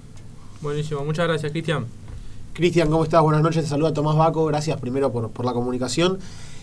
Buenísimo, 0.60 1.04
muchas 1.04 1.28
gracias, 1.28 1.52
Cristian. 1.52 1.86
Cristian, 2.60 2.90
¿cómo 2.90 3.04
estás? 3.04 3.22
Buenas 3.22 3.42
noches, 3.42 3.62
te 3.64 3.70
saluda 3.70 3.94
Tomás 3.94 4.16
Baco, 4.16 4.44
gracias 4.44 4.78
primero 4.78 5.10
por, 5.10 5.30
por 5.30 5.46
la 5.46 5.54
comunicación. 5.54 6.18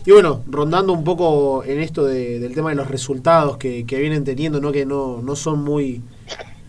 Y 0.05 0.11
bueno, 0.11 0.41
rondando 0.47 0.93
un 0.93 1.03
poco 1.03 1.63
en 1.63 1.79
esto 1.79 2.05
de- 2.05 2.39
del 2.39 2.53
tema 2.53 2.69
de 2.69 2.75
los 2.75 2.87
resultados 2.87 3.57
que, 3.57 3.83
que 3.87 3.99
vienen 3.99 4.23
teniendo, 4.23 4.61
¿no? 4.61 4.71
que 4.71 4.85
no, 4.85 5.21
no 5.23 5.35
son 5.35 5.63
muy, 5.63 6.03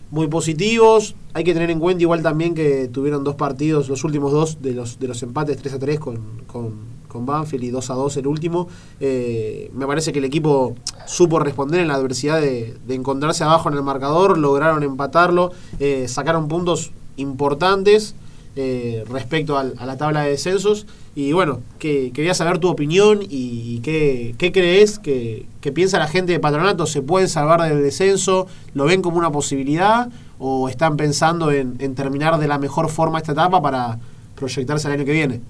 muy 0.09 0.25
positivos. 0.27 1.13
Hay 1.33 1.43
que 1.43 1.53
tener 1.53 1.69
en 1.69 1.79
cuenta 1.79 2.01
igual 2.01 2.23
también 2.23 2.55
que 2.55 2.87
tuvieron 2.87 3.23
dos 3.23 3.35
partidos, 3.35 3.87
los 3.87 4.03
últimos 4.03 4.31
dos 4.31 4.63
de 4.63 4.73
los, 4.73 4.97
de 4.99 5.07
los 5.07 5.21
empates 5.21 5.57
3 5.57 5.75
a 5.75 5.79
3 5.79 5.99
con, 5.99 6.17
con, 6.47 6.73
con 7.07 7.25
Banfield 7.27 7.65
y 7.65 7.69
2 7.69 7.87
a 7.91 7.93
2 7.93 8.17
el 8.17 8.25
último. 8.25 8.67
Eh, 8.99 9.69
me 9.75 9.85
parece 9.85 10.11
que 10.11 10.17
el 10.17 10.25
equipo 10.25 10.73
supo 11.05 11.37
responder 11.39 11.81
en 11.81 11.87
la 11.87 11.93
adversidad 11.93 12.41
de, 12.41 12.75
de 12.87 12.95
encontrarse 12.95 13.43
abajo 13.43 13.69
en 13.69 13.75
el 13.75 13.83
marcador, 13.83 14.39
lograron 14.39 14.81
empatarlo, 14.81 15.51
eh, 15.79 16.07
sacaron 16.07 16.47
puntos 16.47 16.91
importantes 17.15 18.15
eh, 18.55 19.03
respecto 19.09 19.57
al- 19.57 19.75
a 19.77 19.85
la 19.85 19.97
tabla 19.97 20.21
de 20.23 20.31
descensos. 20.31 20.85
Y 21.15 21.33
bueno, 21.33 21.61
que, 21.79 22.11
quería 22.13 22.33
saber 22.33 22.59
tu 22.59 22.69
opinión 22.69 23.21
y, 23.23 23.27
y 23.75 23.79
qué, 23.81 24.35
qué 24.37 24.51
crees 24.51 24.99
que, 24.99 25.45
que 25.61 25.71
piensa 25.71 25.99
la 25.99 26.07
gente 26.07 26.31
de 26.31 26.39
Patronato. 26.39 26.85
¿Se 26.85 27.01
pueden 27.01 27.27
salvar 27.29 27.61
del 27.61 27.81
descenso? 27.83 28.47
¿Lo 28.73 28.85
ven 28.85 29.01
como 29.01 29.17
una 29.17 29.31
posibilidad? 29.31 30.09
¿O 30.39 30.69
están 30.69 30.95
pensando 30.97 31.51
en, 31.51 31.75
en 31.79 31.95
terminar 31.95 32.37
de 32.39 32.47
la 32.47 32.57
mejor 32.57 32.89
forma 32.89 33.17
esta 33.17 33.33
etapa 33.33 33.61
para 33.61 33.99
proyectarse 34.35 34.87
al 34.87 34.93
año 34.93 35.05
que 35.05 35.11
viene? 35.11 35.41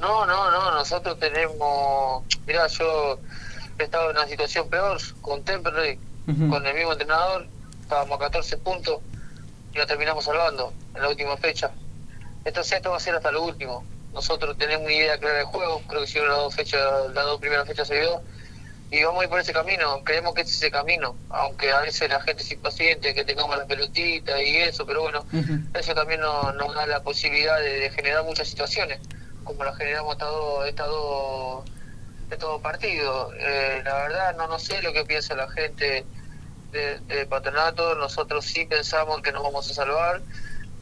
No, 0.00 0.26
no, 0.26 0.50
no, 0.50 0.72
nosotros 0.72 1.18
tenemos. 1.18 2.22
Mirá, 2.46 2.66
yo 2.66 3.18
he 3.78 3.84
estado 3.84 4.10
en 4.10 4.16
una 4.18 4.26
situación 4.26 4.68
peor 4.68 4.98
con 5.22 5.42
Temperley, 5.42 5.98
con 6.50 6.66
el 6.66 6.74
mismo 6.74 6.92
entrenador. 6.92 7.46
Estábamos 7.80 8.16
a 8.16 8.24
14 8.24 8.58
puntos 8.58 8.98
y 9.74 9.78
lo 9.78 9.86
terminamos 9.86 10.24
salvando 10.24 10.72
en 10.94 11.02
la 11.02 11.08
última 11.08 11.36
fecha. 11.36 11.72
Entonces, 12.44 12.74
esto 12.74 12.90
va 12.90 12.98
a 12.98 13.00
ser 13.00 13.14
hasta 13.14 13.32
lo 13.32 13.42
último. 13.42 13.84
Nosotros 14.12 14.56
tenemos 14.56 14.84
una 14.84 14.94
idea 14.94 15.18
clara 15.18 15.38
del 15.38 15.46
juego. 15.46 15.82
Creo 15.88 16.02
que 16.02 16.06
si 16.06 16.18
las 16.20 16.28
dos, 16.28 16.54
fechas, 16.54 16.80
las 17.12 17.24
dos 17.24 17.40
primeras 17.40 17.66
fechas 17.66 17.88
se 17.88 18.00
dio. 18.00 18.22
Y 18.90 19.02
vamos 19.02 19.22
a 19.22 19.24
ir 19.24 19.30
por 19.30 19.40
ese 19.40 19.52
camino. 19.52 20.04
Creemos 20.04 20.34
que 20.34 20.42
ese 20.42 20.50
es 20.50 20.56
ese 20.58 20.70
camino. 20.70 21.16
Aunque 21.30 21.72
a 21.72 21.80
veces 21.80 22.08
la 22.08 22.20
gente 22.20 22.42
es 22.42 22.52
impaciente, 22.52 23.14
que 23.14 23.24
tengamos 23.24 23.56
las 23.56 23.66
pelotitas 23.66 24.40
y 24.40 24.56
eso, 24.58 24.86
pero 24.86 25.02
bueno, 25.02 25.24
eso 25.74 25.94
también 25.94 26.20
nos, 26.20 26.54
nos 26.54 26.72
da 26.74 26.86
la 26.86 27.02
posibilidad 27.02 27.58
de, 27.58 27.80
de 27.80 27.90
generar 27.90 28.22
muchas 28.22 28.46
situaciones, 28.46 29.00
como 29.42 29.64
las 29.64 29.76
generamos 29.76 30.12
estas 30.12 30.28
dos, 30.28 30.68
estas 30.68 30.86
dos, 30.86 31.64
estos 32.30 32.50
dos 32.50 32.62
partidos. 32.62 33.32
Eh, 33.40 33.82
la 33.84 33.94
verdad, 33.94 34.36
no, 34.36 34.46
no 34.46 34.60
sé 34.60 34.80
lo 34.82 34.92
que 34.92 35.04
piensa 35.04 35.34
la 35.34 35.50
gente 35.50 36.04
de, 36.74 37.26
patronato. 37.26 37.94
Nosotros 37.94 38.44
sí 38.44 38.66
pensamos 38.66 39.22
que 39.22 39.32
nos 39.32 39.42
vamos 39.42 39.70
a 39.70 39.74
salvar 39.74 40.20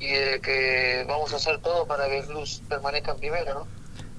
y 0.00 0.08
de 0.08 0.40
que 0.40 1.04
vamos 1.06 1.32
a 1.32 1.36
hacer 1.36 1.58
todo 1.58 1.86
para 1.86 2.06
que 2.08 2.18
el 2.18 2.26
club 2.26 2.48
permanezca 2.68 3.12
en 3.12 3.18
primera, 3.18 3.54
¿no? 3.54 3.66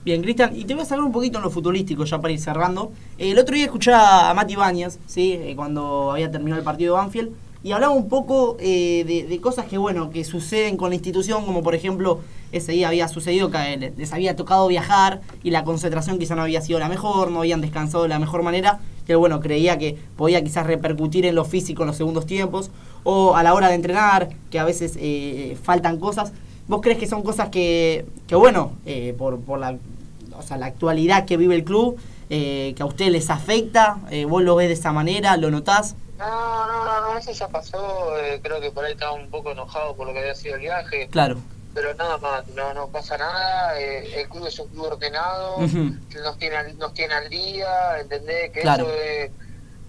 Bien, 0.06 0.22
Cristian, 0.22 0.56
y 0.56 0.66
te 0.66 0.74
voy 0.74 0.84
a 0.84 0.86
sacar 0.86 1.04
un 1.04 1.14
poquito 1.14 1.38
en 1.38 1.46
lo 1.46 1.50
futbolístico 1.50 2.04
ya 2.04 2.20
para 2.20 2.34
ir 2.34 2.40
cerrando. 2.40 2.92
Eh, 3.18 3.32
el 3.32 3.40
otro 3.40 3.56
día 3.56 3.66
escuché 3.66 3.94
a 3.94 4.34
Mati 4.34 4.56
Bañas, 4.56 5.00
¿sí? 5.08 5.34
Eh, 5.34 5.54
cuando 5.56 6.12
había 6.12 6.30
terminado 6.30 6.60
el 6.60 6.66
partido 6.66 6.96
de 6.96 7.02
Banfield, 7.02 7.34
y 7.64 7.72
hablaba 7.72 7.94
un 7.94 8.10
poco 8.10 8.58
eh, 8.60 9.26
de, 9.30 9.40
cosas 9.40 9.66
que, 9.66 9.78
bueno, 9.78 10.10
que 10.10 10.26
suceden 10.26 10.76
con 10.76 10.90
la 10.90 10.96
institución, 10.96 11.46
como 11.46 11.64
por 11.64 11.74
ejemplo, 11.74 12.20
ese 12.52 12.74
día 12.74 12.90
había 12.90 13.08
sucedido 13.08 13.50
que 13.50 13.94
les 13.96 14.12
había 14.12 14.36
tocado 14.36 14.68
viajar 14.68 15.22
y 15.44 15.52
la 15.52 15.64
concentración 15.64 16.20
quizá 16.20 16.36
no 16.36 16.42
había 16.42 16.62
sido 16.62 16.80
la 16.80 16.90
mejor, 16.90 17.32
no 17.32 17.40
habían 17.40 17.62
descansado 17.62 18.04
de 18.04 18.10
la 18.10 18.20
mejor 18.20 18.44
manera, 18.44 18.82
que 19.06 19.16
bueno, 19.16 19.40
creía 19.40 19.78
que 19.78 19.98
podía 20.16 20.44
quizás 20.44 20.66
repercutir 20.68 21.26
en 21.26 21.36
lo 21.36 21.46
físico 21.46 21.84
en 21.84 21.88
los 21.88 21.98
segundos 21.98 22.26
tiempos, 22.26 22.72
o 23.04 23.36
a 23.36 23.44
la 23.44 23.54
hora 23.54 23.68
de 23.70 23.76
entrenar, 23.76 24.30
que 24.50 24.60
a 24.60 24.64
veces 24.64 24.98
eh, 25.00 25.58
faltan 25.62 26.00
cosas. 26.00 26.32
¿Vos 26.68 26.82
crees 26.82 26.98
que 26.98 27.08
son 27.08 27.24
cosas 27.24 27.50
que, 27.50 28.06
que 28.28 28.36
bueno, 28.36 28.74
eh, 28.86 29.14
por, 29.18 29.40
por 29.42 29.60
la, 29.60 29.76
o 30.38 30.42
sea, 30.42 30.58
la 30.58 30.68
actualidad 30.68 31.26
que 31.26 31.36
vive 31.36 31.56
el 31.56 31.66
club, 31.66 31.98
eh, 32.30 32.74
que 32.78 32.84
a 32.84 32.86
ustedes 32.86 33.12
les 33.12 33.30
afecta? 33.30 34.00
Eh, 34.10 34.24
¿Vos 34.26 34.44
lo 34.44 34.56
ves 34.56 34.70
de 34.70 34.76
esa 34.76 34.94
manera? 34.94 35.36
¿Lo 35.36 35.52
notás? 35.52 35.96
No, 36.18 36.68
no, 36.68 36.86
no, 36.86 37.02
no, 37.14 37.18
eso 37.18 37.34
ya 37.34 37.50
pasó. 37.50 38.18
eh, 38.20 38.40
creo 38.42 38.62
que 38.62 38.72
por 38.72 38.86
ahí 38.86 38.94
estaba 38.94 39.12
un 39.12 39.30
poco 39.30 39.52
enojado 39.52 39.96
por 39.96 40.08
lo 40.08 40.14
que 40.14 40.20
había 40.20 40.36
sido 40.36 40.56
el 40.56 40.62
viaje. 40.62 41.10
Claro. 41.12 41.38
Pero 41.74 41.94
nada 41.96 42.18
más, 42.20 42.48
no, 42.50 42.74
no 42.74 42.88
pasa 42.90 43.18
nada. 43.18 43.80
eh, 43.80 44.22
el 44.22 44.30
club 44.30 44.46
es 44.48 44.60
un 44.60 44.68
club 44.70 44.86
ordenado, 44.86 45.58
nos, 45.62 46.38
tiene, 46.38 46.56
al- 46.56 46.78
nos 46.78 46.94
tiene 46.94 47.14
al 47.16 47.30
día, 47.30 48.00
¿entendés? 48.00 48.52
Que 48.52 48.62
Claro. 48.62 48.84
eso 48.86 48.94
es- 48.96 49.32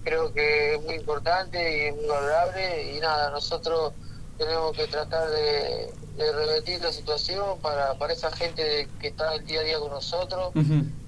creo 0.03 0.33
que 0.33 0.75
es 0.75 0.81
muy 0.83 0.95
importante 0.95 1.87
y 1.87 1.91
muy 1.91 2.05
valorable. 2.07 2.93
Y 2.95 2.99
nada, 2.99 3.29
nosotros 3.31 3.93
tenemos 4.37 4.75
que 4.75 4.87
tratar 4.87 5.29
de, 5.29 5.93
de 6.17 6.31
revertir 6.31 6.81
la 6.81 6.91
situación 6.91 7.59
para, 7.61 7.93
para 7.95 8.13
esa 8.13 8.31
gente 8.31 8.87
que 8.99 9.07
está 9.07 9.33
el 9.35 9.45
día 9.45 9.61
a 9.61 9.63
día 9.63 9.79
con 9.79 9.91
nosotros 9.91 10.51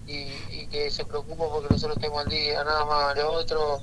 y, 0.08 0.30
y 0.52 0.68
que 0.68 0.90
se 0.92 1.06
preocupa 1.06 1.46
porque 1.50 1.70
nosotros 1.74 1.98
estemos 1.98 2.24
al 2.24 2.30
día, 2.30 2.64
nada 2.64 2.86
más 2.86 3.16
lo 3.18 3.32
otro 3.34 3.82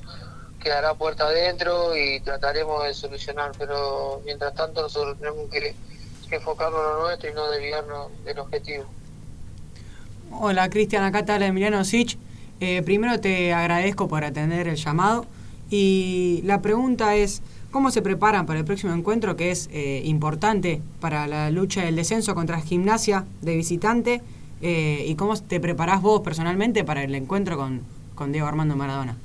quedará 0.63 0.95
puerta 0.95 1.27
adentro 1.27 1.95
y 1.97 2.21
trataremos 2.21 2.85
de 2.85 2.95
solucionar, 2.95 3.53
pero 3.59 4.23
mientras 4.25 4.55
tanto 4.55 4.81
nosotros 4.83 5.19
tenemos 5.19 5.51
que 5.51 5.75
enfocarnos 6.31 6.81
en 6.81 6.87
lo 6.87 7.03
nuestro 7.03 7.31
y 7.31 7.35
no 7.35 7.51
desviarnos 7.51 8.25
del 8.25 8.39
objetivo. 8.39 8.85
Hola 10.33 10.69
Cristian, 10.71 11.05
acá 11.05 11.25
te 11.25 11.33
habla 11.33 11.47
Emiliano 11.47 11.85
Sich. 11.85 12.19
Eh, 12.61 12.83
primero 12.83 13.21
te 13.21 13.53
agradezco 13.53 14.09
por 14.09 14.25
atender 14.25 14.69
el 14.69 14.77
llamado 14.77 15.27
y 15.71 16.41
la 16.45 16.63
pregunta 16.63 17.15
es, 17.15 17.43
¿cómo 17.71 17.91
se 17.91 18.03
preparan 18.03 18.47
para 18.47 18.59
el 18.59 18.65
próximo 18.65 18.93
encuentro 18.93 19.37
que 19.37 19.51
es 19.51 19.69
eh, 19.73 20.03
importante 20.05 20.81
para 21.01 21.27
la 21.27 21.51
lucha 21.51 21.83
del 21.83 21.97
descenso 21.97 22.35
contra 22.35 22.61
Gimnasia 22.61 23.25
de 23.41 23.57
visitante? 23.57 24.23
Eh, 24.63 25.05
¿Y 25.07 25.15
cómo 25.17 25.37
te 25.37 25.61
preparás 25.61 26.01
vos 26.01 26.21
personalmente 26.23 26.85
para 26.85 27.03
el 27.03 27.15
encuentro 27.15 27.57
con, 27.57 27.83
con 28.15 28.33
Diego 28.33 28.47
Armando 28.47 28.77
Maradona? 28.77 29.17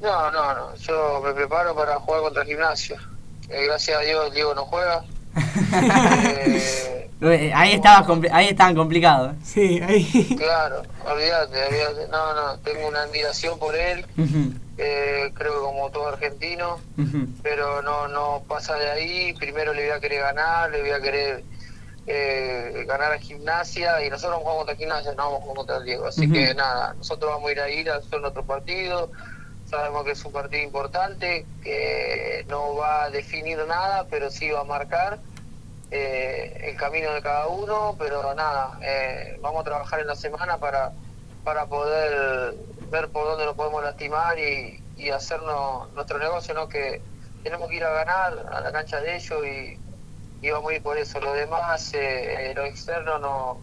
No, 0.00 0.30
no, 0.30 0.54
no, 0.54 0.74
yo 0.76 1.22
me 1.24 1.32
preparo 1.32 1.74
para 1.74 1.96
jugar 1.96 2.22
contra 2.22 2.44
Gimnasia. 2.44 3.00
Eh, 3.48 3.66
gracias 3.66 3.98
a 3.98 4.00
Dios 4.00 4.32
Diego 4.32 4.54
no 4.54 4.64
juega. 4.64 5.04
Eh, 7.22 7.52
Ahí, 7.54 7.74
estaba 7.74 8.06
ahí 8.32 8.48
estaban 8.48 8.74
complicados. 8.74 9.34
Sí, 9.44 9.78
ahí. 9.82 10.06
claro, 10.38 10.80
olvídate, 11.04 11.66
olvídate. 11.66 12.08
No, 12.08 12.34
no, 12.34 12.58
tengo 12.60 12.88
una 12.88 13.02
admiración 13.02 13.58
por 13.58 13.76
él, 13.76 14.06
eh, 14.78 15.30
creo 15.34 15.52
que 15.52 15.60
como 15.60 15.90
todo 15.90 16.08
argentino. 16.08 16.78
pero 17.42 17.82
no 17.82 18.08
no 18.08 18.42
pasa 18.48 18.74
de 18.76 18.90
ahí. 18.90 19.34
Primero 19.34 19.74
le 19.74 19.82
voy 19.88 19.96
a 19.98 20.00
querer 20.00 20.22
ganar, 20.22 20.70
le 20.70 20.80
voy 20.80 20.90
a 20.92 21.00
querer 21.02 21.44
eh, 22.06 22.84
ganar 22.88 23.12
a 23.12 23.18
Gimnasia 23.18 24.02
y 24.02 24.08
nosotros 24.08 24.38
vamos 24.42 24.46
a 24.46 24.50
jugar 24.52 24.66
contra 24.66 24.76
Gimnasia, 24.76 25.10
no 25.12 25.24
vamos 25.24 25.40
a 25.40 25.42
jugar 25.42 25.56
contra 25.56 25.76
el 25.76 25.84
Diego. 25.84 26.06
Así 26.06 26.30
que 26.32 26.54
nada, 26.54 26.94
nosotros 26.94 27.30
vamos 27.32 27.50
a 27.50 27.52
ir 27.52 27.60
a 27.60 27.68
ir 27.70 27.90
a 27.90 27.96
hacer 27.96 28.18
nuestro 28.18 28.46
partido. 28.46 29.10
Sabemos 29.70 30.04
que 30.04 30.10
es 30.10 30.24
un 30.24 30.32
partido 30.32 30.64
importante, 30.64 31.46
que 31.62 32.44
no 32.48 32.74
va 32.74 33.04
a 33.04 33.10
definir 33.10 33.56
nada, 33.68 34.04
pero 34.10 34.28
sí 34.28 34.50
va 34.50 34.62
a 34.62 34.64
marcar 34.64 35.20
eh, 35.92 36.60
el 36.64 36.76
camino 36.76 37.12
de 37.12 37.22
cada 37.22 37.46
uno. 37.46 37.94
Pero 37.96 38.34
nada, 38.34 38.80
eh, 38.82 39.38
vamos 39.40 39.60
a 39.60 39.64
trabajar 39.64 40.00
en 40.00 40.08
la 40.08 40.16
semana 40.16 40.58
para, 40.58 40.90
para 41.44 41.66
poder 41.66 42.56
ver 42.90 43.10
por 43.10 43.24
dónde 43.26 43.46
nos 43.46 43.54
podemos 43.54 43.84
lastimar 43.84 44.36
y, 44.38 44.78
hacernos 45.14 45.90
nuestro 45.94 46.18
negocio, 46.18 46.52
¿no? 46.52 46.68
Que 46.68 47.00
tenemos 47.42 47.70
que 47.70 47.76
ir 47.76 47.84
a 47.84 47.90
ganar 47.90 48.46
a 48.52 48.60
la 48.60 48.70
cancha 48.70 49.00
de 49.00 49.16
ellos 49.16 49.40
y, 49.46 50.50
vamos 50.50 50.72
a 50.72 50.74
ir 50.74 50.82
por 50.82 50.98
eso. 50.98 51.20
Lo 51.20 51.32
demás, 51.32 51.92
eh, 51.94 52.52
lo 52.56 52.64
externo, 52.64 53.18
no 53.20 53.60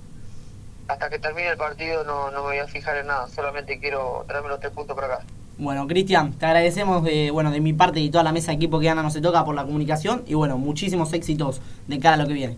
hasta 0.88 1.10
que 1.10 1.20
termine 1.20 1.50
el 1.50 1.58
partido 1.58 2.06
no, 2.06 2.32
no 2.32 2.44
me 2.44 2.48
voy 2.48 2.58
a 2.60 2.68
fijar 2.68 2.96
en 2.96 3.08
nada, 3.08 3.28
solamente 3.28 3.78
quiero 3.78 4.24
traerme 4.26 4.48
los 4.48 4.62
tres 4.62 4.72
puntos 4.72 4.96
para 4.96 5.16
acá. 5.16 5.26
Bueno, 5.60 5.88
Cristian, 5.88 6.34
te 6.34 6.46
agradecemos 6.46 7.04
de, 7.04 7.32
bueno, 7.32 7.50
de 7.52 7.60
mi 7.62 7.74
parte 7.74 8.00
y 8.00 8.10
toda 8.12 8.24
la 8.24 8.32
mesa 8.32 8.52
de 8.52 8.58
equipo 8.58 8.80
que 8.80 8.86
gana 8.86 9.02
no 9.02 9.10
se 9.10 9.22
toca 9.22 9.44
por 9.44 9.56
la 9.56 9.64
comunicación 9.66 10.22
y 10.28 10.36
bueno, 10.36 10.58
muchísimos 10.60 11.14
éxitos 11.14 11.62
de 11.88 12.00
cara 12.00 12.14
a 12.16 12.18
lo 12.18 12.28
que 12.28 12.34
viene. 12.34 12.58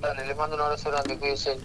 Dale, 0.00 0.26
les 0.26 0.34
mando 0.36 0.56
un 0.56 0.62
abrazo 0.62 0.90
grande, 0.90 1.18
cuídense. 1.18 1.58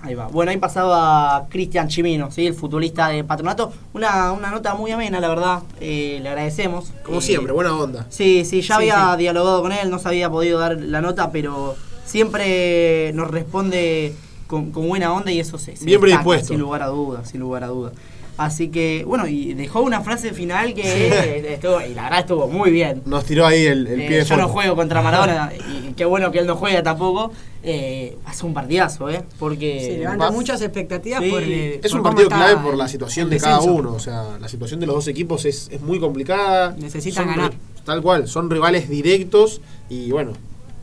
Ahí 0.00 0.14
va. 0.14 0.28
Bueno, 0.28 0.50
ahí 0.52 0.56
pasaba 0.56 1.46
Cristian 1.50 1.88
Chimino, 1.88 2.30
¿sí? 2.30 2.46
el 2.46 2.54
futbolista 2.54 3.08
de 3.08 3.24
Patronato. 3.24 3.72
Una, 3.92 4.32
una 4.32 4.50
nota 4.50 4.74
muy 4.74 4.90
amena, 4.92 5.20
la 5.20 5.28
verdad. 5.28 5.62
eh, 5.80 6.18
le 6.22 6.28
agradecemos. 6.30 6.92
Como 7.04 7.18
Eh, 7.18 7.22
siempre, 7.22 7.52
buena 7.52 7.76
onda. 7.76 8.06
Sí, 8.08 8.44
sí, 8.46 8.62
ya 8.62 8.66
Sí, 8.78 8.88
había 8.90 9.12
sí. 9.12 9.18
dialogado 9.18 9.60
con 9.60 9.72
él, 9.72 9.90
no 9.90 9.98
se 9.98 10.08
había 10.08 10.30
podido 10.30 10.60
dar 10.60 10.80
la 10.80 11.02
nota, 11.02 11.30
pero 11.30 11.74
siempre 12.06 13.12
nos 13.12 13.30
responde 13.30 14.14
con, 14.46 14.70
con 14.70 14.88
buena 14.88 15.12
onda 15.12 15.30
y 15.32 15.40
eso 15.40 15.58
se, 15.58 15.76
se 15.76 15.84
Bien 15.84 16.00
destaca, 16.00 16.22
predispuesto. 16.22 16.48
Sin 16.54 16.60
lugar 16.60 16.82
a 16.82 16.86
dudas, 16.86 17.28
sin 17.28 17.40
lugar 17.40 17.64
a 17.64 17.66
dudas. 17.66 17.92
Así 18.36 18.68
que, 18.68 19.04
bueno, 19.06 19.28
y 19.28 19.54
dejó 19.54 19.80
una 19.82 20.00
frase 20.00 20.32
final 20.32 20.74
que 20.74 21.52
estuvo, 21.54 21.80
y 21.80 21.94
la 21.94 22.02
verdad 22.04 22.20
estuvo 22.20 22.48
muy 22.48 22.70
bien. 22.72 23.02
Nos 23.06 23.24
tiró 23.24 23.46
ahí 23.46 23.64
el, 23.66 23.86
el 23.86 24.00
Eh, 24.00 24.06
pie 24.08 24.16
de 24.18 24.24
yo 24.24 24.36
no 24.36 24.48
juego 24.48 24.74
contra 24.74 25.02
Maradona 25.02 25.52
y 25.54 25.92
qué 25.92 26.04
bueno 26.04 26.32
que 26.32 26.40
él 26.40 26.46
no 26.46 26.56
juega 26.56 26.82
tampoco. 26.82 27.30
Eh, 27.66 28.18
hace 28.26 28.44
un 28.44 28.52
partidazo, 28.52 29.08
¿eh? 29.08 29.22
Porque... 29.38 29.80
Se 29.80 29.98
levanta 29.98 30.26
Va- 30.26 30.30
muchas 30.32 30.60
expectativas 30.60 31.22
Sí. 31.22 31.30
por 31.30 31.42
el- 31.42 31.80
Es 31.82 31.90
por 31.92 32.00
un 32.00 32.02
partido 32.04 32.28
clave 32.28 32.56
por 32.62 32.76
la 32.76 32.88
situación 32.88 33.30
de 33.30 33.38
cada 33.38 33.60
uno. 33.60 33.92
O 33.94 33.98
sea, 34.00 34.36
la 34.40 34.48
situación 34.48 34.80
de 34.80 34.86
los 34.86 34.96
dos 34.96 35.08
equipos 35.08 35.44
es, 35.46 35.68
es 35.70 35.80
muy 35.80 35.98
complicada. 36.00 36.74
Necesitan 36.78 37.24
Son 37.26 37.34
ganar. 37.36 37.52
Tal 37.84 38.02
cual, 38.02 38.28
son 38.28 38.50
rivales 38.50 38.88
directos 38.90 39.60
y 39.88 40.10
bueno, 40.10 40.32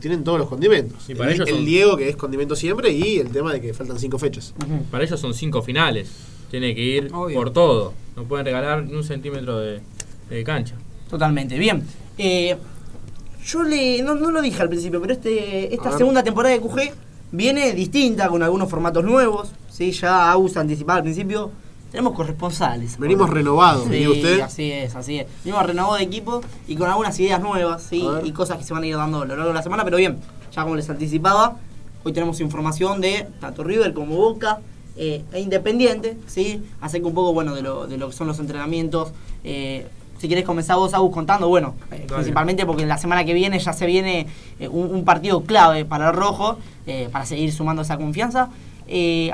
tienen 0.00 0.24
todos 0.24 0.38
los 0.40 0.48
condimentos. 0.48 1.08
Y 1.08 1.14
para 1.14 1.28
el, 1.30 1.36
ellos 1.36 1.48
el 1.48 1.54
son- 1.56 1.64
Diego, 1.66 1.96
que 1.96 2.08
es 2.08 2.16
condimento 2.16 2.56
siempre, 2.56 2.90
y 2.90 3.18
el 3.18 3.28
tema 3.28 3.52
de 3.52 3.60
que 3.60 3.74
faltan 3.74 3.98
cinco 4.00 4.18
fechas. 4.18 4.52
Para 4.90 5.04
ellos 5.04 5.20
son 5.20 5.34
cinco 5.34 5.62
finales. 5.62 6.08
Tiene 6.52 6.74
que 6.74 6.80
ir 6.82 7.10
Obvio. 7.12 7.34
por 7.34 7.50
todo. 7.50 7.94
No 8.14 8.24
pueden 8.24 8.44
regalar 8.46 8.84
ni 8.84 8.94
un 8.94 9.02
centímetro 9.02 9.58
de, 9.58 9.80
de 10.28 10.44
cancha. 10.44 10.76
Totalmente, 11.10 11.58
bien. 11.58 11.82
Eh, 12.18 12.56
yo 13.44 13.62
le, 13.62 14.02
no, 14.02 14.14
no 14.14 14.30
lo 14.30 14.40
dije 14.42 14.60
al 14.62 14.68
principio, 14.68 15.00
pero 15.00 15.14
este, 15.14 15.74
esta 15.74 15.96
segunda 15.96 16.22
temporada 16.22 16.54
de 16.54 16.60
QG 16.60 16.92
viene 17.32 17.72
distinta, 17.72 18.28
con 18.28 18.42
algunos 18.42 18.68
formatos 18.68 19.02
nuevos. 19.02 19.50
¿sí? 19.70 19.92
Ya 19.92 20.30
Agus 20.30 20.56
anticipaba 20.58 20.98
al 20.98 21.02
principio. 21.04 21.50
Tenemos 21.90 22.12
corresponsales. 22.14 22.98
Venimos 22.98 23.30
renovados, 23.30 23.88
Sí, 23.88 24.06
usted. 24.06 24.40
así 24.40 24.70
es, 24.72 24.94
así 24.94 25.18
es. 25.20 25.26
Venimos 25.44 25.66
renovados 25.66 25.98
de 26.00 26.04
equipo 26.04 26.42
y 26.68 26.76
con 26.76 26.88
algunas 26.90 27.18
ideas 27.18 27.40
nuevas 27.40 27.82
¿sí? 27.82 28.06
Y 28.24 28.32
cosas 28.32 28.58
que 28.58 28.64
se 28.64 28.74
van 28.74 28.82
a 28.82 28.86
ir 28.86 28.96
dando 28.96 29.22
a 29.22 29.24
lo 29.24 29.34
largo 29.36 29.48
de 29.48 29.54
la 29.54 29.62
semana. 29.62 29.84
Pero 29.84 29.96
bien, 29.96 30.18
ya 30.54 30.62
como 30.64 30.76
les 30.76 30.88
anticipaba, 30.90 31.56
hoy 32.04 32.12
tenemos 32.12 32.40
información 32.40 33.00
de 33.00 33.26
tanto 33.40 33.64
River 33.64 33.94
como 33.94 34.16
Boca. 34.16 34.60
Eh, 34.96 35.22
e 35.32 35.40
Independiente, 35.40 36.16
¿sí? 36.26 36.62
Acerca 36.80 37.06
un 37.06 37.14
poco, 37.14 37.32
bueno, 37.32 37.54
de 37.54 37.62
lo, 37.62 37.86
de 37.86 37.96
lo 37.96 38.08
que 38.08 38.12
son 38.14 38.26
los 38.26 38.38
entrenamientos. 38.38 39.12
Eh, 39.44 39.86
si 40.18 40.28
querés 40.28 40.44
comenzar 40.44 40.76
vos, 40.76 40.94
Agus, 40.94 41.12
contando, 41.12 41.48
bueno, 41.48 41.74
eh, 41.90 42.06
principalmente 42.06 42.64
porque 42.64 42.86
la 42.86 42.98
semana 42.98 43.24
que 43.24 43.34
viene 43.34 43.58
ya 43.58 43.72
se 43.72 43.86
viene 43.86 44.26
un, 44.70 44.94
un 44.94 45.04
partido 45.04 45.42
clave 45.42 45.84
para 45.84 46.10
el 46.10 46.16
rojo, 46.16 46.58
para 47.10 47.26
seguir 47.26 47.52
sumando 47.52 47.82
esa 47.82 47.96
confianza. 47.96 48.48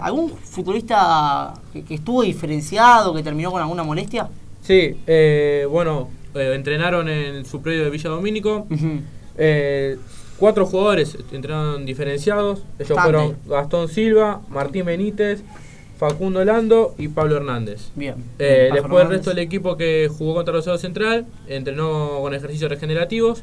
¿Algún 0.01 0.31
futbolista 0.31 1.55
que, 1.73 1.83
que 1.83 1.95
estuvo 1.95 2.23
diferenciado, 2.23 3.13
que 3.13 3.23
terminó 3.23 3.51
con 3.51 3.61
alguna 3.61 3.83
molestia? 3.83 4.29
Sí, 4.63 4.97
bueno, 5.71 6.09
entrenaron 6.35 7.09
en 7.09 7.45
su 7.45 7.61
predio 7.61 7.85
de 7.85 7.91
Villa 7.91 8.11
Domínico. 8.11 8.67
Eh, 9.37 9.97
cuatro 10.39 10.67
jugadores 10.67 11.17
entrenaron 11.33 11.85
diferenciados. 11.85 12.63
Ellos 12.79 12.99
fueron 13.01 13.37
Gastón 13.47 13.89
Silva, 13.89 14.41
Martín 14.49 14.85
Benítez, 14.85 15.43
Facundo 15.99 16.45
Lando 16.45 16.95
y 16.97 17.09
Pablo 17.09 17.37
Hernández. 17.37 17.91
Bien. 17.95 18.15
Eh, 18.39 18.71
después 18.73 19.05
el 19.05 19.11
resto 19.11 19.31
del 19.31 19.41
equipo 19.41 19.77
que 19.77 20.09
jugó 20.09 20.35
contra 20.35 20.55
Rosario 20.55 20.79
Central 20.79 21.27
entrenó 21.49 22.21
con 22.21 22.35
ejercicios 22.35 22.71
regenerativos. 22.71 23.43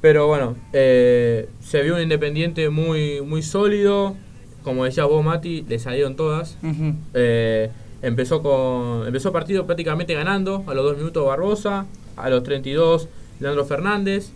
Pero 0.00 0.26
bueno, 0.26 0.56
eh, 0.72 1.48
se 1.60 1.82
vio 1.82 1.94
un 1.94 2.02
Independiente 2.02 2.70
muy, 2.70 3.20
muy 3.20 3.42
sólido. 3.42 4.16
Como 4.62 4.84
decía 4.84 5.04
vos, 5.04 5.24
Mati, 5.24 5.64
le 5.68 5.78
salieron 5.78 6.16
todas. 6.16 6.56
Eh, 7.14 7.70
empezó 8.00 8.42
con 8.42 9.06
empezó 9.06 9.32
partido 9.32 9.66
prácticamente 9.66 10.14
ganando 10.14 10.64
a 10.66 10.74
los 10.74 10.84
2 10.84 10.98
minutos 10.98 11.26
Barbosa, 11.26 11.86
a 12.16 12.30
los 12.30 12.42
32 12.42 13.08
Leandro 13.40 13.64
Fernández 13.64 14.32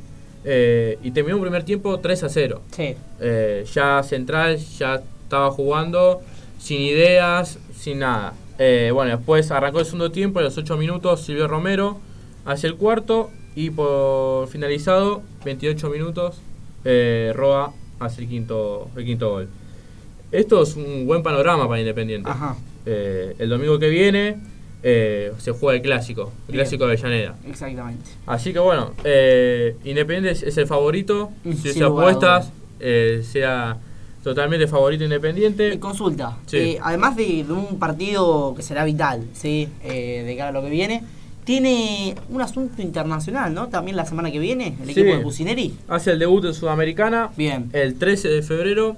eh, 0.49 0.97
y 1.03 1.11
terminó 1.11 1.37
un 1.37 1.43
primer 1.43 1.65
tiempo 1.65 1.99
3 1.99 2.23
a 2.23 2.29
0. 2.29 2.63
Sí. 2.71 2.95
Eh, 3.21 3.67
ya 3.73 4.01
Central 4.05 4.57
ya 4.57 5.03
estaba 5.25 5.51
jugando 5.51 6.23
sin 6.61 6.81
ideas, 6.81 7.59
sin 7.77 7.99
nada. 7.99 8.33
Eh, 8.59 8.91
bueno, 8.95 9.17
después 9.17 9.51
arrancó 9.51 9.81
el 9.81 9.87
segundo 9.87 10.13
tiempo, 10.13 10.39
a 10.39 10.43
los 10.43 10.57
8 10.57 10.77
minutos 10.77 11.23
Silvio 11.23 11.49
Romero 11.49 11.99
hacia 12.45 12.69
el 12.69 12.77
cuarto 12.77 13.31
y 13.57 13.71
por 13.71 14.47
finalizado, 14.47 15.23
28 15.45 15.91
minutos, 15.91 16.41
Roa 17.35 17.73
hace 17.99 18.23
el 18.23 18.29
quinto, 18.29 18.89
el 18.97 19.05
quinto 19.05 19.31
gol. 19.31 19.49
Esto 20.31 20.63
es 20.63 20.77
un 20.77 21.07
buen 21.07 21.25
panorama 21.25 21.67
para 21.67 21.81
Independiente. 21.81 22.31
Ajá. 22.31 22.57
El 22.85 23.49
domingo 23.49 23.81
que 23.81 23.89
viene 23.89 24.37
eh, 24.89 25.32
se 25.39 25.51
juega 25.51 25.74
el 25.76 25.82
clásico, 25.82 26.32
el 26.47 26.53
Bien. 26.53 26.61
clásico 26.64 26.87
de 26.87 26.93
Avellaneda. 26.93 27.34
Exactamente. 27.49 28.05
Así 28.24 28.53
que 28.53 28.61
bueno, 28.61 28.93
eh, 29.03 29.74
Independiente 29.84 30.47
es, 30.49 30.57
el 30.57 30.66
favorito. 30.68 31.30
Mm, 31.43 31.53
Si 31.55 31.72
se 31.72 31.82
apuestas, 31.82 32.53
eh, 32.78 33.22
sea 33.28 33.78
totalmente 34.22 34.68
favorito 34.68 35.03
Independiente. 35.03 35.74
Y 35.74 35.78
consulta, 35.78 36.37
Sí. 36.47 36.78
además 36.80 37.16
de, 37.16 37.43
de 37.45 37.53
un 37.53 37.80
partido 37.80 38.55
que 38.55 38.62
será 38.62 38.84
vital, 38.84 39.24
¿sí? 39.32 39.68
De 39.82 40.34
cara 40.39 40.51
a 40.51 40.53
lo 40.53 40.62
que 40.62 40.70
viene, 40.70 41.03
tiene 41.45 42.14
un 42.28 42.41
asunto 42.41 42.80
internacional, 42.80 43.53
¿no? 43.55 43.68
También 43.68 43.97
la 43.97 44.05
semana 44.05 44.30
que 44.30 44.39
viene, 44.39 44.76
el 44.82 44.87
Sí. 44.93 45.01
equipo 45.01 45.16
de 45.16 45.22
Pusineri. 45.22 45.74
Hace 45.89 46.12
el 46.12 46.18
debut 46.20 46.45
en 46.45 46.55
Sudamericana 46.55 47.30
Bien. 47.37 47.70
el 47.72 47.97
13 47.99 48.28
de 48.28 48.43
febrero 48.43 48.97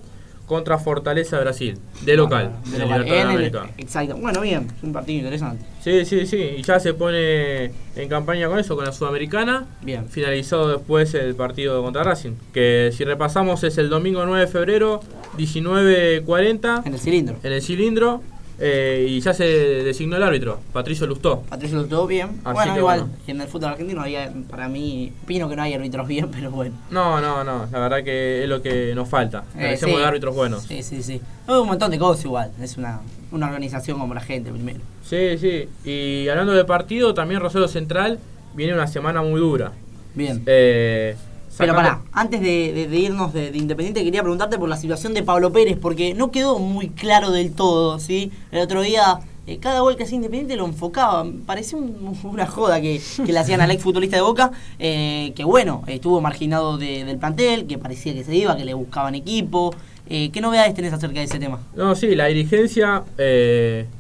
contra 0.49 0.79
Fortaleza 0.79 1.37
de 1.37 1.43
Brasil, 1.43 1.79
de 2.05 2.17
local, 2.17 2.57
De 2.65 2.77
en 2.77 2.83
el 2.83 2.89
local, 2.89 3.07
en 3.07 3.31
el-. 3.31 3.53
Exacto. 3.77 4.17
Bueno, 4.17 4.41
bien, 4.41 4.67
es 4.77 4.83
un 4.83 4.93
partido 4.93 5.19
interesante. 5.19 5.65
Sí, 5.85 6.05
sí, 6.05 6.27
sí, 6.27 6.55
y 6.59 6.63
ya 6.63 6.81
se 6.81 6.95
pone 6.95 7.67
en 7.95 8.09
campaña 8.09 8.49
con 8.49 8.59
eso, 8.59 8.75
con 8.75 8.85
la 8.85 8.93
Sudamericana. 8.93 9.67
Bien. 9.83 10.09
Finalizado 10.09 10.69
después 10.69 11.15
el 11.15 11.35
partido 11.35 11.83
contra 11.83 12.03
Racing, 12.03 12.33
que 12.53 12.91
si 12.97 13.05
repasamos 13.05 13.63
es 13.63 13.79
el 13.79 13.89
domingo 13.91 14.25
9 14.27 14.47
de 14.47 14.51
febrero, 14.51 15.01
19.40 15.37 16.83
En 16.87 16.95
el 16.95 16.99
cilindro. 17.01 17.37
en 17.43 17.53
el 17.53 17.63
cilindro, 17.63 18.23
eh, 18.61 19.07
y 19.09 19.21
ya 19.21 19.33
se 19.33 19.45
designó 19.45 20.17
el 20.17 20.23
árbitro, 20.23 20.61
Patricio 20.73 21.07
Lustó. 21.07 21.43
Patricio 21.43 21.85
todo 21.87 22.07
bien. 22.07 22.41
Así 22.45 22.55
bueno, 22.55 22.77
igual, 22.77 23.01
bueno. 23.01 23.15
en 23.27 23.41
el 23.41 23.49
fútbol 23.49 23.71
argentino 23.71 24.03
había, 24.03 24.33
para 24.51 24.69
mí, 24.69 25.13
opino 25.23 25.49
que 25.49 25.57
no 25.57 25.63
hay 25.63 25.75
árbitros 25.75 26.09
bien, 26.09 26.31
pero 26.33 26.51
bueno. 26.51 26.75
No, 26.91 27.21
no, 27.21 27.45
no, 27.45 27.67
la 27.71 27.79
verdad 27.79 28.03
que 28.03 28.43
es 28.43 28.49
lo 28.49 28.61
que 28.61 28.95
nos 28.95 29.09
falta. 29.09 29.45
Eh, 29.55 29.59
Merecemos 29.59 29.97
sí. 29.97 30.01
de 30.01 30.07
árbitros 30.07 30.35
buenos. 30.35 30.63
Sí, 30.65 30.83
sí, 30.83 31.03
sí. 31.03 31.21
Hay 31.47 31.55
un 31.57 31.69
montón 31.69 31.91
de 31.91 31.99
cosas 31.99 32.25
igual. 32.25 32.51
Es 32.61 32.77
una, 32.77 33.01
una 33.31 33.47
organización 33.47 33.99
como 33.99 34.15
la 34.15 34.21
gente 34.21 34.51
primero. 34.51 34.81
Sí, 35.05 35.39
sí. 35.39 35.69
Y 35.85 36.29
hablando 36.29 36.53
de 36.53 36.65
partido, 36.65 37.15
también 37.15 37.41
Rosario 37.41 37.69
Central 37.69 38.19
viene 38.55 38.75
una 38.75 38.87
semana 38.89 39.23
muy 39.23 39.41
dura. 39.41 39.73
Bien. 40.15 40.43
Eh, 40.47 41.17
Pero 41.59 41.75
pará, 41.75 42.01
antes 42.13 42.41
de, 42.41 42.73
de- 42.73 42.89
de 42.89 42.99
irnos 42.99 43.33
de, 43.33 43.51
de 43.51 43.59
Independiente, 43.59 44.03
quería 44.05 44.23
preguntarte 44.23 44.59
por 44.59 44.69
la 44.69 44.77
situación 44.77 45.13
de 45.15 45.23
Pablo 45.23 45.53
Pérez, 45.53 45.77
porque 45.81 46.15
no 46.15 46.31
quedó 46.31 46.59
muy 46.59 46.89
claro 46.89 47.31
del 47.33 47.53
todo, 47.53 47.99
¿sí? 47.99 48.31
El 48.53 48.61
otro 48.61 48.83
día, 48.83 49.19
eh, 49.47 49.59
cada 49.59 49.81
gol 49.81 49.97
que 49.97 50.05
hacía 50.05 50.17
Independiente 50.17 50.57
lo 50.57 50.65
enfocaba. 50.67 51.27
Parecía 51.47 51.79
un- 51.79 52.17
una 52.25 52.47
joda 52.47 52.81
que, 52.81 53.01
que 53.25 53.33
le 53.33 53.39
hacían 53.39 53.61
al 53.61 53.71
ex 53.71 53.83
futbolista 53.83 54.17
de 54.17 54.23
Boca, 54.23 54.53
eh, 54.79 55.33
que 55.35 55.45
bueno, 55.45 55.83
estuvo 55.87 56.21
marginado 56.21 56.79
de- 56.79 57.05
del 57.05 57.19
plantel, 57.19 57.67
que 57.67 57.77
parecía 57.79 58.15
que 58.15 58.25
se 58.25 58.35
iba, 58.37 58.57
que 58.57 58.65
le 58.65 58.75
buscaban 58.75 59.15
equipo. 59.15 59.75
Eh, 60.11 60.31
¿Qué 60.33 60.41
novedades 60.41 60.73
tenés 60.75 60.93
acerca 60.95 61.19
de 61.19 61.25
ese 61.27 61.39
tema? 61.39 61.61
No, 61.77 61.95
sí, 61.95 62.15
la 62.15 62.27
dirigencia, 62.27 63.03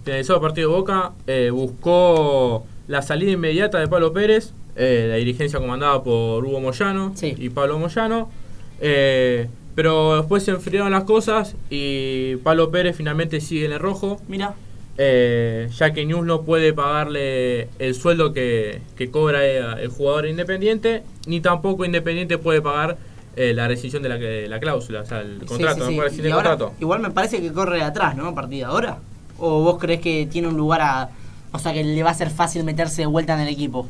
finalizado 0.04 0.36
el 0.38 0.42
partido 0.42 0.70
de 0.70 0.74
Boca, 0.76 1.12
buscó 1.52 2.64
la 2.86 3.02
salida 3.02 3.32
inmediata 3.32 3.78
de 3.78 3.88
Pablo 3.88 4.12
Pérez, 4.14 4.52
eh, 4.78 5.06
la 5.10 5.16
dirigencia 5.16 5.58
comandada 5.58 6.02
por 6.02 6.44
Hugo 6.44 6.60
Moyano 6.60 7.12
Sí. 7.14 7.34
y 7.36 7.50
Pablo 7.50 7.78
Moyano, 7.78 8.30
eh, 8.80 9.48
pero 9.74 10.16
después 10.16 10.42
se 10.44 10.52
enfriaron 10.52 10.90
las 10.92 11.04
cosas 11.04 11.54
y 11.70 12.36
Pablo 12.36 12.70
Pérez 12.70 12.96
finalmente 12.96 13.40
sigue 13.40 13.66
en 13.66 13.72
el 13.72 13.78
rojo, 13.80 14.20
Mira, 14.28 14.54
eh, 14.96 15.68
ya 15.76 15.92
que 15.92 16.04
News 16.04 16.24
no 16.26 16.42
puede 16.42 16.72
pagarle 16.72 17.68
el 17.78 17.94
sueldo 17.94 18.32
que, 18.32 18.80
que 18.96 19.10
cobra 19.10 19.46
eh, 19.46 19.60
el 19.82 19.88
jugador 19.88 20.26
independiente, 20.26 21.02
ni 21.26 21.40
tampoco 21.40 21.84
Independiente 21.84 22.38
puede 22.38 22.60
pagar 22.60 22.96
eh, 23.36 23.52
la 23.54 23.68
rescisión 23.68 24.02
de 24.02 24.08
la, 24.08 24.16
de 24.18 24.48
la 24.48 24.58
cláusula, 24.58 25.02
o 25.02 25.06
sea, 25.06 25.20
el 25.20 25.40
Sí, 25.42 25.46
contrato, 25.46 25.86
sí, 25.86 25.96
sí. 26.10 26.22
Y 26.22 26.26
el 26.26 26.32
ahora, 26.32 26.50
contrato. 26.50 26.74
Igual 26.80 27.00
me 27.00 27.10
parece 27.10 27.40
que 27.40 27.52
corre 27.52 27.82
atrás, 27.82 28.16
¿no? 28.16 28.26
A 28.26 28.34
partir 28.34 28.58
de 28.58 28.64
ahora. 28.64 28.98
¿O 29.38 29.62
vos 29.62 29.78
crees 29.78 30.00
que 30.00 30.26
tiene 30.28 30.48
un 30.48 30.56
lugar 30.56 30.80
a. 30.80 31.10
O 31.52 31.58
sea, 31.60 31.72
que 31.72 31.84
le 31.84 32.02
va 32.02 32.10
a 32.10 32.14
ser 32.14 32.30
fácil 32.30 32.64
meterse 32.64 33.02
de 33.02 33.06
vuelta 33.06 33.34
en 33.34 33.40
el 33.46 33.48
equipo? 33.48 33.86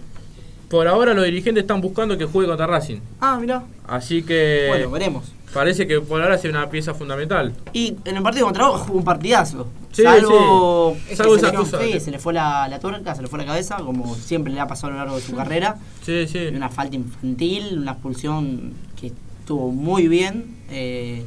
Por 0.68 0.86
ahora 0.86 1.14
los 1.14 1.24
dirigentes 1.24 1.62
están 1.62 1.80
buscando 1.80 2.18
que 2.18 2.26
juegue 2.26 2.46
contra 2.48 2.66
Racing. 2.66 3.00
Ah, 3.20 3.38
mira. 3.40 3.62
Así 3.86 4.22
que 4.22 4.66
Bueno, 4.68 4.90
veremos. 4.90 5.32
parece 5.54 5.86
que 5.86 5.98
por 6.00 6.20
ahora 6.20 6.34
es 6.34 6.44
una 6.44 6.68
pieza 6.68 6.92
fundamental. 6.92 7.54
Y 7.72 7.96
en 8.04 8.16
el 8.18 8.22
partido 8.22 8.44
contra 8.44 8.66
Boca 8.66 8.80
jugó 8.80 8.98
un 8.98 9.04
partidazo. 9.04 9.66
Sí, 9.92 10.02
Salvo, 10.02 10.92
sí. 10.94 11.00
es 11.04 11.08
que 11.08 11.16
Salvo 11.16 11.32
se, 11.34 11.38
esa 11.40 11.50
le, 11.52 11.56
cosa. 11.58 11.80
sí, 11.82 12.00
se 12.00 12.10
le 12.10 12.18
fue 12.18 12.34
la, 12.34 12.68
la 12.68 12.78
tuerca, 12.78 13.14
se 13.14 13.22
le 13.22 13.28
fue 13.28 13.38
la 13.38 13.46
cabeza, 13.46 13.76
como 13.76 14.14
siempre 14.14 14.52
le 14.52 14.60
ha 14.60 14.66
pasado 14.66 14.88
a 14.88 14.90
lo 14.90 14.96
largo 14.98 15.16
de 15.16 15.22
su 15.22 15.34
carrera. 15.34 15.76
Sí, 16.04 16.26
sí. 16.28 16.48
Una 16.54 16.68
falta 16.68 16.96
infantil, 16.96 17.78
una 17.78 17.92
expulsión 17.92 18.74
que 19.00 19.06
estuvo 19.40 19.70
muy 19.72 20.06
bien. 20.06 20.54
eh, 20.70 21.24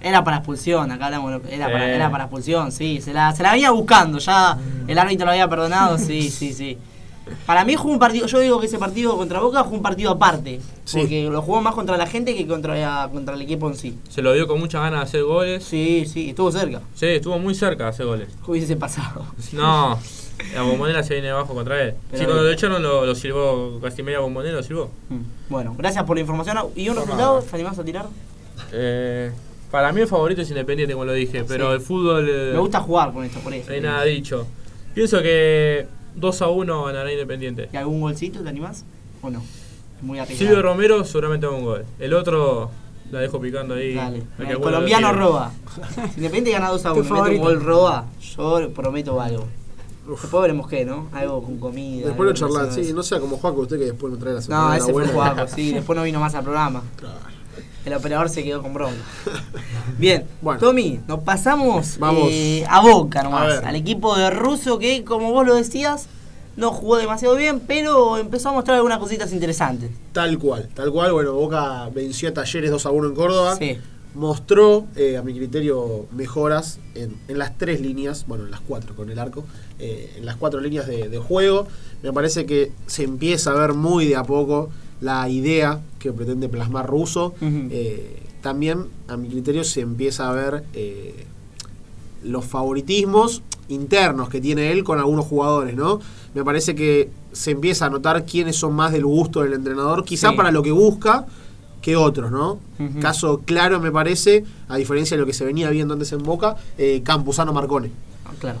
era 0.00 0.22
para 0.22 0.36
expulsión, 0.38 0.90
acá 0.92 1.06
hablamos, 1.06 1.40
era 1.48 1.66
para, 1.66 1.88
era 1.94 2.10
para 2.10 2.24
expulsión, 2.24 2.72
sí. 2.72 3.00
Se 3.00 3.14
la, 3.14 3.32
se 3.32 3.42
la 3.42 3.52
venía 3.52 3.70
buscando, 3.70 4.18
ya 4.18 4.58
el 4.86 4.98
árbitro 4.98 5.24
lo 5.24 5.30
había 5.32 5.48
perdonado, 5.48 5.96
sí, 5.96 6.28
sí, 6.30 6.52
sí. 6.52 6.76
Para 7.46 7.64
mí 7.64 7.74
jugó 7.74 7.92
un 7.92 7.98
partido, 7.98 8.26
yo 8.26 8.38
digo 8.40 8.60
que 8.60 8.66
ese 8.66 8.78
partido 8.78 9.16
contra 9.16 9.40
Boca 9.40 9.64
fue 9.64 9.74
un 9.76 9.82
partido 9.82 10.10
aparte. 10.10 10.60
Sí. 10.84 10.98
Porque 11.00 11.24
lo 11.30 11.40
jugó 11.42 11.60
más 11.62 11.74
contra 11.74 11.96
la 11.96 12.06
gente 12.06 12.34
que 12.36 12.46
contra, 12.46 13.08
contra 13.10 13.34
el 13.34 13.40
equipo 13.42 13.68
en 13.68 13.76
sí. 13.76 13.98
Se 14.10 14.20
lo 14.22 14.32
dio 14.34 14.46
con 14.46 14.60
muchas 14.60 14.82
ganas 14.82 15.00
de 15.00 15.04
hacer 15.04 15.24
goles. 15.24 15.64
Sí, 15.64 16.04
sí, 16.06 16.30
estuvo 16.30 16.52
cerca. 16.52 16.82
Sí, 16.94 17.06
estuvo 17.06 17.38
muy 17.38 17.54
cerca 17.54 17.84
de 17.84 17.90
hacer 17.90 18.06
goles. 18.06 18.28
Hubiese 18.46 18.76
pasado. 18.76 19.24
No, 19.52 19.98
la 20.54 20.62
bombonera 20.62 21.02
se 21.04 21.14
viene 21.14 21.30
abajo 21.30 21.54
contra 21.54 21.80
él. 21.82 21.94
Pero 22.10 22.18
sí, 22.20 22.24
cuando 22.26 22.42
lo 22.42 22.50
echaron 22.50 22.82
lo, 22.82 23.06
lo 23.06 23.14
silbó, 23.14 23.78
casi 23.80 24.02
media 24.02 24.18
bombonera 24.18 24.56
lo 24.56 24.62
silbó. 24.62 24.90
Mm. 25.08 25.20
Bueno, 25.48 25.74
gracias 25.78 26.04
por 26.04 26.16
la 26.16 26.20
información. 26.22 26.58
¿Y 26.74 26.88
un 26.88 26.96
resultado? 26.96 27.40
¿Te 27.40 27.54
animás 27.56 27.78
a 27.78 27.84
tirar? 27.84 28.06
Eh, 28.72 29.30
para 29.70 29.92
mí 29.92 30.00
el 30.00 30.08
favorito 30.08 30.42
es 30.42 30.48
Independiente, 30.50 30.92
como 30.94 31.04
lo 31.04 31.12
dije, 31.12 31.44
pero 31.44 31.68
Sí. 31.70 31.74
el 31.74 31.80
fútbol... 31.80 32.28
eh, 32.28 32.50
Me 32.52 32.58
gusta 32.58 32.80
jugar 32.80 33.12
con 33.12 33.24
esto, 33.24 33.40
por 33.40 33.54
eso. 33.54 33.68
No 33.68 33.74
hay 33.74 33.80
nada 33.80 34.04
dicho. 34.04 34.46
Pienso 34.94 35.22
que 35.22 35.86
2 36.16 36.42
a 36.42 36.48
1 36.48 36.84
ganará 36.84 37.12
Independiente. 37.12 37.68
¿Y 37.72 37.76
algún 37.76 38.00
golcito 38.00 38.40
te 38.40 38.48
animás? 38.48 38.84
¿O 39.22 39.30
no? 39.30 39.42
Muy 40.02 40.18
arriesgado. 40.18 40.50
Silvio 40.50 40.62
Romero 40.62 41.04
seguramente 41.04 41.46
haga 41.46 41.56
un 41.56 41.64
gol. 41.64 41.84
El 41.98 42.14
otro 42.14 42.70
la 43.10 43.20
dejo 43.20 43.40
picando 43.40 43.74
ahí. 43.74 43.94
Dale. 43.94 44.22
El 44.38 44.60
colombiano 44.60 45.12
roba. 45.12 45.52
Si 45.94 46.16
Independiente 46.16 46.50
gana 46.50 46.68
2 46.70 46.86
a 46.86 46.92
1 46.92 47.02
Tu 47.02 47.08
y 47.08 47.20
mete 47.20 47.36
un 47.36 47.42
gol 47.42 47.62
roba, 47.62 48.06
yo 48.20 48.70
prometo 48.72 49.20
algo. 49.20 49.46
Después 50.06 50.42
veremos 50.42 50.68
qué, 50.68 50.84
¿no? 50.84 51.08
Algo 51.12 51.42
con 51.42 51.58
comida. 51.58 52.06
Después 52.08 52.28
lo 52.28 52.34
charlan, 52.34 52.70
sí, 52.70 52.92
no 52.92 53.02
sea 53.02 53.20
como 53.20 53.38
Juaco 53.38 53.62
usted 53.62 53.78
que 53.78 53.86
después 53.86 54.12
me 54.12 54.18
trae 54.18 54.34
la 54.34 54.40
No, 54.40 54.44
semana 54.44 54.68
la 54.68 54.76
ese 54.76 54.84
fue 54.92 54.92
buena. 54.92 55.12
Juaco, 55.12 55.48
sí. 55.48 55.72
Después 55.72 55.96
no 55.96 56.02
vino 56.02 56.20
más 56.20 56.34
al 56.34 56.42
programa. 56.42 56.82
Claro. 56.96 57.33
El 57.84 57.92
operador 57.92 58.28
se 58.30 58.42
quedó 58.42 58.62
con 58.62 58.72
bronca. 58.72 58.96
Bien, 59.98 60.24
Bueno. 60.42 60.60
Tommy, 60.60 61.00
nos 61.06 61.20
pasamos 61.22 61.98
Vamos. 61.98 62.28
eh, 62.30 62.64
a 62.68 62.80
Boca 62.80 63.20
A 63.20 63.24
nomás. 63.24 63.46
ver. 63.48 63.64
al 63.64 63.76
equipo 63.76 64.16
de 64.16 64.30
Russo 64.30 64.78
que, 64.78 65.04
como 65.04 65.32
vos 65.32 65.46
lo 65.46 65.54
decías, 65.54 66.06
no 66.56 66.70
jugó 66.70 66.96
demasiado 66.96 67.36
bien, 67.36 67.60
pero 67.60 68.16
empezó 68.16 68.48
a 68.48 68.52
mostrar 68.52 68.76
algunas 68.76 68.98
cositas 68.98 69.32
interesantes. 69.32 69.90
Tal 70.12 70.38
cual, 70.38 70.68
tal 70.74 70.90
cual. 70.92 71.12
Bueno, 71.12 71.34
Boca 71.34 71.88
venció 71.94 72.28
a 72.30 72.32
Talleres 72.32 72.70
2 72.70 72.86
a 72.86 72.90
1 72.90 73.08
en 73.08 73.14
Córdoba. 73.14 73.56
Sí. 73.56 73.76
Mostró, 74.14 74.84
eh, 74.94 75.16
a 75.16 75.22
mi 75.22 75.34
criterio, 75.36 76.06
mejoras 76.12 76.78
en, 76.94 77.16
en 77.26 77.36
las 77.36 77.58
tres 77.58 77.80
líneas, 77.80 78.26
bueno, 78.28 78.44
en 78.44 78.52
las 78.52 78.60
cuatro 78.60 78.94
con 78.94 79.10
el 79.10 79.18
arco, 79.18 79.44
eh, 79.80 80.14
en 80.16 80.24
las 80.24 80.36
cuatro 80.36 80.60
líneas 80.60 80.86
de, 80.86 81.08
de 81.08 81.18
juego. 81.18 81.66
Me 82.00 82.12
parece 82.12 82.46
que 82.46 82.70
se 82.86 83.02
empieza 83.02 83.50
a 83.50 83.54
ver 83.54 83.74
muy 83.74 84.06
de 84.06 84.14
a 84.14 84.22
poco 84.22 84.70
la 85.00 85.28
idea 85.28 85.80
que 85.98 86.12
pretende 86.12 86.48
plasmar 86.48 86.86
Russo. 86.88 87.34
Eh, 87.42 88.20
también, 88.40 88.84
a 89.08 89.16
mi 89.16 89.28
criterio, 89.28 89.64
se 89.64 89.80
empieza 89.80 90.28
a 90.28 90.32
ver 90.32 90.64
eh, 90.74 91.24
los 92.22 92.44
favoritismos 92.44 93.42
internos 93.68 94.28
que 94.28 94.40
tiene 94.40 94.70
él 94.70 94.84
con 94.84 94.98
algunos 94.98 95.24
jugadores, 95.26 95.74
¿no? 95.74 96.00
Me 96.34 96.44
parece 96.44 96.74
que 96.74 97.10
se 97.32 97.52
empieza 97.52 97.86
a 97.86 97.90
notar 97.90 98.24
quiénes 98.26 98.56
son 98.56 98.74
más 98.74 98.92
del 98.92 99.04
gusto 99.06 99.42
del 99.42 99.54
entrenador, 99.54 100.04
quizá 100.04 100.30
Sí. 100.30 100.36
para 100.36 100.50
lo 100.50 100.62
que 100.62 100.70
busca 100.72 101.26
que 101.80 101.96
otros, 101.96 102.30
¿no? 102.30 102.58
Caso 103.00 103.42
claro 103.44 103.78
me 103.80 103.90
parece, 103.92 104.44
a 104.68 104.76
diferencia 104.76 105.16
de 105.16 105.20
lo 105.20 105.26
que 105.26 105.32
se 105.34 105.44
venía 105.44 105.68
viendo 105.70 105.92
antes 105.94 106.12
en 106.12 106.22
Boca, 106.22 106.56
eh, 106.78 107.02
Campuzano 107.04 107.52
Marcone. 107.52 107.90
Ah, 108.26 108.30
Claro. 108.38 108.58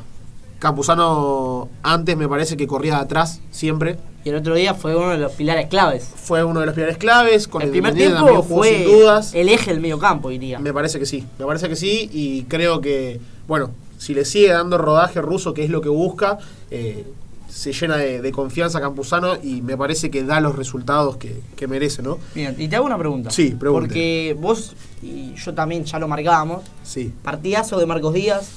Campuzano 0.64 1.68
antes 1.82 2.16
me 2.16 2.26
parece 2.26 2.56
que 2.56 2.66
corría 2.66 2.98
atrás 2.98 3.42
siempre. 3.50 3.98
Y 4.24 4.30
el 4.30 4.36
otro 4.36 4.54
día 4.54 4.72
fue 4.72 4.96
uno 4.96 5.10
de 5.10 5.18
los 5.18 5.32
pilares 5.32 5.68
claves. 5.68 6.08
Fue 6.16 6.42
uno 6.42 6.60
de 6.60 6.64
los 6.64 6.74
pilares 6.74 6.96
claves. 6.96 7.46
Con 7.46 7.60
el 7.60 7.68
primer 7.68 7.92
tiempo 7.92 8.42
fue 8.42 8.70
sin 8.70 8.84
dudas. 8.86 9.34
el 9.34 9.50
eje 9.50 9.72
del 9.72 9.80
medio 9.82 9.98
campo, 9.98 10.30
diría. 10.30 10.58
Me 10.58 10.72
parece 10.72 10.98
que 10.98 11.04
sí, 11.04 11.22
me 11.38 11.44
parece 11.44 11.68
que 11.68 11.76
sí 11.76 12.08
y 12.10 12.44
creo 12.44 12.80
que, 12.80 13.20
bueno, 13.46 13.72
si 13.98 14.14
le 14.14 14.24
sigue 14.24 14.52
dando 14.52 14.78
rodaje 14.78 15.20
ruso, 15.20 15.52
que 15.52 15.64
es 15.64 15.68
lo 15.68 15.82
que 15.82 15.90
busca, 15.90 16.38
eh, 16.70 17.04
se 17.46 17.74
llena 17.74 17.98
de, 17.98 18.22
de 18.22 18.32
confianza 18.32 18.80
Campuzano 18.80 19.34
y 19.42 19.60
me 19.60 19.76
parece 19.76 20.10
que 20.10 20.24
da 20.24 20.40
los 20.40 20.56
resultados 20.56 21.18
que, 21.18 21.42
que 21.56 21.68
merece, 21.68 22.02
¿no? 22.02 22.18
Bien, 22.34 22.56
y 22.58 22.68
te 22.68 22.76
hago 22.76 22.86
una 22.86 22.96
pregunta. 22.96 23.30
Sí, 23.30 23.50
pregunte. 23.50 23.88
Porque 23.88 24.36
vos 24.40 24.74
y 25.02 25.34
yo 25.34 25.52
también 25.52 25.84
ya 25.84 25.98
lo 25.98 26.08
marcábamos. 26.08 26.62
Sí. 26.82 27.12
Partidazo 27.22 27.78
de 27.78 27.84
Marcos 27.84 28.14
Díaz. 28.14 28.50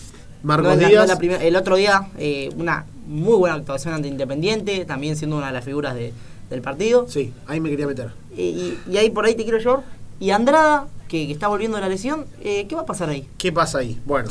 Marcos 0.44 0.66
No 0.68 0.72
es 0.74 0.78
la- 0.78 0.84
no 0.84 0.90
Díaz. 1.06 1.20
la 1.22 1.36
el 1.44 1.56
otro 1.56 1.76
día, 1.76 2.10
eh, 2.18 2.50
una 2.58 2.86
muy 3.08 3.36
buena 3.38 3.56
actuación 3.56 3.94
ante 3.94 4.08
Independiente, 4.08 4.86
también 4.86 5.16
siendo 5.16 5.38
una 5.38 5.48
de 5.48 5.54
las 5.54 5.64
figuras 5.66 5.96
de, 5.96 6.14
del 6.50 6.62
partido. 6.62 7.08
Sí, 7.10 7.34
ahí 7.48 7.60
me 7.60 7.70
quería 7.70 7.88
meter. 7.88 8.12
Y, 8.36 8.42
y- 8.44 8.80
y 8.92 8.98
ahí 8.98 9.10
por 9.10 9.26
ahí 9.26 9.36
te 9.36 9.44
quiero 9.44 9.58
llevar. 9.60 9.84
Y 10.20 10.32
Andrada, 10.32 10.88
que, 11.08 11.26
que 11.28 11.34
está 11.34 11.48
volviendo 11.48 11.78
de 11.78 11.82
la 11.82 11.90
lesión, 11.90 12.26
eh, 12.42 12.66
¿qué 12.68 12.76
va 12.76 12.82
a 12.82 12.86
pasar 12.86 13.10
ahí? 13.10 13.28
¿Qué 13.38 13.52
pasa 13.52 13.80
ahí? 13.80 14.00
Bueno, 14.06 14.30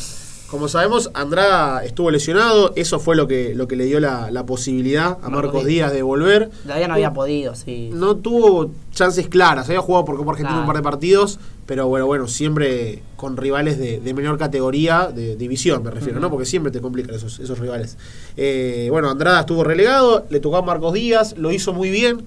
como 0.51 0.69
sabemos, 0.69 1.11
Andrada 1.15 1.85
estuvo 1.85 2.11
lesionado. 2.11 2.73
Eso 2.77 2.99
fue 3.01 3.17
lo 3.17 3.27
que, 3.27 3.55
lo 3.55 3.67
que 3.69 3.77
le 3.77 3.85
dio 3.85 4.01
la, 4.01 4.31
la 4.31 4.47
posibilidad 4.47 5.19
a 5.23 5.29
Marcos 5.29 5.65
Díaz. 5.65 5.93
De 5.93 6.03
volver. 6.03 6.51
Todavía 6.63 6.89
no 6.89 6.95
había 6.95 7.13
podido, 7.13 7.55
sí. 7.55 7.91
No 7.93 8.17
tuvo 8.17 8.71
chances 8.93 9.29
claras. 9.29 9.67
Había 9.69 9.81
jugado 9.81 10.05
por 10.05 10.17
Copa 10.17 10.31
Argentina 10.33 10.51
Claro. 10.57 10.63
un 10.63 10.67
par 10.67 10.77
de 10.77 10.83
partidos, 10.83 11.39
pero 11.67 11.89
bueno, 11.89 12.07
bueno, 12.07 12.29
siempre 12.29 13.03
con 13.17 13.37
rivales 13.37 13.79
de, 13.79 13.99
de 14.01 14.15
menor 14.15 14.39
categoría, 14.39 15.11
de 15.15 15.37
división 15.37 15.83
me 15.83 15.91
refiero, 15.91 16.21
¿no? 16.21 16.31
Porque 16.31 16.47
siempre 16.47 16.71
te 16.71 16.81
complican 16.81 17.15
esos, 17.15 17.39
esos 17.41 17.59
rivales. 17.59 17.97
Eh, 18.37 18.89
bueno, 18.91 19.11
Andrada 19.11 19.41
estuvo 19.41 19.65
relegado, 19.65 20.27
le 20.31 20.39
tocó 20.41 20.57
a 20.59 20.63
Marcos 20.63 20.93
Díaz, 20.95 21.35
lo 21.37 21.51
hizo 21.51 21.73
muy 21.73 21.91
bien. 21.91 22.25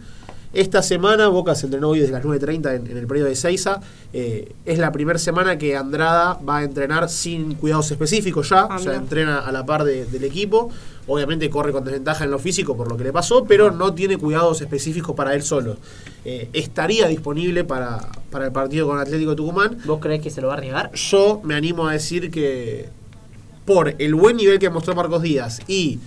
Esta 0.51 0.81
semana 0.81 1.27
Boca 1.27 1.53
se 1.53 1.67
entrenó 1.67 1.89
hoy 1.89 1.99
desde 1.99 2.11
las 2.13 2.23
9.30 2.23 2.75
en, 2.75 2.87
en 2.87 2.97
el 2.97 3.05
periodo 3.05 3.27
de 3.29 3.35
Seiza. 3.35 3.81
Eh, 4.13 4.51
es 4.65 4.79
la 4.79 4.91
primera 4.91 5.19
semana 5.19 5.59
que 5.59 5.77
Andrada 5.77 6.39
va 6.47 6.57
a 6.57 6.63
entrenar 6.63 7.07
sin 7.09 7.53
cuidados 7.53 7.91
específicos 7.91 8.49
ya. 8.49 8.61
Ah, 8.61 8.75
o 8.77 8.79
sea, 8.79 8.91
mira. 8.93 8.95
entrena 9.03 9.39
a 9.39 9.51
la 9.51 9.63
par 9.65 9.83
de- 9.83 10.05
del 10.05 10.23
equipo. 10.23 10.71
Obviamente 11.05 11.49
corre 11.51 11.71
con 11.71 11.83
desventaja 11.83 12.23
en 12.23 12.31
lo 12.31 12.39
físico 12.39 12.75
por 12.75 12.89
lo 12.89 12.97
que 12.97 13.03
le 13.03 13.13
pasó, 13.13 13.45
pero 13.45 13.69
no 13.71 13.93
tiene 13.93 14.17
cuidados 14.17 14.59
específicos 14.61 15.15
para 15.15 15.35
él 15.35 15.43
solo. 15.43 15.77
Eh, 16.25 16.49
estaría 16.53 17.07
disponible 17.07 17.63
para, 17.63 18.09
para 18.31 18.45
el 18.45 18.51
partido 18.51 18.87
con 18.87 18.97
Atlético 18.99 19.35
Tucumán. 19.35 19.77
¿Vos 19.85 19.99
creés 19.99 20.21
que 20.21 20.31
se 20.31 20.41
lo 20.41 20.47
va 20.47 20.55
a 20.55 20.57
arriesgar? 20.57 20.91
Yo 20.93 21.41
me 21.43 21.53
animo 21.53 21.87
a 21.87 21.93
decir 21.93 22.31
que 22.31 22.89
por 23.65 23.93
el 23.99 24.15
buen 24.15 24.35
nivel 24.37 24.57
que 24.57 24.69
mostró 24.71 24.95
Marcos 24.95 25.21
Díaz 25.21 25.59
y 25.67 25.99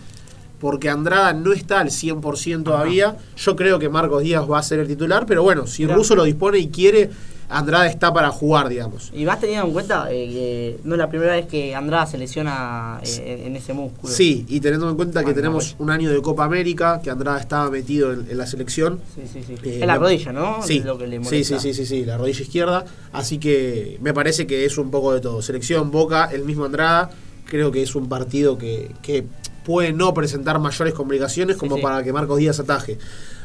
porque 0.63 0.89
Andrada 0.89 1.33
no 1.33 1.53
está 1.53 1.81
al 1.81 1.89
100% 1.89 2.63
todavía, 2.63 3.17
yo 3.37 3.57
creo 3.57 3.81
que 3.81 3.89
Marcos 3.89 4.23
Díaz 4.23 4.49
va 4.49 4.61
a 4.61 4.63
ser 4.63 4.79
el 4.79 4.87
titular, 4.87 5.27
pero 5.27 5.43
bueno, 5.43 5.67
si 5.67 5.83
Mirá. 5.83 5.97
Russo 5.97 6.15
lo 6.15 6.23
dispone 6.23 6.59
y 6.59 6.69
quiere, 6.69 7.11
Andrada 7.49 7.89
está 7.89 8.13
para 8.13 8.31
jugar, 8.31 8.69
digamos. 8.69 9.11
Y 9.13 9.25
más 9.25 9.41
teniendo 9.41 9.67
en 9.67 9.73
cuenta 9.73 10.07
eh, 10.13 10.29
que 10.29 10.81
no 10.85 10.95
es 10.95 10.99
la 11.01 11.09
primera 11.09 11.33
vez 11.33 11.47
que 11.47 11.75
Andrada 11.75 12.07
se 12.07 12.17
lesiona 12.17 13.01
eh, 13.03 13.43
en, 13.45 13.57
ese 13.57 13.73
músculo. 13.73 14.13
Sí, 14.13 14.47
y 14.47 14.61
teniendo 14.61 14.89
en 14.89 14.95
cuenta 14.95 15.25
que 15.25 15.35
tenemos 15.35 15.75
un 15.81 15.91
año 15.91 16.13
de 16.13 16.23
Copa 16.23 16.45
América, 16.45 17.01
que 17.03 17.11
Andrada 17.11 17.41
estaba 17.41 17.69
metido 17.69 18.13
en, 18.13 18.31
en 18.31 18.39
la 18.39 18.47
selección. 18.47 19.01
Sí, 19.17 19.23
sí, 19.33 19.43
sí. 19.45 19.55
Eh, 19.65 19.81
es 19.81 19.87
la 19.87 19.99
rodilla, 19.99 20.33
¿no? 20.33 20.63
Sí, 20.63 20.79
Lo 20.79 20.97
que 20.97 21.09
le 21.09 21.25
sí, 21.25 21.43
sí, 21.43 21.57
sí, 21.59 21.75
sí, 21.75 21.87
sí, 21.87 22.05
la 22.05 22.19
rodilla 22.19 22.41
izquierda. 22.41 22.85
Así 23.13 23.39
que 23.39 23.99
me 24.01 24.15
parece 24.15 24.47
que 24.47 24.65
es 24.65 24.79
un 24.79 24.93
poco 24.93 25.13
de 25.13 25.21
todo. 25.21 25.43
Selección, 25.43 25.91
Boca, 25.91 26.31
el 26.33 26.45
mismo 26.45 26.67
Andrada. 26.67 27.11
Creo 27.47 27.73
que 27.73 27.83
es 27.83 27.97
un 27.97 28.09
partido 28.09 28.57
que, 28.57 28.93
que 29.03 29.27
puede 29.65 29.93
no 29.93 30.13
presentar 30.15 30.59
mayores 30.59 30.95
complicaciones 30.95 31.57
como 31.57 31.77
sí. 31.77 31.83
para 31.83 32.03
que 32.03 32.13
Marcos 32.13 32.39
Díaz 32.39 32.59
ataje. 32.61 32.99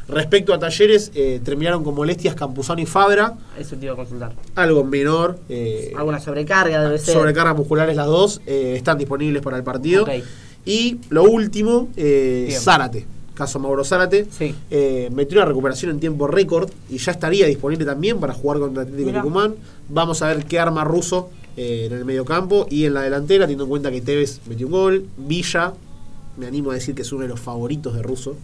Respecto 0.08 0.54
a 0.54 0.58
Talleres, 0.58 1.10
eh, 1.14 1.38
terminaron 1.44 1.84
con 1.84 1.94
molestias 1.94 2.34
Campuzano 2.34 2.80
y 2.80 2.86
Fabra. 2.86 3.34
Eso 3.58 3.76
te 3.76 3.84
iba 3.84 3.92
a 3.92 3.96
consultar. 3.96 4.32
Algo 4.54 4.82
menor. 4.82 5.38
eh, 5.50 5.92
Alguna 5.96 6.18
sobrecarga 6.18 6.82
debe 6.82 6.98
ser. 6.98 7.14
sobrecargas 7.14 7.54
musculares 7.56 7.94
las 7.94 8.06
dos. 8.06 8.40
eh, 8.46 8.74
están 8.76 8.96
disponibles 8.96 9.42
para 9.42 9.58
el 9.58 9.64
partido. 9.64 10.06
Y 10.64 10.98
lo 11.10 11.24
último. 11.24 11.88
Zárate. 12.50 13.06
Caso 13.34 13.58
Mauro 13.58 13.84
Zárate. 13.84 14.26
Sí. 14.30 14.54
Metió 15.12 15.38
una 15.38 15.44
recuperación 15.46 15.90
en 15.92 16.00
tiempo 16.00 16.26
récord 16.26 16.70
y 16.88 16.96
ya 16.96 17.12
estaría 17.12 17.46
disponible 17.46 17.84
también 17.84 18.18
para 18.18 18.32
jugar 18.32 18.58
contra 18.60 18.84
Atlético 18.84 19.08
Mirá. 19.08 19.20
Tucumán. 19.22 19.54
Vamos 19.90 20.22
a 20.22 20.28
ver 20.28 20.46
qué 20.46 20.58
arma 20.58 20.84
ruso 20.84 21.28
en 21.56 21.92
el 21.92 22.04
medio 22.06 22.24
campo 22.24 22.66
y 22.70 22.84
en 22.86 22.94
la 22.94 23.02
delantera, 23.02 23.44
teniendo 23.44 23.64
en 23.64 23.70
cuenta 23.70 23.90
que 23.90 24.00
Tevez 24.00 24.40
metió 24.46 24.66
un 24.68 24.72
gol. 24.72 25.04
Villa, 25.18 25.74
me 26.38 26.46
animo 26.46 26.70
a 26.70 26.74
decir 26.74 26.94
que 26.94 27.02
es 27.02 27.12
uno 27.12 27.22
de 27.22 27.28
los 27.28 27.40
favoritos 27.40 27.94
de 27.94 28.02
ruso, 28.02 28.36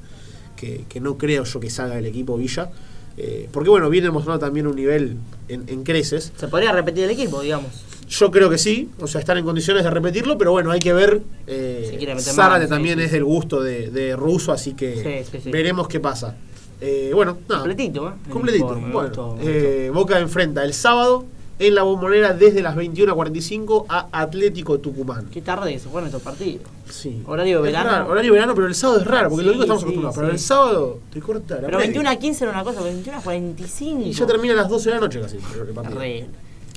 que, 0.56 0.84
que 0.88 1.00
no 1.00 1.16
creo 1.18 1.44
yo 1.44 1.60
que 1.60 1.70
salga 1.70 1.96
del 1.96 2.06
equipo 2.06 2.36
Villa. 2.36 2.70
Eh, 3.16 3.48
porque 3.52 3.70
bueno, 3.70 3.88
viene 3.90 4.10
mostrando 4.10 4.44
también 4.44 4.66
un 4.66 4.74
nivel 4.74 5.16
en, 5.48 5.64
en 5.68 5.84
creces. 5.84 6.32
Se 6.36 6.48
podría 6.48 6.72
repetir 6.72 7.04
el 7.04 7.10
equipo, 7.10 7.40
digamos. 7.42 7.70
Yo 8.08 8.30
creo 8.30 8.50
que 8.50 8.58
sí, 8.58 8.90
o 9.00 9.06
sea, 9.06 9.20
están 9.20 9.38
en 9.38 9.44
condiciones 9.44 9.82
de 9.84 9.90
repetirlo, 9.90 10.36
pero 10.36 10.50
bueno, 10.52 10.70
hay 10.70 10.80
que 10.80 10.92
ver. 10.92 11.22
Eh, 11.46 12.16
Zárate 12.18 12.66
también 12.66 12.98
sí. 12.98 13.04
es 13.04 13.12
del 13.12 13.24
gusto 13.24 13.62
de, 13.62 13.90
de 13.90 14.14
Russo, 14.16 14.52
así 14.52 14.74
que 14.74 15.24
Sí, 15.24 15.30
sí, 15.30 15.44
sí. 15.44 15.50
veremos 15.50 15.88
qué 15.88 16.00
pasa. 16.00 16.36
Eh, 16.80 17.12
bueno, 17.14 17.38
nada. 17.48 17.60
Completito, 17.62 18.08
¿eh? 18.08 18.12
Completito. 18.30 18.66
Bueno, 18.74 18.92
gustó, 18.92 19.38
eh, 19.40 19.90
Boca 19.94 20.18
enfrenta 20.18 20.64
el 20.64 20.74
sábado 20.74 21.24
en 21.58 21.74
la 21.74 21.82
bombonera 21.82 22.32
desde 22.32 22.62
las 22.62 22.74
21.45 22.76 23.86
a 23.88 24.08
Atlético 24.12 24.78
Tucumán. 24.80 25.26
Qué 25.32 25.40
tarde 25.40 25.72
que 25.72 25.78
se 25.78 25.88
juegan 25.88 26.06
estos 26.06 26.22
partidos. 26.22 26.66
Sí. 26.90 27.22
Horario 27.26 27.62
de 27.62 27.70
verano. 27.70 27.90
raro, 27.90 28.08
horario 28.10 28.32
de 28.32 28.38
verano, 28.38 28.54
pero 28.54 28.66
el 28.66 28.74
sábado 28.74 29.00
es 29.00 29.06
raro, 29.06 29.28
porque 29.30 29.42
el 29.46 29.52
Sí, 29.52 29.58
domingo 29.58 29.62
estamos 29.64 29.80
sí, 29.82 29.84
acostumbrados. 29.86 30.16
Pero 30.18 30.30
el 30.32 30.38
sábado 30.38 30.98
te 31.12 31.20
corta 31.20 31.54
la 31.56 31.60
Pero 31.62 31.78
media. 31.78 31.86
21 31.90 32.10
a 32.10 32.16
15 32.16 32.44
era 32.44 32.52
una 32.52 32.64
cosa, 32.64 32.80
21 32.82 33.18
a 33.18 33.20
45. 33.22 34.02
Y 34.02 34.12
ya 34.12 34.26
termina 34.26 34.54
a 34.54 34.56
las 34.56 34.68
12 34.68 34.88
de 34.88 34.94
la 34.96 35.00
noche 35.00 35.20
casi. 35.20 35.36
el. 35.36 35.42
Terrible. 35.74 36.26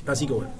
Así 0.06 0.26
que 0.26 0.32
bueno. 0.32 0.50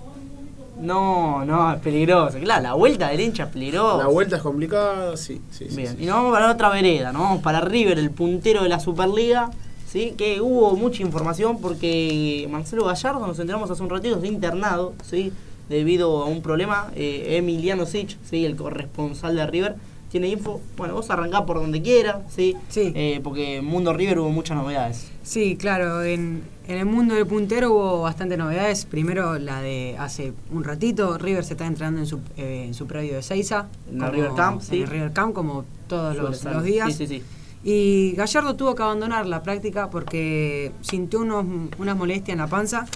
No, 0.80 1.44
no, 1.44 1.72
es 1.74 1.80
peligroso. 1.80 2.38
Claro, 2.38 2.62
la 2.62 2.74
vuelta 2.74 3.08
del 3.08 3.20
hincha 3.20 3.44
es 3.44 3.48
peligrosa. 3.50 3.98
La 4.04 4.06
vuelta 4.08 4.36
es 4.36 4.42
complicada, 4.42 5.16
sí, 5.16 5.40
sí, 5.50 5.66
Bien, 5.72 5.96
y 5.98 6.06
nos 6.06 6.16
vamos 6.16 6.32
para 6.32 6.46
la 6.46 6.52
otra 6.52 6.68
vereda, 6.68 7.10
nos 7.12 7.22
vamos 7.22 7.42
para 7.42 7.60
River, 7.60 7.98
el 7.98 8.10
puntero 8.12 8.62
de 8.62 8.68
la 8.68 8.78
Superliga. 8.78 9.50
¿Sí? 9.90 10.14
Que 10.16 10.40
hubo 10.40 10.76
mucha 10.76 11.02
información 11.02 11.60
porque 11.60 12.46
Marcelo 12.50 12.84
Gallardo, 12.84 13.26
nos 13.26 13.38
enteramos 13.38 13.70
hace 13.70 13.82
un 13.82 13.90
ratito, 13.90 14.16
está 14.16 14.26
internado, 14.26 14.94
¿sí? 15.02 15.32
debido 15.68 16.22
a 16.22 16.26
un 16.26 16.42
problema. 16.42 16.90
Eh, 16.94 17.36
Emiliano 17.36 17.86
Sich, 17.86 18.16
¿sí? 18.28 18.44
el 18.44 18.56
corresponsal 18.56 19.36
de 19.36 19.46
River, 19.46 19.76
tiene 20.10 20.28
info. 20.28 20.60
Bueno, 20.76 20.94
vos 20.94 21.10
arrancá 21.10 21.44
por 21.44 21.58
donde 21.58 21.82
quiera, 21.82 22.22
¿sí? 22.34 22.56
Sí. 22.68 22.92
Eh, 22.94 23.20
porque 23.22 23.56
en 23.56 23.64
Mundo 23.66 23.92
River 23.92 24.20
hubo 24.20 24.30
muchas 24.30 24.56
novedades. 24.56 25.10
Sí, 25.22 25.56
claro, 25.56 26.02
en, 26.02 26.42
en 26.66 26.78
el 26.78 26.86
mundo 26.86 27.14
del 27.14 27.26
puntero 27.26 27.72
hubo 27.72 28.02
bastantes 28.02 28.38
novedades. 28.38 28.86
Primero 28.86 29.38
la 29.38 29.60
de 29.60 29.96
hace 29.98 30.32
un 30.50 30.64
ratito, 30.64 31.18
River 31.18 31.44
se 31.44 31.52
está 31.52 31.66
entrando 31.66 32.00
en 32.00 32.06
su, 32.06 32.20
eh, 32.38 32.64
en 32.66 32.72
su 32.72 32.86
predio 32.86 33.16
de 33.16 33.22
Seiza. 33.22 33.68
En 33.90 34.02
el 34.02 34.10
River 34.10 34.30
Camp, 34.34 34.62
sí. 34.62 34.76
En 34.76 34.82
el 34.84 34.88
River 34.88 35.12
Camp, 35.12 35.34
como 35.34 35.66
todos 35.88 36.16
los, 36.16 36.42
los 36.42 36.62
días. 36.62 36.88
Sí, 36.94 37.06
sí, 37.06 37.18
sí. 37.18 37.22
Y 37.64 38.12
Gallardo 38.12 38.54
tuvo 38.54 38.74
que 38.74 38.82
abandonar 38.82 39.26
la 39.26 39.42
práctica 39.42 39.90
porque 39.90 40.70
sintió 40.80 41.20
unos, 41.20 41.44
unas 41.78 41.96
molestias 41.96 42.34
en 42.34 42.38
la 42.38 42.46
panza 42.46 42.86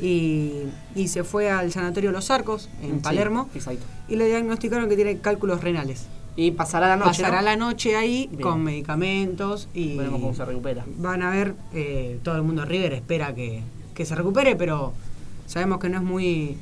y, 0.00 0.64
y 0.94 1.08
se 1.08 1.22
fue 1.24 1.50
al 1.50 1.70
sanatorio 1.72 2.10
Los 2.10 2.30
Arcos, 2.30 2.68
en 2.82 2.96
Sí, 2.96 3.00
Palermo, 3.02 3.48
exacto. 3.54 3.84
y 4.08 4.16
le 4.16 4.26
diagnosticaron 4.26 4.88
que 4.88 4.96
tiene 4.96 5.18
cálculos 5.18 5.62
renales. 5.62 6.06
Y 6.36 6.52
pasará 6.52 6.88
la 6.88 6.96
noche. 6.96 7.22
Pasará 7.22 7.38
¿no? 7.38 7.44
la 7.44 7.56
noche 7.56 7.96
ahí 7.96 8.28
Bien. 8.30 8.42
con 8.42 8.62
medicamentos 8.62 9.68
y 9.74 9.96
Veremos 9.96 10.20
cómo 10.20 10.34
se 10.34 10.44
recupera. 10.44 10.84
van 10.98 11.22
a 11.22 11.30
ver, 11.30 11.54
eh, 11.72 12.18
todo 12.22 12.36
el 12.36 12.42
mundo 12.42 12.64
River 12.64 12.92
espera 12.94 13.34
que, 13.34 13.62
que 13.94 14.04
se 14.04 14.14
recupere, 14.14 14.54
pero 14.56 14.92
sabemos 15.46 15.78
que 15.78 15.88
no 15.88 15.98
es 15.98 16.04
muy, 16.04 16.56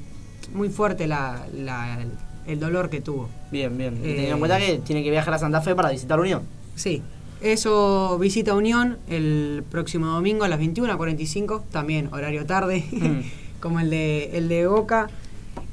muy 0.54 0.68
fuerte 0.70 1.06
la, 1.06 1.46
la- 1.54 2.04
el 2.46 2.60
dolor 2.60 2.88
que 2.90 3.00
tuvo. 3.00 3.28
Bien, 3.50 3.76
bien. 3.76 3.94
Y 3.96 4.08
Eh, 4.08 4.14
teniendo 4.14 4.34
en 4.34 4.38
cuenta 4.38 4.58
que 4.58 4.78
tiene 4.78 5.02
que 5.02 5.10
viajar 5.10 5.34
a 5.34 5.38
Santa 5.38 5.60
Fe 5.62 5.74
para 5.74 5.90
visitar 5.90 6.20
Unión. 6.20 6.42
Sí, 6.74 7.02
eso 7.40 8.18
visita 8.18 8.54
Unión 8.54 8.98
el 9.08 9.62
próximo 9.70 10.06
domingo 10.06 10.44
a 10.44 10.48
las 10.48 10.58
21.45, 10.60 11.62
también 11.70 12.08
horario 12.12 12.46
tarde, 12.46 12.84
Mm. 12.92 13.20
como 13.60 13.80
el 13.80 13.90
de, 13.90 14.30
el 14.36 14.48
de 14.48 14.66
Boca. 14.66 15.08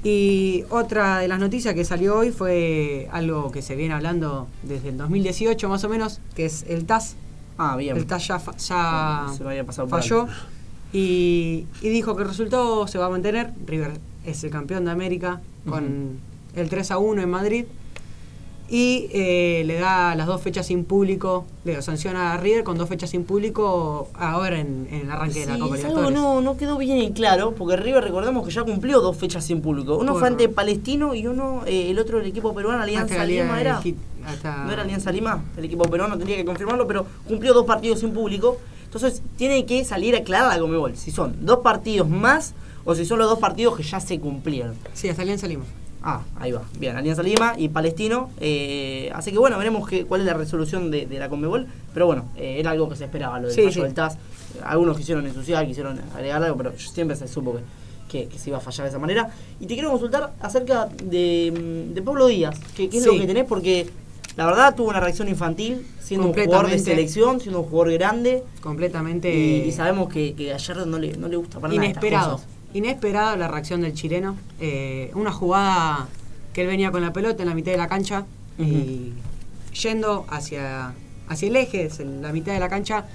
Y 0.03 0.63
otra 0.69 1.19
de 1.19 1.27
las 1.29 1.39
noticias 1.39 1.73
que 1.73 1.85
salió 1.85 2.17
hoy 2.17 2.31
fue 2.31 3.07
algo 3.11 3.51
que 3.51 3.61
se 3.61 3.75
viene 3.75 3.93
hablando 3.93 4.47
desde 4.63 4.89
el 4.89 4.97
2018 4.97 5.69
más 5.69 5.83
o 5.85 5.89
menos, 5.89 6.19
que 6.35 6.45
es 6.45 6.65
el 6.67 6.85
TAS. 6.85 7.15
Ah, 7.57 7.77
bien. 7.77 7.95
El 7.95 8.05
TAS 8.05 8.27
ya, 8.27 8.39
fa- 8.39 8.55
ya 8.57 9.27
Se 9.37 9.43
me 9.43 9.51
había 9.51 9.63
pasado 9.65 9.87
por 9.87 10.01
falló 10.01 10.27
y, 10.91 11.65
y 11.81 11.89
dijo 11.89 12.15
que 12.15 12.23
el 12.23 12.27
resultado 12.29 12.85
se 12.87 12.97
va 12.97 13.05
a 13.05 13.09
mantener. 13.09 13.51
River 13.65 13.93
es 14.25 14.43
el 14.43 14.49
campeón 14.49 14.85
de 14.85 14.91
América 14.91 15.41
con 15.67 16.17
el 16.55 16.69
3 16.69 16.91
a 16.91 16.97
1 16.97 17.21
en 17.21 17.29
Madrid. 17.29 17.65
Y 18.75 19.07
eh, 19.13 19.61
le 19.67 19.75
da 19.75 20.15
las 20.15 20.25
dos 20.25 20.41
fechas 20.41 20.65
sin 20.65 20.83
público, 20.83 21.45
le 21.63 21.79
sanciona 21.83 22.33
a 22.33 22.37
River 22.37 22.63
con 22.63 22.75
dos 22.75 22.89
fechas 22.89 23.11
sin 23.11 23.23
público 23.23 24.07
ahora 24.15 24.59
en, 24.59 24.87
en 24.89 25.01
el 25.01 25.11
arranque 25.11 25.41
de 25.41 25.45
la 25.45 25.53
Sí, 25.53 25.59
Copa 25.59 25.75
Libertadores. 25.75 26.11
no, 26.19 26.41
no 26.41 26.57
quedó 26.57 26.79
bien 26.79 27.13
claro, 27.13 27.53
porque 27.55 27.75
River 27.77 28.03
recordemos 28.03 28.43
que 28.47 28.51
ya 28.51 28.63
cumplió 28.63 28.99
dos 28.99 29.15
fechas 29.15 29.45
sin 29.45 29.61
público. 29.61 29.95
Uno 29.97 30.15
fue 30.15 30.27
ante 30.27 30.49
Palestino 30.49 31.13
y 31.13 31.27
uno, 31.27 31.61
eh, 31.67 31.91
el 31.91 31.99
otro 31.99 32.17
del 32.17 32.25
equipo 32.25 32.55
peruano, 32.55 32.81
Alianza 32.81 33.13
Hasta 33.13 33.25
Lima 33.27 33.61
era. 33.61 33.79
Hit- 33.79 33.95
hasta- 34.25 34.63
No 34.63 34.71
era 34.71 34.81
Alianza 34.81 35.11
Lima, 35.11 35.43
el 35.55 35.65
equipo 35.65 35.83
peruano 35.83 36.17
tendría 36.17 36.37
que 36.37 36.45
confirmarlo, 36.45 36.87
pero 36.87 37.05
cumplió 37.27 37.53
dos 37.53 37.67
partidos 37.67 37.99
sin 37.99 38.11
público. 38.11 38.57
Entonces 38.85 39.21
tiene 39.37 39.67
que 39.67 39.85
salir 39.85 40.15
a 40.15 40.19
aclarar 40.19 40.51
la 40.51 40.59
Comebol, 40.59 40.95
si 40.97 41.11
son 41.11 41.45
dos 41.45 41.59
partidos 41.59 42.09
más 42.09 42.55
o 42.85 42.95
si 42.95 43.05
son 43.05 43.19
los 43.19 43.29
dos 43.29 43.37
partidos 43.37 43.77
que 43.77 43.83
ya 43.83 43.99
se 43.99 44.19
cumplieron. 44.19 44.73
Sí, 44.93 45.09
hasta 45.09 45.21
Alianza 45.21 45.45
Lima. 45.47 45.63
Ah, 46.03 46.21
ahí 46.37 46.51
va. 46.51 46.63
Bien, 46.79 46.95
Alianza 46.97 47.23
Lima 47.23 47.53
y 47.57 47.69
Palestino. 47.69 48.29
eh, 48.39 49.09
así 49.15 49.31
que 49.31 49.37
bueno, 49.37 49.57
veremos 49.57 49.87
qué, 49.87 50.05
cuál 50.05 50.21
es 50.21 50.27
la 50.27 50.33
resolución 50.33 50.91
de, 50.91 51.05
de 51.05 51.17
la 51.19 51.29
Conmebol. 51.29 51.65
Pero 51.93 52.05
bueno, 52.07 52.25
eh, 52.35 52.57
era 52.59 52.71
algo 52.71 52.89
que 52.89 52.95
se 52.97 53.05
esperaba, 53.05 53.39
lo 53.39 53.47
del 53.47 53.55
Sí, 53.55 53.71
sí. 53.71 53.81
del 53.81 53.93
TAS. 53.93 54.17
Algunos 54.65 54.97
quisieron 54.97 55.25
ensuciar, 55.25 55.65
quisieron 55.65 55.99
agregar 56.13 56.43
algo, 56.43 56.57
pero 56.57 56.73
siempre 56.77 57.15
se 57.15 57.27
supo 57.27 57.53
que, 57.55 57.61
que, 58.23 58.27
que 58.27 58.37
se 58.37 58.49
iba 58.49 58.57
a 58.57 58.61
fallar 58.61 58.83
de 58.83 58.89
esa 58.89 58.99
manera. 58.99 59.29
Y 59.59 59.65
te 59.65 59.75
quiero 59.75 59.89
consultar 59.91 60.33
acerca 60.41 60.89
de, 61.03 61.89
de 61.93 62.01
Pablo 62.01 62.27
Díaz, 62.27 62.59
que, 62.75 62.89
que 62.89 62.97
es 62.97 63.03
Sí. 63.03 63.09
lo 63.09 63.19
que 63.19 63.25
tenés, 63.27 63.45
porque 63.45 63.89
la 64.35 64.45
verdad 64.45 64.75
tuvo 64.75 64.89
una 64.89 64.99
reacción 64.99 65.29
infantil, 65.29 65.87
siendo 66.01 66.27
un 66.27 66.33
jugador 66.33 66.69
de 66.69 66.79
selección, 66.79 67.39
siendo 67.39 67.61
un 67.61 67.69
jugador 67.69 67.93
grande. 67.93 68.43
Completamente 68.61 69.33
Y, 69.33 69.61
y 69.69 69.71
sabemos 69.71 70.11
que, 70.11 70.33
que 70.33 70.53
a 70.53 70.57
no 70.85 70.99
le, 70.99 71.15
no 71.15 71.29
le 71.29 71.37
gusta 71.37 71.59
para 71.61 71.73
nada 71.73 71.85
inesperado. 71.85 72.41
Cosas. 72.73 72.83
Inesperado 72.85 73.35
la 73.37 73.47
reacción 73.47 73.81
del 73.81 73.93
chileno. 73.93 74.35
Eh, 74.59 75.11
una 75.15 75.31
jugada 75.31 76.07
que 76.53 76.61
él 76.61 76.67
venía 76.67 76.91
con 76.91 77.01
la 77.01 77.13
pelota 77.13 77.43
en 77.43 77.49
la 77.49 77.55
mitad 77.55 77.71
de 77.71 77.77
la 77.77 77.87
cancha 77.87 78.25
y 78.59 79.13
yendo 79.81 80.25
hacia, 80.29 80.93
hacia 81.27 81.47
el 81.47 81.55
eje, 81.55 81.89
en 81.99 82.21
la 82.21 82.31
mitad 82.31 82.53
de 82.53 82.59
la 82.59 82.69
cancha, 82.69 83.05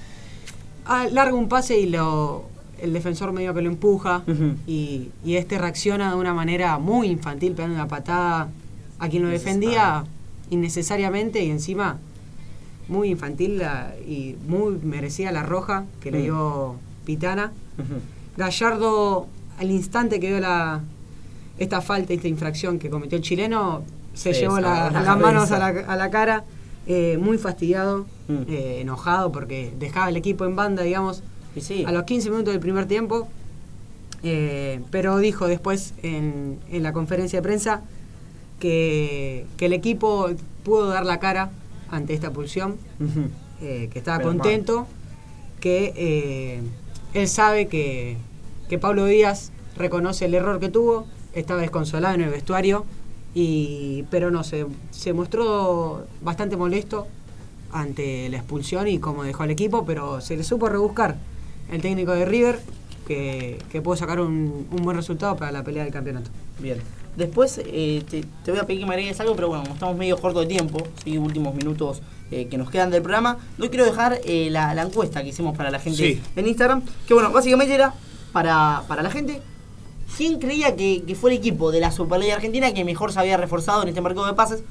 larga 1.12 1.34
un 1.34 1.48
pase 1.48 1.78
y 1.78 1.86
lo, 1.86 2.46
el 2.80 2.92
defensor 2.92 3.32
medio 3.32 3.54
que 3.54 3.62
lo 3.62 3.68
empuja 3.70 4.22
y, 4.66 5.10
y 5.24 5.36
este 5.36 5.58
reacciona 5.58 6.10
de 6.10 6.16
una 6.16 6.34
manera 6.34 6.78
muy 6.78 7.08
infantil, 7.08 7.52
pegando 7.52 7.76
una 7.76 7.86
patada 7.88 8.48
a 8.98 9.08
quien 9.08 9.22
lo 9.22 9.28
defendía 9.28 10.04
innecesariamente 10.50 11.44
y 11.44 11.50
encima 11.50 11.98
muy 12.88 13.10
infantil 13.10 13.58
la- 13.58 13.94
y 14.04 14.34
muy 14.48 14.76
merecida 14.82 15.30
la 15.30 15.42
roja 15.44 15.84
que 16.00 16.10
le 16.10 16.22
dio 16.22 16.74
Pitana. 17.04 17.52
Gallardo, 18.36 19.26
al 19.58 19.70
instante 19.70 20.20
que 20.20 20.28
vio 20.28 20.40
la, 20.40 20.80
esta 21.58 21.80
falta, 21.80 22.12
esta 22.12 22.28
infracción 22.28 22.78
que 22.78 22.88
cometió 22.90 23.16
el 23.18 23.24
chileno, 23.24 23.82
se 24.14 24.32
llevó 24.32 24.58
la- 24.60 24.90
la 24.90 25.02
las 25.02 25.18
manos 25.18 25.50
a 25.52 25.58
la, 25.58 25.66
a 25.66 25.96
la 25.96 26.10
cara, 26.10 26.44
eh, 26.86 27.18
muy 27.20 27.38
fastidiado, 27.38 28.06
Mm. 28.28 28.42
eh, 28.48 28.78
enojado 28.82 29.32
porque 29.32 29.72
dejaba 29.78 30.08
el 30.10 30.16
equipo 30.16 30.44
en 30.44 30.54
banda, 30.56 30.82
digamos, 30.82 31.22
Y 31.56 31.60
sí. 31.62 31.84
a 31.86 31.92
los 31.92 32.02
15 32.04 32.30
minutos 32.30 32.52
del 32.52 32.60
primer 32.60 32.86
tiempo. 32.86 33.28
eh, 34.24 34.80
pero 34.90 35.18
dijo 35.18 35.46
después 35.46 35.94
en, 36.02 36.58
en 36.72 36.82
la 36.82 36.92
conferencia 36.92 37.38
de 37.38 37.42
prensa 37.44 37.82
que, 38.58 39.46
que 39.56 39.66
el 39.66 39.72
equipo 39.72 40.28
pudo 40.64 40.88
dar 40.88 41.06
la 41.06 41.20
cara 41.20 41.50
ante 41.90 42.14
esta 42.14 42.32
pulsión 42.32 42.76
que 43.60 43.90
estaba 43.94 44.20
contento, 44.20 44.86
que 45.60 46.60
él 47.14 47.28
sabe 47.28 47.68
que, 47.68 48.16
que 48.68 48.78
Pablo 48.78 49.04
Díaz 49.06 49.50
reconoce 49.76 50.24
el 50.26 50.34
error 50.34 50.60
que 50.60 50.68
tuvo, 50.68 51.06
estaba 51.34 51.60
desconsolado 51.60 52.14
en 52.14 52.22
el 52.22 52.30
vestuario, 52.30 52.84
y, 53.34 54.04
pero 54.10 54.30
no, 54.30 54.42
se, 54.44 54.66
se 54.90 55.12
mostró 55.12 56.04
bastante 56.22 56.56
molesto 56.56 57.06
ante 57.72 58.28
la 58.30 58.38
expulsión 58.38 58.88
y 58.88 58.98
cómo 58.98 59.24
dejó 59.24 59.42
al 59.42 59.50
equipo, 59.50 59.84
pero 59.84 60.20
se 60.20 60.36
le 60.36 60.42
supo 60.44 60.68
rebuscar 60.68 61.16
el 61.70 61.80
técnico 61.82 62.12
de 62.12 62.24
River, 62.24 62.58
que, 63.06 63.58
que 63.70 63.80
pudo 63.80 63.96
sacar 63.96 64.20
un, 64.20 64.66
un 64.70 64.82
buen 64.82 64.96
resultado 64.96 65.36
para 65.36 65.52
la 65.52 65.62
pelea 65.64 65.84
del 65.84 65.92
campeonato. 65.92 66.30
Bien. 66.58 66.78
Después 67.16 67.60
eh, 67.64 68.04
te, 68.08 68.24
te 68.44 68.50
voy 68.50 68.60
a 68.60 68.64
pedir 68.66 68.80
que 68.80 68.86
me 68.86 68.92
agregues 68.94 69.18
algo, 69.20 69.34
pero 69.34 69.48
bueno, 69.48 69.62
como 69.64 69.74
estamos 69.74 69.96
medio 69.96 70.16
corto 70.18 70.40
de 70.40 70.46
tiempo, 70.46 70.78
¿sí? 71.04 71.18
últimos 71.18 71.54
minutos 71.54 72.00
eh, 72.30 72.46
que 72.48 72.56
nos 72.58 72.70
quedan 72.70 72.90
del 72.90 73.02
programa, 73.02 73.38
no 73.58 73.68
quiero 73.70 73.84
dejar 73.84 74.20
eh, 74.24 74.48
la, 74.50 74.72
la 74.74 74.82
encuesta 74.82 75.22
que 75.22 75.30
hicimos 75.30 75.56
para 75.56 75.70
la 75.70 75.78
gente 75.80 75.96
Sí. 75.98 76.20
en 76.36 76.46
Instagram, 76.46 76.82
que 77.06 77.14
bueno, 77.14 77.30
básicamente 77.32 77.74
era 77.74 77.92
para, 78.32 78.82
para 78.88 79.02
la 79.02 79.10
gente, 79.10 79.40
¿quién 80.16 80.38
creía 80.38 80.76
que, 80.76 81.02
que 81.06 81.14
fue 81.14 81.30
el 81.32 81.38
equipo 81.38 81.70
de 81.70 81.80
la 81.80 81.90
Superliga 81.90 82.34
Argentina 82.34 82.72
que 82.72 82.84
mejor 82.84 83.12
se 83.12 83.20
había 83.20 83.36
reforzado 83.36 83.82
en 83.82 83.88
este 83.88 84.00
mercado 84.00 84.26
de 84.26 84.34
pases? 84.34 84.62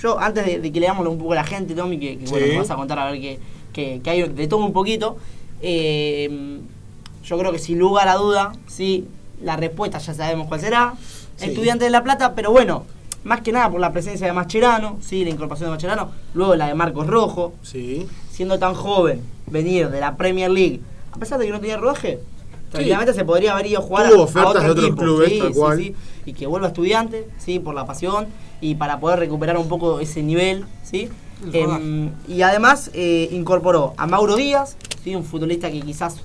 Yo, 0.00 0.18
antes 0.18 0.46
de, 0.46 0.60
de 0.60 0.72
que 0.72 0.80
leamos 0.80 1.06
un 1.06 1.18
poco 1.18 1.32
a 1.32 1.36
la 1.36 1.44
gente, 1.44 1.74
Tommy, 1.74 1.98
que, 1.98 2.18
que, 2.18 2.26
bueno, 2.30 2.46
me 2.46 2.58
vas 2.58 2.70
a 2.70 2.76
contar 2.76 2.98
a 2.98 3.10
ver 3.10 3.20
que, 3.20 3.38
que, 3.72 4.00
que 4.02 4.10
hay 4.10 4.22
de 4.28 4.46
todo 4.48 4.64
un 4.64 4.72
poquito, 4.72 5.18
eh, 5.60 6.58
yo 7.24 7.38
creo 7.38 7.52
que 7.52 7.58
sin 7.58 7.78
lugar 7.78 8.08
a 8.08 8.14
duda, 8.16 8.52
sí, 8.66 9.06
la 9.42 9.56
respuesta 9.56 9.98
ya 9.98 10.14
sabemos 10.14 10.48
cuál 10.48 10.60
será. 10.60 10.94
Sí. 11.36 11.46
Estudiante 11.46 11.84
de 11.84 11.90
La 11.90 12.02
Plata, 12.02 12.34
pero 12.34 12.50
bueno, 12.50 12.84
más 13.24 13.42
que 13.42 13.52
nada 13.52 13.70
por 13.70 13.80
la 13.80 13.92
presencia 13.92 14.26
de 14.26 14.32
Mascherano, 14.32 14.98
sí, 15.02 15.24
la 15.24 15.30
incorporación 15.30 15.68
de 15.68 15.74
Mascherano, 15.76 16.10
luego 16.34 16.54
la 16.56 16.66
de 16.68 16.74
Marcos 16.74 17.06
Rojo, 17.06 17.52
Sí. 17.62 18.06
siendo 18.30 18.58
tan 18.58 18.74
joven, 18.74 19.22
venir 19.46 19.90
de 19.90 20.00
la 20.00 20.16
Premier 20.16 20.50
League, 20.50 20.80
a 21.12 21.18
pesar 21.18 21.38
de 21.38 21.46
que 21.46 21.52
no 21.52 21.60
tenía 21.60 21.76
rodaje, 21.76 22.20
tranquilamente 22.70 23.12
se 23.14 23.24
podría 23.24 23.52
haber 23.52 23.66
ido 23.66 23.80
a 23.80 23.82
jugar 23.82 24.08
Tuvo 24.10 24.18
a, 24.18 24.22
a 24.22 24.24
ofertas 24.24 24.50
otro 24.50 24.62
de 24.62 24.70
otros 24.70 24.84
equipo, 24.86 25.02
clubes, 25.02 25.28
sí, 25.30 25.40
cual. 25.54 25.78
sí, 25.78 25.94
y 26.26 26.32
que 26.32 26.46
vuelva 26.46 26.68
estudiante, 26.68 27.26
sí, 27.38 27.58
por 27.58 27.74
la 27.74 27.86
pasión 27.86 28.26
y 28.60 28.74
para 28.76 29.00
poder 29.00 29.18
recuperar 29.18 29.56
un 29.56 29.68
poco 29.68 30.00
ese 30.00 30.22
nivel, 30.22 30.64
sí. 30.82 31.08
El 31.52 31.54
Em, 31.54 32.10
y 32.28 32.42
además 32.42 32.90
eh, 32.92 33.28
incorporó 33.32 33.94
a 33.96 34.06
Mauro 34.06 34.36
Díaz, 34.36 34.76
¿sí? 35.02 35.14
un 35.16 35.24
futbolista 35.24 35.70
que 35.70 35.80
quizás 35.80 36.16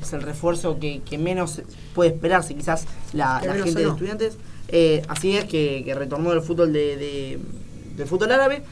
es 0.00 0.12
el 0.12 0.22
refuerzo 0.22 0.78
que, 0.78 1.00
que 1.02 1.18
menos 1.18 1.60
puede 1.94 2.10
esperarse 2.10 2.54
quizás 2.54 2.86
la, 3.12 3.40
gente 3.40 3.80
de 3.82 3.88
estudiantes. 3.88 4.36
Eh, 4.68 5.02
así 5.08 5.36
es 5.36 5.44
que, 5.46 5.82
que 5.84 5.94
retornó 5.94 6.30
del 6.30 6.40
fútbol 6.42 6.72
de, 6.72 6.96
de- 6.96 7.38
del 7.96 8.06
fútbol 8.06 8.30
árabe. 8.30 8.62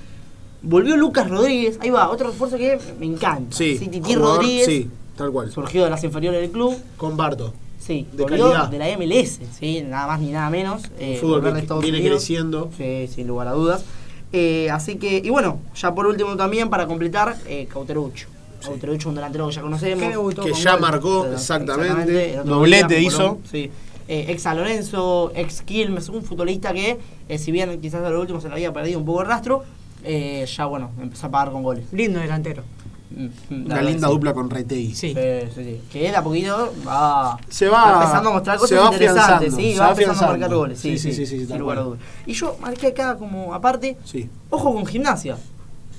Volvió 0.62 0.96
Lucas 0.96 1.28
Rodríguez, 1.28 1.78
ahí 1.82 1.90
va, 1.90 2.08
otro 2.10 2.28
refuerzo 2.28 2.56
que 2.56 2.78
me 2.98 3.06
encanta. 3.06 3.56
Sí. 3.56 3.76
Titi 3.78 4.14
Rodríguez, 4.14 4.66
Sí, 4.66 4.88
tal 5.18 5.30
cual. 5.30 5.50
surgido 5.50 5.84
de 5.84 5.90
las 5.90 6.02
inferiores 6.04 6.40
del 6.40 6.50
club. 6.50 6.74
Comparto. 6.96 7.52
Sí, 7.78 8.06
De 8.12 8.24
calidad. 8.26 8.68
de 8.68 8.78
la 8.78 8.86
MLS, 8.98 9.40
sí, 9.58 9.82
nada 9.82 10.06
más 10.06 10.20
ni 10.20 10.30
nada 10.30 10.50
menos. 10.50 10.82
eh, 10.98 11.18
fútbol 11.20 11.42
que 11.42 11.52
de 11.52 11.60
Estados 11.60 11.82
viene 11.82 11.98
Unidos. 11.98 12.18
creciendo. 12.18 12.70
Sí, 12.76 13.08
sin 13.14 13.26
lugar 13.26 13.48
a 13.48 13.52
dudas. 13.52 13.84
Eh, 14.32 14.68
así 14.70 14.96
que, 14.96 15.18
y 15.24 15.30
bueno, 15.30 15.58
ya 15.74 15.94
por 15.94 16.06
último 16.06 16.36
también 16.36 16.68
para 16.70 16.86
completar, 16.86 17.36
eh, 17.46 17.66
Cauterucho. 17.72 18.28
Cauterucho, 18.62 19.08
un 19.08 19.14
delantero 19.14 19.48
que 19.48 19.54
ya 19.54 19.62
conocemos. 19.62 20.34
Que 20.34 20.40
con 20.50 20.52
ya 20.52 20.72
gol. 20.72 20.80
marcó, 20.80 21.26
exactamente. 21.32 22.40
Doblete 22.44 22.86
día 22.88 22.96
con 22.98 23.06
hizo. 23.06 23.18
Colón, 23.18 23.38
sí. 23.50 23.70
Eh, 24.08 24.26
ex 24.28 24.42
San 24.42 24.56
Lorenzo, 24.56 25.32
ex 25.34 25.62
Quilmes, 25.62 26.08
un 26.08 26.22
futbolista 26.22 26.72
que, 26.72 26.98
eh, 27.28 27.38
si 27.38 27.52
bien 27.52 27.78
quizás 27.80 28.02
a 28.04 28.10
lo 28.10 28.20
último 28.20 28.40
se 28.40 28.48
le 28.48 28.54
había 28.54 28.72
perdido 28.72 28.98
un 28.98 29.04
poco 29.04 29.20
el 29.22 29.28
rastro, 29.28 29.64
eh, 30.02 30.46
ya 30.46 30.64
bueno, 30.66 30.90
empezó 31.00 31.26
a 31.26 31.30
pagar 31.30 31.52
con 31.52 31.62
goles. 31.62 31.84
Lindo 31.92 32.18
delantero. 32.18 32.62
La 33.10 33.56
Una 33.56 33.74
verdad 33.76 33.90
linda 33.90 34.08
dupla 34.08 34.34
con 34.34 34.50
Retei. 34.50 34.94
Sí. 34.94 35.14
Sí, 35.14 35.48
sí, 35.54 35.64
sí. 35.64 35.80
Que 35.90 36.00
de 36.00 36.16
a 36.16 36.22
poquito 36.22 36.72
va, 36.86 37.38
Se 37.48 37.68
va- 37.68 37.94
empezando 37.94 38.30
a 38.30 38.32
mostrar 38.34 38.56
se 38.56 38.60
cosas 38.60 38.78
va 38.80 38.92
interesantes, 38.92 39.54
sí, 39.54 39.72
se 39.72 39.78
va 39.80 39.86
va 39.86 39.90
empezando 39.92 40.24
a 40.24 40.28
marcar 40.28 40.54
goles. 40.54 40.78
Sí, 40.78 40.98
Sí, 40.98 41.12
sí, 41.12 41.12
sí, 41.14 41.26
sí, 41.26 41.40
sí, 41.40 41.46
sin 41.46 41.58
lugar 41.58 41.78
a 41.78 41.82
dudas. 41.82 42.00
Y 42.26 42.32
yo 42.34 42.56
marqué 42.60 42.88
acá 42.88 43.16
como 43.16 43.54
aparte, 43.54 43.96
Sí. 44.04 44.28
ojo 44.50 44.74
con 44.74 44.84
gimnasia. 44.86 45.36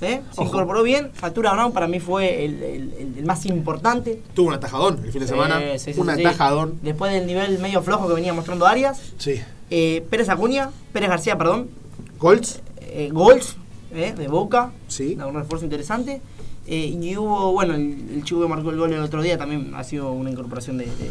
¿eh? 0.02 0.22
Se 0.34 0.42
incorporó 0.44 0.82
bien, 0.82 1.10
Factura 1.12 1.52
Brown 1.52 1.72
para 1.72 1.86
mí 1.86 2.00
fue 2.00 2.44
el, 2.46 2.62
el- 2.62 3.14
el- 3.18 3.24
más 3.26 3.44
importante. 3.44 4.22
Tuvo 4.32 4.48
un 4.48 4.54
atajadón 4.54 4.98
el 5.04 5.12
fin 5.12 5.20
de 5.20 5.28
semana. 5.28 5.62
Eh, 5.62 5.78
sí, 5.78 5.92
sí, 5.92 6.00
un 6.00 6.06
sí. 6.14 6.24
atajadón. 6.24 6.78
Después 6.82 7.12
del 7.12 7.26
nivel 7.26 7.58
medio 7.58 7.82
flojo 7.82 8.08
que 8.08 8.14
venía 8.14 8.32
mostrando 8.32 8.66
Arias. 8.66 8.98
Sí. 9.18 9.40
Eh, 9.68 10.02
Pérez 10.08 10.28
Acuña, 10.30 10.70
Pérez 10.94 11.10
García, 11.10 11.36
perdón. 11.36 11.68
Golds. 12.18 12.60
Eh, 12.80 13.10
Gols, 13.12 13.56
eh, 13.92 14.14
de 14.16 14.26
Boca. 14.28 14.70
Sí. 14.88 15.18
Un 15.22 15.34
refuerzo 15.34 15.66
interesante. 15.66 16.22
Eh, 16.66 16.96
y 17.00 17.16
hubo, 17.16 17.52
bueno, 17.52 17.74
el, 17.74 17.96
el 18.14 18.24
chico 18.24 18.40
que 18.42 18.48
marcó 18.48 18.70
el 18.70 18.76
gol 18.76 18.92
el 18.92 19.00
otro 19.00 19.22
día 19.22 19.36
también 19.38 19.72
ha 19.74 19.82
sido 19.84 20.12
una 20.12 20.30
incorporación 20.30 20.78
de, 20.78 20.84
de- 20.86 21.10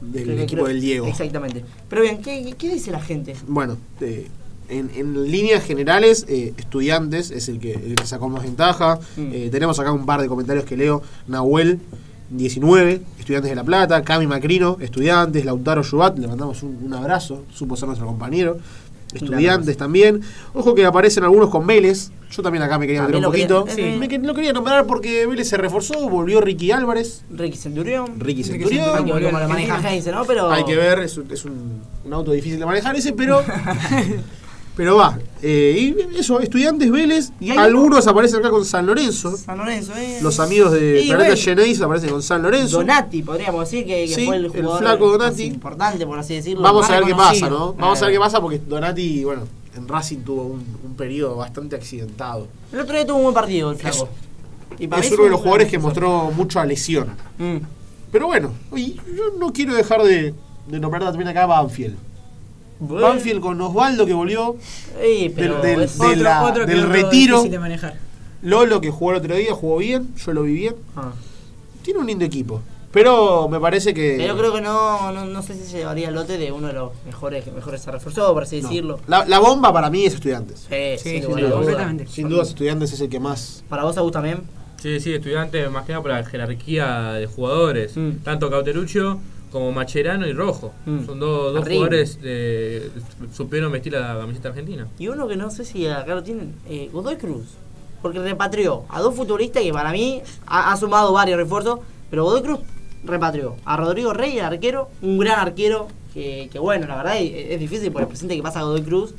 Del 0.00 0.24
creo 0.24 0.38
equipo 0.40 0.62
creo- 0.62 0.66
del 0.74 0.80
Diego. 0.80 1.06
Exactamente. 1.06 1.64
Pero 1.88 2.02
bien, 2.02 2.20
¿qué, 2.22 2.54
qué 2.58 2.72
dice 2.72 2.90
la 2.90 3.00
gente? 3.00 3.34
Bueno, 3.46 3.76
eh, 4.00 4.28
en, 4.68 4.90
en 4.94 5.30
líneas 5.30 5.64
generales, 5.64 6.26
eh, 6.28 6.52
estudiantes 6.58 7.30
es 7.30 7.48
el 7.48 7.58
que, 7.58 7.72
el 7.72 7.94
que 7.94 8.06
sacó 8.06 8.28
más 8.28 8.42
ventaja. 8.42 8.98
Mm. 9.16 9.28
Eh, 9.32 9.48
tenemos 9.50 9.78
acá 9.80 9.92
un 9.92 10.04
par 10.04 10.20
de 10.20 10.28
comentarios 10.28 10.64
que 10.66 10.76
leo. 10.76 11.02
Nahuel, 11.26 11.80
19, 12.30 13.00
estudiantes 13.18 13.48
de 13.50 13.56
La 13.56 13.64
Plata. 13.64 14.02
Cami 14.02 14.26
Macrino, 14.26 14.76
estudiantes. 14.80 15.44
Lautaro 15.46 15.80
Yubat, 15.82 16.18
le 16.18 16.28
mandamos 16.28 16.62
un, 16.62 16.78
un 16.84 16.92
abrazo, 16.92 17.44
supo 17.54 17.74
ser 17.76 17.86
nuestro 17.88 18.06
compañero. 18.06 18.58
Estudiantes 19.14 19.76
también. 19.76 20.20
Ojo 20.54 20.74
que 20.74 20.84
aparecen 20.84 21.24
algunos 21.24 21.48
con 21.50 21.66
Vélez. 21.66 22.10
Yo 22.30 22.42
también 22.42 22.62
acá 22.62 22.78
me 22.78 22.86
quería 22.86 23.02
meter 23.02 23.16
un 23.16 23.22
poquito. 23.24 23.64
quería- 23.64 23.92
sí. 23.94 23.98
Me 23.98 24.18
lo 24.26 24.34
quería 24.34 24.52
nombrar 24.52 24.86
porque 24.86 25.26
Vélez 25.26 25.48
se 25.48 25.56
reforzó, 25.56 26.08
volvió 26.10 26.40
Ricky 26.42 26.70
Álvarez. 26.72 27.22
Ricky 27.30 27.56
Centurión. 27.56 28.20
Ricky 28.20 28.42
Ricky 28.42 28.44
Centurión. 28.44 28.84
Hay 28.96 29.04
que 29.04 29.12
ver 29.12 29.22
cómo 29.24 29.38
lo 29.38 29.48
maneja. 29.48 29.90
Heinze, 29.90 30.12
¿no? 30.12 30.24
Pero. 30.26 30.50
Hay 30.50 30.64
que 30.64 30.76
ver, 30.76 30.98
es, 31.00 31.16
un, 31.16 31.30
es 31.32 31.44
un- 31.46 31.80
un 32.04 32.12
auto 32.12 32.32
difícil 32.32 32.58
de 32.58 32.66
manejar 32.66 32.94
ese, 32.96 33.12
pero. 33.14 33.42
pero 34.78 34.94
va. 34.96 35.18
Eh, 35.42 35.92
y 36.12 36.16
eso, 36.20 36.38
estudiantes 36.38 36.88
Vélez. 36.88 37.32
Y 37.40 37.50
algunos 37.50 38.06
aparecen 38.06 38.38
acá 38.38 38.50
con 38.50 38.64
San 38.64 38.86
Lorenzo. 38.86 39.36
San 39.36 39.58
Lorenzo, 39.58 39.92
¿eh? 39.96 40.20
Los 40.22 40.38
amigos 40.38 40.70
de 40.70 41.00
Sí, 41.02 41.08
Planeta 41.08 41.30
bueno. 41.30 41.42
Genesis 41.42 41.80
aparecen 41.82 42.10
con 42.10 42.22
San 42.22 42.42
Lorenzo. 42.42 42.76
Donati, 42.78 43.22
podríamos 43.24 43.68
decir 43.68 43.84
que, 43.84 44.06
que 44.06 44.14
Sí, 44.14 44.24
fue 44.24 44.36
el 44.36 44.44
el 44.44 44.50
jugador 44.52 44.78
flaco 44.78 45.04
más 45.08 45.18
Donati. 45.18 45.42
importante, 45.42 46.06
por 46.06 46.18
así 46.20 46.34
decirlo. 46.36 46.62
Vamos 46.62 46.82
más 46.82 46.90
a 46.92 46.94
ver 47.00 47.04
qué 47.08 47.14
pasa, 47.16 47.50
¿no? 47.50 47.72
Vamos 47.74 48.00
a 48.00 48.04
ver 48.04 48.14
qué 48.14 48.20
pasa 48.20 48.40
porque 48.40 48.58
Donati, 48.60 49.24
bueno, 49.24 49.42
en 49.76 49.88
Racing 49.88 50.18
tuvo 50.18 50.44
un, 50.44 50.64
un 50.84 50.94
periodo 50.94 51.34
bastante 51.34 51.74
accidentado. 51.74 52.46
El 52.72 52.78
otro 52.78 52.94
día 52.94 53.04
tuvo 53.04 53.16
un 53.16 53.22
buen 53.24 53.34
partido 53.34 53.72
el 53.72 53.76
flaco. 53.78 54.08
Y 54.78 54.86
para 54.86 55.02
Es 55.02 55.10
uno 55.10 55.24
de 55.24 55.30
los 55.30 55.40
jugadores 55.40 55.68
que 55.68 55.78
mostró 55.80 56.30
mucha 56.30 56.64
lesión. 56.64 57.08
Mm. 57.36 57.56
Pero 58.12 58.26
bueno, 58.28 58.52
y 58.76 58.94
yo 58.94 59.24
no 59.40 59.52
quiero 59.52 59.74
dejar 59.74 60.04
de, 60.04 60.32
de 60.68 60.78
nombrar 60.78 61.02
también 61.02 61.26
acá 61.26 61.42
a 61.42 61.46
Banfield. 61.46 61.96
Bueno. 62.80 63.06
Banfield 63.08 63.40
con 63.40 63.60
Osvaldo 63.60 64.06
que 64.06 64.14
volvió. 64.14 64.56
Ey, 65.00 65.30
pero 65.30 65.60
del- 65.60 65.88
de 65.88 66.16
la- 66.16 66.52
retiro. 66.86 67.36
difícil 67.38 67.50
de 67.50 67.58
manejar. 67.58 67.94
Lolo 68.42 68.80
que 68.80 68.90
jugó 68.90 69.10
el 69.12 69.16
otro 69.18 69.34
día, 69.34 69.52
jugó 69.52 69.78
bien, 69.78 70.14
yo 70.16 70.32
lo 70.32 70.42
vi 70.42 70.52
bien. 70.54 70.76
Ah. 70.96 71.12
Tiene 71.82 72.00
un 72.00 72.06
lindo 72.06 72.24
equipo. 72.24 72.60
Pero 72.92 73.48
me 73.48 73.60
parece 73.60 73.92
que. 73.92 74.14
Pero 74.16 74.36
creo 74.38 74.52
que 74.54 74.60
no, 74.62 75.12
no, 75.12 75.26
no 75.26 75.42
sé 75.42 75.54
si 75.54 75.64
se 75.64 75.78
llevaría 75.78 76.08
el 76.08 76.14
lote 76.14 76.38
de 76.38 76.50
uno 76.52 76.68
de 76.68 76.72
los 76.72 76.92
mejores 77.04 77.44
que 77.44 77.50
mejores 77.50 77.82
se 77.82 77.90
reforzó, 77.90 78.32
por 78.32 78.44
así 78.44 78.62
no. 78.62 78.68
decirlo. 78.68 79.00
La, 79.06 79.26
la 79.26 79.38
bomba 79.40 79.72
para 79.72 79.90
mí 79.90 80.04
es 80.06 80.14
estudiantes. 80.14 80.60
Sí, 80.68 80.76
Sí, 80.96 81.10
sin 81.20 81.22
sí, 81.22 81.26
sí, 81.34 81.40
dudas. 81.40 81.52
completamente. 81.52 82.06
Sin 82.06 82.28
duda, 82.30 82.42
estudiantes 82.44 82.92
es 82.92 83.00
el 83.00 83.08
que 83.10 83.20
más. 83.20 83.62
¿Para 83.68 83.84
vos, 83.84 83.96
Agus, 83.98 84.12
también? 84.12 84.42
Sí, 84.80 85.00
sí, 85.00 85.12
estudiante, 85.12 85.68
más 85.68 85.84
que 85.84 85.92
nada 85.92 86.02
por 86.02 86.12
la 86.12 86.24
jerarquía 86.24 87.12
de 87.14 87.26
jugadores. 87.26 87.94
Mm. 87.96 88.10
Tanto 88.24 88.48
Cauteruccio 88.48 89.18
como 89.50 89.72
Macherano 89.72 90.26
y 90.26 90.32
Rojo. 90.32 90.72
Mm. 90.86 91.06
Son 91.06 91.18
dos, 91.20 91.54
dos 91.54 91.64
jugadores 91.68 92.16
que 92.20 92.90
supieron 93.32 93.72
vestir 93.72 93.92
la 93.92 94.16
camiseta 94.18 94.48
argentina. 94.50 94.86
Y 94.98 95.08
uno 95.08 95.26
que 95.28 95.36
no 95.36 95.50
sé 95.50 95.64
si 95.64 95.86
acá 95.86 96.14
lo 96.14 96.22
tienen, 96.22 96.54
eh, 96.68 96.88
Godoy 96.92 97.16
Cruz. 97.16 97.46
Porque 98.02 98.20
repatrió 98.20 98.84
a 98.88 99.00
dos 99.00 99.14
futbolistas 99.14 99.62
que 99.62 99.72
para 99.72 99.90
mí 99.92 100.22
ha, 100.46 100.72
ha 100.72 100.76
sumado 100.76 101.12
varios 101.12 101.36
refuerzos, 101.36 101.80
pero 102.10 102.24
Godoy 102.24 102.42
Cruz 102.42 102.60
repatrió 103.04 103.56
a 103.64 103.76
Rodrigo 103.76 104.12
Rey, 104.12 104.38
el 104.38 104.44
arquero, 104.44 104.88
un 105.02 105.18
gran 105.18 105.40
arquero, 105.40 105.88
que, 106.14 106.48
que 106.52 106.58
bueno, 106.58 106.86
la 106.86 106.96
verdad 106.96 107.16
es, 107.18 107.52
es 107.52 107.60
difícil 107.60 107.90
por 107.92 108.02
el 108.02 108.08
presente 108.08 108.36
que 108.36 108.42
pasa 108.42 108.60
a 108.60 108.62
Godoy 108.64 108.82
Cruz. 108.82 109.14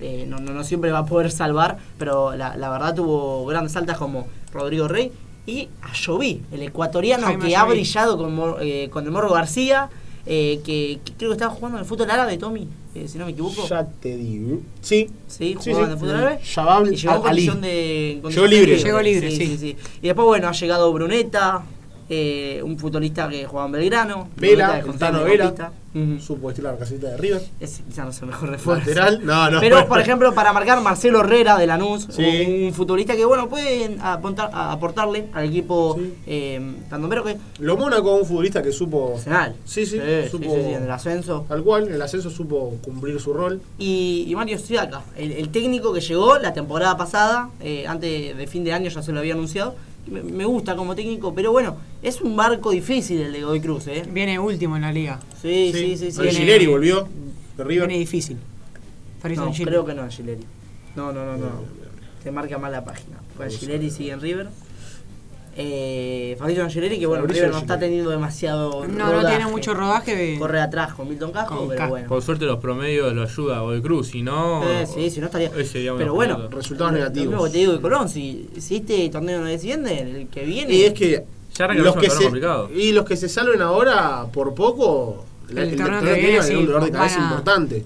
eh, 0.00 0.24
no, 0.28 0.38
no, 0.38 0.52
no 0.52 0.64
siempre 0.64 0.90
va 0.92 1.00
a 1.00 1.06
poder 1.06 1.30
salvar, 1.30 1.78
pero 1.98 2.34
la, 2.36 2.56
la 2.56 2.70
verdad 2.70 2.94
tuvo 2.94 3.44
grandes 3.46 3.74
altas 3.76 3.98
como 3.98 4.26
Rodrigo 4.52 4.88
Rey. 4.88 5.12
Y 5.46 5.68
a 5.82 5.90
Joví, 5.94 6.42
el 6.52 6.62
ecuatoriano 6.62 7.26
Jaime 7.26 7.48
que 7.48 7.56
ha 7.56 7.64
brillado 7.64 8.16
con, 8.18 8.34
Mor- 8.36 8.58
eh, 8.60 8.88
con 8.90 9.04
el 9.04 9.10
Morro 9.10 9.30
García, 9.32 9.88
eh, 10.26 10.60
que, 10.64 11.00
que 11.04 11.12
creo 11.14 11.30
que 11.30 11.34
estaba 11.34 11.52
jugando 11.54 11.78
en 11.78 11.82
el 11.84 11.88
fútbol 11.88 12.10
árabe, 12.10 12.36
Tommy, 12.36 12.68
eh, 12.94 13.08
si 13.08 13.18
no 13.18 13.24
me 13.24 13.32
equivoco. 13.32 13.66
Ya 13.66 13.84
te 13.86 14.16
digo. 14.16 14.58
Sí. 14.80 15.08
Sí, 15.26 15.56
Sí, 15.60 15.72
jugaba 15.72 15.78
sí. 15.78 15.84
en 15.86 15.90
el 15.92 15.98
fútbol 15.98 16.16
árabe. 16.16 16.40
Shabab 16.44 16.86
Y 16.92 16.96
llegó 16.96 17.12
en 17.14 17.16
Ali. 17.16 17.22
condición 17.22 17.60
de. 17.62 18.12
en 18.12 18.20
condición 18.20 18.48
Llegó 18.50 18.60
libre. 18.60 18.76
de 18.76 18.82
Llegó 18.84 19.00
libre, 19.02 19.30
sí. 19.30 19.76
Y 20.02 20.06
después, 20.06 20.26
bueno, 20.26 20.48
ha 20.48 20.52
llegado 20.52 20.92
Bruneta, 20.92 21.62
eh, 22.08 22.60
un 22.64 22.78
futbolista 22.78 23.28
que 23.28 23.44
jugaba 23.46 23.66
en 23.66 23.72
Belgrano. 23.72 24.28
Vela, 24.36 24.82
Tano 24.98 25.24
mediocampista. 25.24 25.72
Ujú. 25.92 26.20
Supo 26.20 26.46
vestir 26.48 26.62
la 26.64 26.76
casita 26.76 27.08
de 27.08 27.16
River. 27.16 27.42
Quizás 27.58 27.96
no 28.04 28.10
es 28.10 28.20
el 28.22 28.28
mejor 28.28 28.48
refuerzo. 28.50 28.88
Lateral. 28.88 29.20
No, 29.24 29.50
no. 29.50 29.58
Pero, 29.60 29.86
por 29.88 30.00
ejemplo, 30.00 30.32
para 30.32 30.52
marcar 30.52 30.80
Marcelo 30.80 31.20
Herrera 31.20 31.58
de 31.58 31.66
Lanús, 31.66 32.06
Sí. 32.10 32.64
un 32.68 32.72
futbolista 32.72 33.16
que, 33.16 33.24
bueno, 33.24 33.48
puede 33.48 33.96
apuntar- 34.00 34.50
aportarle 34.52 35.26
al 35.32 35.46
equipo 35.46 35.96
Sí. 35.98 36.14
eh, 36.26 36.74
que 36.88 37.38
Lo 37.58 37.76
Mónaco, 37.76 38.14
un 38.14 38.24
futbolista 38.26 38.62
que 38.62 38.70
supo. 38.72 39.14
Arsenal. 39.16 39.56
Sí, 39.64 39.84
sí, 39.84 39.98
sí, 39.98 40.28
supo- 40.30 40.44
sí, 40.54 40.62
sí, 40.64 40.74
en 40.74 40.84
el 40.84 40.90
ascenso. 40.90 41.44
Tal 41.48 41.62
cual, 41.64 41.88
en 41.88 41.94
el 41.94 42.02
ascenso 42.02 42.30
supo 42.30 42.76
cumplir 42.82 43.18
su 43.20 43.32
rol. 43.32 43.60
Y, 43.78 44.26
y 44.28 44.34
Mario 44.36 44.58
Siaka, 44.58 45.02
el, 45.16 45.32
el 45.32 45.48
técnico 45.48 45.92
que 45.92 46.00
llegó 46.00 46.38
la 46.38 46.52
temporada 46.52 46.96
pasada, 46.96 47.50
eh, 47.60 47.86
antes 47.88 48.36
de 48.36 48.46
fin 48.46 48.62
de 48.62 48.72
año 48.72 48.88
ya 48.90 49.02
se 49.02 49.10
lo 49.12 49.18
había 49.18 49.34
anunciado. 49.34 49.74
Me, 50.06 50.22
me 50.22 50.44
gusta 50.44 50.74
como 50.76 50.94
técnico, 50.94 51.34
pero 51.34 51.52
bueno, 51.52 51.76
es 52.02 52.20
un 52.20 52.34
barco 52.36 52.70
difícil 52.70 53.20
el 53.20 53.32
de 53.32 53.42
Godoy 53.42 53.60
Cruz, 53.60 53.86
¿eh? 53.86 54.02
Viene 54.10 54.38
último 54.38 54.76
en 54.76 54.82
la 54.82 54.92
liga. 54.92 55.20
Sí, 55.40 55.70
sí, 55.74 55.96
sí. 55.96 56.10
sí. 56.12 56.20
Viene- 56.20 56.36
Gileri 56.38 56.66
volvió 56.66 57.06
de 57.56 57.64
River. 57.64 57.88
Viene 57.88 58.00
difícil. 58.00 58.38
No, 59.36 59.52
creo 59.52 59.84
que 59.84 59.94
no, 59.94 60.08
Gileri. 60.08 60.42
No, 60.96 61.12
no, 61.12 61.24
no, 61.24 61.36
no. 61.36 61.50
Te 62.22 62.30
marca 62.30 62.58
mal 62.58 62.72
la 62.72 62.84
página. 62.84 63.18
Porque 63.36 63.50
Gileri 63.52 63.90
sigue 63.90 64.12
en 64.12 64.20
River. 64.20 64.48
Eh, 65.56 66.36
Fabrizio 66.38 66.62
Angeleri, 66.62 66.98
que 66.98 67.06
bueno, 67.06 67.22
Fabrizio 67.22 67.42
River 67.44 67.54
no 67.54 67.60
está 67.60 67.78
teniendo 67.78 68.10
demasiado. 68.10 68.86
No, 68.86 69.06
no 69.06 69.12
rodaje. 69.12 69.36
tiene 69.36 69.50
mucho 69.50 69.74
rodaje. 69.74 70.14
de- 70.16 70.38
Corre 70.38 70.60
atrás 70.60 70.94
con 70.94 71.08
Milton 71.08 71.32
Casco, 71.32 71.56
Con 71.58 71.68
pero 71.68 71.88
bueno. 71.88 72.08
Por 72.08 72.22
suerte 72.22 72.44
los 72.44 72.58
promedios 72.60 73.12
lo 73.12 73.22
ayuda 73.24 73.58
a 73.58 73.60
Godoy 73.60 73.82
Cruz, 73.82 74.08
si 74.08 74.22
no... 74.22 74.62
Eh, 74.64 74.86
sí, 74.86 75.10
si 75.10 75.20
no 75.20 75.26
estaría. 75.26 75.50
Pero 75.50 76.14
bueno. 76.14 76.48
Resultados 76.48 76.92
Lo 76.92 76.98
negativos. 76.98 77.26
mismo 77.28 77.44
que 77.44 77.50
te 77.50 77.58
digo 77.58 77.72
de 77.72 77.80
Colón, 77.80 78.08
si, 78.08 78.48
si 78.58 78.76
este 78.76 79.08
torneo 79.10 79.40
no 79.40 79.46
desciende, 79.46 79.98
el 80.00 80.28
que 80.28 80.44
viene. 80.44 80.72
Y 80.72 80.82
es 80.84 80.94
que. 80.94 81.24
Ya 81.58 81.64
arranca 81.64 81.82
los 81.82 81.96
que 81.96 82.08
se, 82.10 82.22
complicado. 82.22 82.70
y 82.72 82.92
los 82.92 83.04
que 83.04 83.16
se 83.16 83.28
salven 83.28 83.60
ahora 83.60 84.26
por 84.32 84.54
poco, 84.54 85.24
el, 85.50 85.58
El 85.58 85.68
el 85.70 85.76
torneo 85.76 85.98
torneo 85.98 86.14
que 86.14 86.20
viene, 86.20 86.42
sí, 86.44 86.54
un 86.54 86.66
dolor 86.66 86.84
de 86.84 86.90
cabeza 86.92 87.18
importante. 87.20 87.84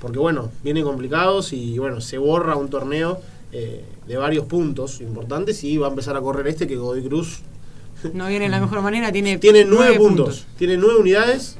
Porque 0.00 0.18
bueno, 0.18 0.50
vienen 0.62 0.84
complicados 0.84 1.52
y 1.52 1.78
bueno, 1.78 2.00
se 2.00 2.16
borra 2.18 2.56
un 2.56 2.70
torneo 2.70 3.20
eh, 3.56 3.84
de 4.08 4.16
varios 4.16 4.46
puntos 4.46 5.00
importantes 5.00 5.62
y 5.62 5.76
va 5.78 5.86
a 5.86 5.90
empezar 5.90 6.16
a 6.16 6.20
correr 6.20 6.48
este 6.48 6.66
que 6.66 6.74
Godoy 6.74 7.04
Cruz 7.04 7.38
No 8.12 8.26
viene 8.26 8.46
de 8.46 8.50
la 8.50 8.60
mejor 8.60 8.82
manera. 8.82 9.12
Tiene, 9.12 9.38
tiene 9.46 9.64
nueve 9.64 9.96
puntos. 9.96 10.44
Tiene 10.58 10.76
nueve 10.76 10.98
unidades, 10.98 11.56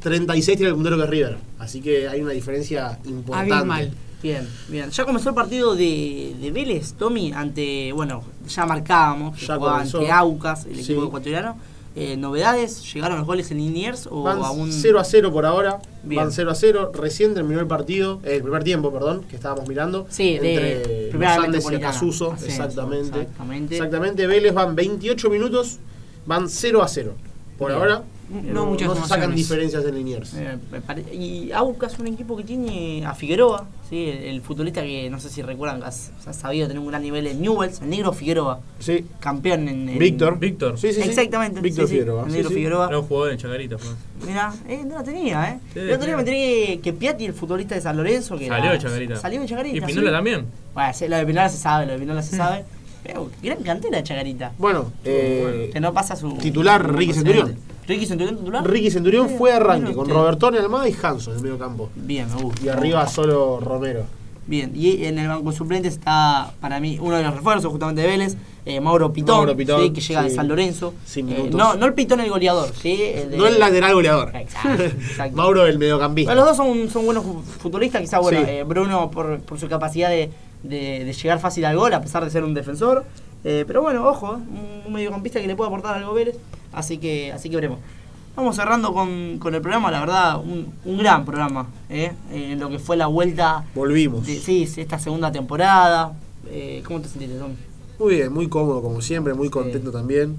36 0.00 0.56
tiene 0.58 0.70
el 0.70 0.74
puntero 0.74 0.96
que 0.96 1.04
es 1.04 1.10
River. 1.10 1.36
Así 1.60 1.80
que 1.80 2.08
hay 2.08 2.20
una 2.20 2.32
diferencia 2.32 2.98
importante. 3.04 3.54
Abismal. 3.54 3.92
Bien, 4.22 4.48
bien. 4.68 4.90
Ya 4.90 5.04
comenzó 5.04 5.28
el 5.28 5.34
partido 5.34 5.76
de, 5.76 6.34
de 6.40 6.50
Vélez, 6.50 6.94
Tommy, 6.94 7.32
ante. 7.32 7.92
Bueno, 7.92 8.24
ya 8.48 8.66
marcábamos, 8.66 9.40
Ya 9.40 9.54
ante 9.54 10.10
Aucas, 10.10 10.64
el 10.66 10.76
Sí. 10.76 10.92
equipo 10.92 11.06
ecuatoriano. 11.06 11.56
Eh, 11.96 12.16
¿Novedades? 12.16 12.92
¿Llegaron 12.92 13.18
los 13.18 13.26
goles 13.26 13.50
en 13.52 13.58
Liniers 13.58 14.08
o 14.10 14.22
Van 14.24 14.42
aún.? 14.42 14.72
0 14.72 14.98
a 14.98 15.04
0 15.04 15.32
por 15.32 15.46
ahora. 15.46 15.80
Bien. 16.02 16.22
Van 16.22 16.32
0 16.32 16.50
a 16.50 16.54
0. 16.54 16.90
Recién 16.92 17.34
terminó 17.34 17.60
el 17.60 17.68
partido, 17.68 18.20
eh, 18.24 18.36
el 18.36 18.42
primer 18.42 18.64
tiempo, 18.64 18.92
perdón, 18.92 19.22
que 19.28 19.36
estábamos 19.36 19.68
mirando. 19.68 20.06
Sí, 20.10 20.34
entre 20.34 21.12
Andes 21.24 21.70
y. 21.70 21.74
Acasuso. 21.76 22.34
Exactamente. 22.44 23.20
exactamente. 23.20 23.76
Exactamente. 23.76 24.26
Vélez 24.26 24.52
van 24.52 24.74
28 24.74 25.30
minutos, 25.30 25.78
van 26.26 26.48
0 26.48 26.82
a 26.82 26.88
0. 26.88 27.14
Por 27.58 27.68
Bien. 27.68 27.80
ahora 27.80 28.02
No 28.42 28.66
muchas 28.66 28.98
se 28.98 29.06
sacan 29.06 29.34
diferencias 29.34 29.84
en 29.84 29.94
Liniers. 29.94 30.34
Eh, 30.34 30.58
y 31.12 31.52
Aucas 31.52 31.94
es 31.94 31.98
un 31.98 32.06
equipo 32.08 32.36
que 32.36 32.44
tiene 32.44 33.04
a 33.06 33.14
Figueroa, 33.14 33.66
¿sí? 33.88 34.08
el, 34.08 34.18
el 34.24 34.40
futbolista 34.42 34.82
que 34.82 35.08
no 35.10 35.20
sé 35.20 35.28
si 35.30 35.42
recuerdan, 35.42 35.80
que 35.80 35.86
ha, 35.86 35.88
ha 35.88 36.32
sabido 36.32 36.66
tener 36.66 36.80
un 36.80 36.88
gran 36.88 37.02
nivel 37.02 37.26
en 37.26 37.40
Newells, 37.40 37.80
el 37.80 37.90
negro 37.90 38.12
Figueroa, 38.12 38.60
Sí. 38.78 39.04
campeón 39.20 39.68
en. 39.68 39.88
en- 39.88 39.98
Víctor. 39.98 40.38
Víctor. 40.38 40.78
Sí, 40.78 40.92
sí, 40.92 41.02
sí. 41.02 41.08
Exactamente. 41.08 41.60
Víctor 41.60 41.88
Figueroa. 41.88 42.26
el 42.26 42.32
negro 42.32 42.48
sí. 42.48 42.54
Figueroa. 42.54 42.88
Era 42.88 42.98
un 42.98 43.06
jugador 43.06 43.32
en 43.32 43.38
Chacarita. 43.38 43.78
fue. 43.78 43.90
Mira, 44.26 44.52
eh, 44.68 44.82
no 44.86 44.94
la 44.96 45.04
tenía, 45.04 45.50
¿eh? 45.50 45.58
El 45.74 45.92
otro 45.92 46.06
día 46.06 46.16
sí. 46.18 46.24
me 46.24 46.30
enteré 46.30 46.80
que 46.80 46.92
Piatti, 46.92 47.26
el 47.26 47.34
futbolista 47.34 47.74
de 47.74 47.80
San 47.80 47.96
Lorenzo, 47.96 48.36
que 48.38 48.48
Salió 48.48 48.70
de 48.72 48.78
Chacarita. 48.78 49.16
Salió 49.16 49.40
de 49.40 49.46
Chacarita. 49.46 49.76
Y 49.76 49.80
Pinola 49.80 50.10
sí. 50.10 50.14
también. 50.14 50.46
Bueno, 50.74 50.92
sí, 50.94 51.08
lo 51.08 51.16
de 51.16 51.26
Pinola 51.26 51.48
se 51.48 51.58
sabe, 51.58 51.86
lo 51.86 51.92
de 51.92 51.98
Pinola 51.98 52.22
se 52.22 52.36
sabe. 52.36 52.64
Pero 53.02 53.30
gran 53.42 53.62
cantera 53.62 53.98
de 53.98 54.02
Chacarita. 54.02 54.52
Bueno, 54.56 54.90
eh, 55.04 55.68
Que 55.72 55.78
no 55.78 55.92
pasa 55.92 56.16
su. 56.16 56.32
titular, 56.38 56.94
Ricky. 56.96 57.12
Centurión. 57.12 57.54
Ricky 57.86 58.06
Centurión 58.06 58.36
titular. 58.38 58.66
Ricky 58.66 58.90
Centurión 58.90 59.28
fue 59.30 59.52
arranque 59.52 59.92
con 59.92 60.02
usted. 60.02 60.14
Robertone 60.14 60.58
Almada 60.58 60.88
y 60.88 60.94
Hanson 61.02 61.32
en 61.34 61.38
el 61.38 61.42
medio 61.44 61.58
campo. 61.58 61.90
Bien, 61.94 62.26
me 62.34 62.42
gusta. 62.42 62.64
Y 62.64 62.68
arriba 62.68 63.06
solo 63.06 63.60
Romero. 63.60 64.04
Bien, 64.46 64.72
y 64.74 65.04
en 65.06 65.18
el 65.18 65.26
banco 65.28 65.50
de 65.50 65.56
suplentes 65.56 65.94
está 65.94 66.52
para 66.60 66.78
mí 66.78 66.98
uno 67.00 67.16
de 67.16 67.22
los 67.22 67.34
refuerzos 67.34 67.70
justamente 67.70 68.02
de 68.02 68.08
Vélez, 68.08 68.36
eh, 68.66 68.78
Mauro 68.78 69.10
Pitón, 69.10 69.36
Mauro 69.38 69.56
Pitón, 69.56 69.80
¿sí? 69.84 69.90
que 69.94 70.02
llega 70.02 70.22
de. 70.22 70.28
San 70.30 70.48
Lorenzo. 70.48 70.92
Sin 71.06 71.30
Eh, 71.30 71.48
no, 71.50 71.74
no 71.76 71.86
el 71.86 71.94
Pitón 71.94 72.20
el 72.20 72.28
goleador, 72.28 72.70
¿sí? 72.74 73.00
El 73.02 73.30
de- 73.30 73.36
No 73.38 73.46
el 73.46 73.58
lateral 73.58 73.94
goleador. 73.94 74.36
Exacto, 74.36 74.82
exacto. 74.82 75.34
Mauro 75.36 75.66
el 75.66 75.78
mediocampista. 75.78 76.30
Bueno, 76.34 76.44
los 76.46 76.56
dos 76.58 76.66
son, 76.66 76.90
son 76.90 77.06
buenos 77.06 77.24
fu- 77.24 77.40
futbolistas, 77.42 78.02
quizás 78.02 78.20
bueno, 78.20 78.40
Sí. 78.40 78.44
eh, 78.48 78.64
Bruno 78.64 79.10
por, 79.10 79.40
por 79.40 79.58
su 79.58 79.66
capacidad 79.68 80.10
de, 80.10 80.30
de- 80.62 81.04
de 81.06 81.12
llegar 81.14 81.38
fácil 81.40 81.64
al 81.64 81.76
gol, 81.78 81.94
a 81.94 82.02
pesar 82.02 82.22
de 82.22 82.30
ser 82.30 82.44
un 82.44 82.52
defensor. 82.54 83.04
Pero 83.42 83.82
bueno, 83.82 84.06
ojo, 84.08 84.40
un 84.86 84.92
mediocampista 84.92 85.38
que 85.38 85.46
le 85.46 85.54
puede 85.54 85.68
aportar 85.68 85.96
algo 85.96 86.12
a 86.12 86.14
Vélez, 86.14 86.36
así 86.74 86.98
que, 86.98 87.32
así 87.32 87.48
que 87.50 87.56
veremos. 87.56 87.78
Vamos 88.36 88.56
cerrando 88.56 88.92
con, 88.92 89.38
con 89.38 89.54
el 89.54 89.60
programa, 89.60 89.92
la 89.92 90.00
verdad, 90.00 90.40
un, 90.40 90.72
un 90.84 90.98
gran 90.98 91.24
programa, 91.24 91.68
¿eh? 91.88 92.12
en 92.32 92.58
lo 92.58 92.68
que 92.68 92.80
fue 92.80 92.96
la 92.96 93.06
vuelta 93.06 93.64
Volvimos. 93.76 94.26
de 94.26 94.36
sí, 94.36 94.68
esta 94.76 94.98
segunda 94.98 95.30
temporada. 95.30 96.12
Eh, 96.50 96.82
¿Cómo 96.84 97.00
te 97.00 97.08
sentiste, 97.08 97.36
Tom? 97.38 97.52
Muy 97.98 98.16
bien, 98.16 98.32
muy 98.32 98.48
cómodo 98.48 98.82
como 98.82 99.00
siempre, 99.00 99.34
muy 99.34 99.50
contento 99.50 99.92
también. 99.92 100.36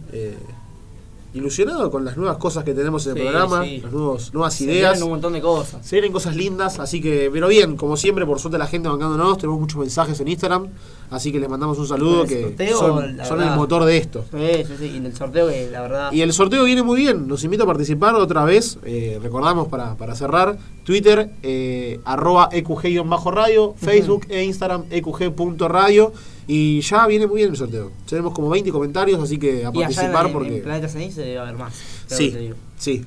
Ilusionado 1.36 1.92
con 1.92 2.06
las 2.06 2.18
nuevas 2.18 2.38
cosas 2.38 2.64
que 2.64 2.74
tenemos 2.74 3.06
en 3.06 3.12
el 3.12 3.18
Sí, 3.18 3.24
programa, 3.24 3.64
sí. 3.64 3.82
las 3.84 3.92
nuevos, 3.92 4.34
nuevas 4.34 4.54
Se 4.54 4.64
ideas. 4.64 4.92
vienen 4.94 5.04
un 5.04 5.10
montón 5.10 5.34
de 5.34 5.42
cosas. 5.42 5.86
Se 5.86 5.96
vienen 5.98 6.12
cosas 6.12 6.36
lindas, 6.36 6.80
así 6.80 7.02
que, 7.02 7.30
pero 7.32 7.48
bien, 7.48 7.76
como 7.76 7.98
siempre, 7.98 8.26
por 8.26 8.40
suerte 8.40 8.58
la 8.58 8.68
gente 8.68 8.88
bancándonos, 8.90 9.38
tenemos 9.38 9.60
muchos 9.60 9.78
mensajes 9.80 10.20
en 10.20 10.28
Instagram, 10.30 10.68
así 11.10 11.32
que 11.32 11.40
les 11.40 11.50
mandamos 11.50 11.78
un 11.78 11.88
saludo 11.88 12.24
El 12.24 12.28
que 12.30 12.42
sorteo, 12.42 12.80
son, 13.26 13.42
el 13.42 13.52
motor 13.56 13.84
de 13.86 13.98
esto. 13.98 14.24
Sí, 14.32 14.64
sí, 14.66 14.74
sí, 14.80 14.86
y 15.02 15.06
el 15.06 15.16
sorteo 15.16 15.48
que 15.50 15.70
la 15.70 15.82
verdad... 15.82 16.12
Y 16.12 16.22
el 16.22 16.32
sorteo 16.34 16.64
viene 16.64 16.84
muy 16.84 17.02
bien, 17.02 17.28
los 17.28 17.44
invito 17.44 17.64
a 17.64 17.68
participar 17.68 18.16
otra 18.16 18.44
vez, 18.46 18.80
eh, 18.86 19.20
recordamos 19.22 19.68
para, 19.68 19.96
para 19.96 20.16
cerrar, 20.16 20.58
Twitter, 20.84 21.32
eh, 21.44 22.00
arroba 22.06 22.50
EQG-radio, 22.52 23.76
Facebook 23.78 24.26
e 24.30 24.44
Instagram 24.44 24.86
EQG.radio, 24.90 26.14
y 26.48 26.82
ya 26.82 27.08
viene 27.08 27.28
muy 27.28 27.38
bien 27.38 27.50
el 27.50 27.56
sorteo. 27.58 27.92
Tenemos 28.08 28.34
como 28.34 28.50
20 28.50 28.72
comentarios, 28.72 29.22
así 29.22 29.38
que 29.38 29.50
a 29.50 29.54
y 29.54 29.62
allá 29.62 29.72
participar 29.74 30.26
en, 30.28 30.34
porque... 30.34 30.58
en 30.58 30.64
Planeta 30.64 30.88
Ceniz 30.88 31.16
se 31.16 31.22
debe 31.22 31.40
haber 31.40 31.56
más. 31.56 31.74
Sí, 32.08 32.30
digo. 32.32 32.56
sí. 32.78 33.06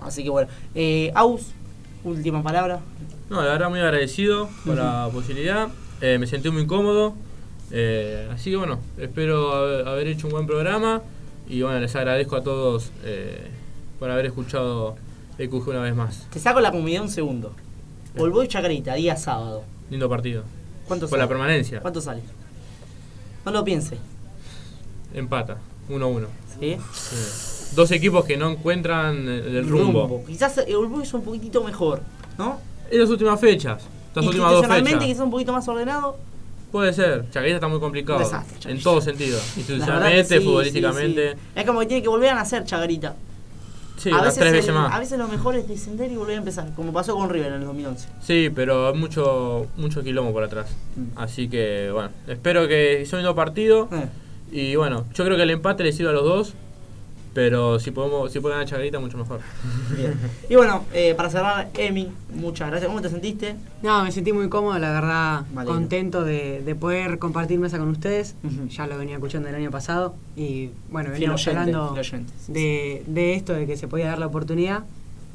Así 0.00 0.22
que 0.22 0.30
bueno. 0.30 0.48
Eh, 0.74 1.10
Aus, 1.14 1.42
última 2.04 2.42
palabra. 2.42 2.80
No, 3.28 3.42
la 3.42 3.52
verdad 3.52 3.68
muy 3.68 3.80
agradecido 3.80 4.48
por 4.64 4.76
la 4.76 5.08
posibilidad. 5.12 5.68
Eh, 6.00 6.18
me 6.18 6.26
sentí 6.26 6.50
muy 6.50 6.66
cómodo. 6.66 7.14
Eh, 7.70 8.28
así 8.32 8.50
que 8.50 8.56
bueno, 8.56 8.78
espero 8.96 9.52
haber, 9.52 9.88
haber 9.88 10.06
hecho 10.06 10.28
un 10.28 10.32
buen 10.32 10.46
programa. 10.46 11.02
Y 11.48 11.62
bueno, 11.62 11.80
les 11.80 11.94
agradezco 11.96 12.36
a 12.36 12.42
todos 12.42 12.90
eh, 13.04 13.48
por 13.98 14.10
haber 14.10 14.26
escuchado 14.26 14.96
EQG 15.38 15.68
una 15.68 15.82
vez 15.82 15.94
más. 15.94 16.26
Te 16.30 16.38
saco 16.38 16.60
la 16.60 16.70
comunidad 16.70 17.02
un 17.02 17.08
segundo. 17.08 17.52
Volvo 18.16 18.42
y 18.42 18.48
Chacarita, 18.48 18.94
día 18.94 19.16
sábado. 19.16 19.64
Lindo 19.90 20.08
partido. 20.08 20.44
¿Cuánto 20.86 21.06
Por 21.06 21.18
sale? 21.18 21.22
la 21.22 21.28
permanencia. 21.28 21.80
¿Cuánto 21.80 22.00
sale? 22.00 22.22
No 23.44 23.52
lo 23.52 23.64
piense. 23.64 23.96
Empata. 25.14 25.58
1-1. 25.88 26.26
¿Sí? 26.60 26.76
Sí. 26.92 27.74
dos 27.76 27.90
equipos 27.92 28.24
que 28.24 28.36
no 28.36 28.50
encuentran 28.50 29.28
el, 29.28 29.68
rumbo. 29.68 30.24
Quizás 30.26 30.58
el 30.58 30.76
Uruguay 30.76 31.02
es 31.02 31.14
un 31.14 31.22
poquitito 31.22 31.62
mejor, 31.62 32.02
¿no? 32.36 32.58
En 32.90 33.00
las 33.00 33.10
últimas 33.10 33.38
fechas, 33.40 33.82
estas 34.08 34.26
últimas 34.26 34.50
dos 34.52 34.66
fechas. 34.66 35.04
quizás 35.04 35.20
un 35.20 35.30
poquito 35.30 35.52
más 35.52 35.66
ordenado. 35.68 36.16
Puede 36.72 36.92
ser, 36.92 37.24
Chacarita 37.30 37.56
está 37.56 37.68
muy 37.68 37.80
complicado. 37.80 38.18
Desastre, 38.18 38.54
en 38.54 38.60
Chacarita. 38.60 38.84
todo 38.84 39.00
sentido. 39.00 39.38
Institucionalmente, 39.56 40.38
sí, 40.38 40.44
futbolísticamente. 40.44 41.30
sí, 41.32 41.36
sí. 41.36 41.60
Es 41.60 41.66
como 41.66 41.80
que 41.80 41.86
tiene 41.86 42.02
que 42.02 42.08
volver 42.08 42.30
a 42.30 42.34
nacer 42.34 42.64
Chagarita. 42.64 43.14
Sí, 43.98 44.10
a, 44.12 44.22
veces 44.22 44.38
tres 44.38 44.68
el- 44.68 44.74
más. 44.74 44.94
a 44.94 44.98
veces 44.98 45.18
lo 45.18 45.28
mejor 45.28 45.56
es 45.56 45.68
descender 45.68 46.10
y 46.10 46.16
volver 46.16 46.36
a 46.36 46.38
empezar, 46.38 46.72
como 46.74 46.92
pasó 46.92 47.14
con 47.16 47.28
River 47.28 47.48
en 47.48 47.60
el 47.60 47.64
2011. 47.66 48.08
Sí, 48.22 48.50
pero 48.54 48.88
hay 48.88 48.94
mucho, 48.94 49.66
mucho 49.76 50.02
quilombo 50.02 50.32
por 50.32 50.44
atrás. 50.44 50.70
Mm. 50.96 51.18
Así 51.18 51.48
que, 51.48 51.90
bueno, 51.92 52.10
espero 52.28 52.66
que 52.68 53.04
son 53.06 53.22
dos 53.22 53.34
partidos. 53.34 53.88
Eh. 53.92 54.08
Y 54.50 54.76
bueno, 54.76 55.04
yo 55.14 55.24
creo 55.24 55.36
que 55.36 55.42
el 55.42 55.50
empate 55.50 55.82
le 55.84 55.92
sirve 55.92 56.10
a 56.10 56.14
los 56.14 56.24
dos. 56.24 56.54
Pero 57.38 57.78
si 57.78 57.92
podemos 57.92 58.32
si 58.32 58.40
puede 58.40 58.56
ganar 58.56 58.68
Chacarita, 58.68 58.98
mucho 58.98 59.16
mejor. 59.16 59.38
Bien. 59.96 60.12
Y 60.50 60.56
bueno, 60.56 60.82
eh, 60.92 61.14
para 61.14 61.30
cerrar, 61.30 61.68
Emi, 61.74 62.10
muchas 62.34 62.68
gracias. 62.68 62.88
¿Cómo 62.88 63.00
te 63.00 63.08
sentiste? 63.08 63.54
No, 63.80 64.02
me 64.02 64.10
sentí 64.10 64.32
muy 64.32 64.48
cómodo, 64.48 64.76
la 64.80 64.90
verdad, 64.90 65.44
contento 65.64 66.24
de, 66.24 66.62
de 66.62 66.74
poder 66.74 67.20
compartir 67.20 67.60
mesa 67.60 67.78
con 67.78 67.90
ustedes. 67.90 68.34
Ya 68.70 68.88
lo 68.88 68.98
venía 68.98 69.14
escuchando 69.14 69.48
el 69.48 69.54
año 69.54 69.70
pasado 69.70 70.16
y 70.34 70.70
bueno, 70.90 71.12
veníamos 71.12 71.46
oyente, 71.46 71.60
hablando 71.60 72.02
sí, 72.02 72.52
de, 72.52 73.04
de 73.06 73.34
esto, 73.34 73.52
de 73.52 73.68
que 73.68 73.76
se 73.76 73.86
podía 73.86 74.06
dar 74.06 74.18
la 74.18 74.26
oportunidad 74.26 74.82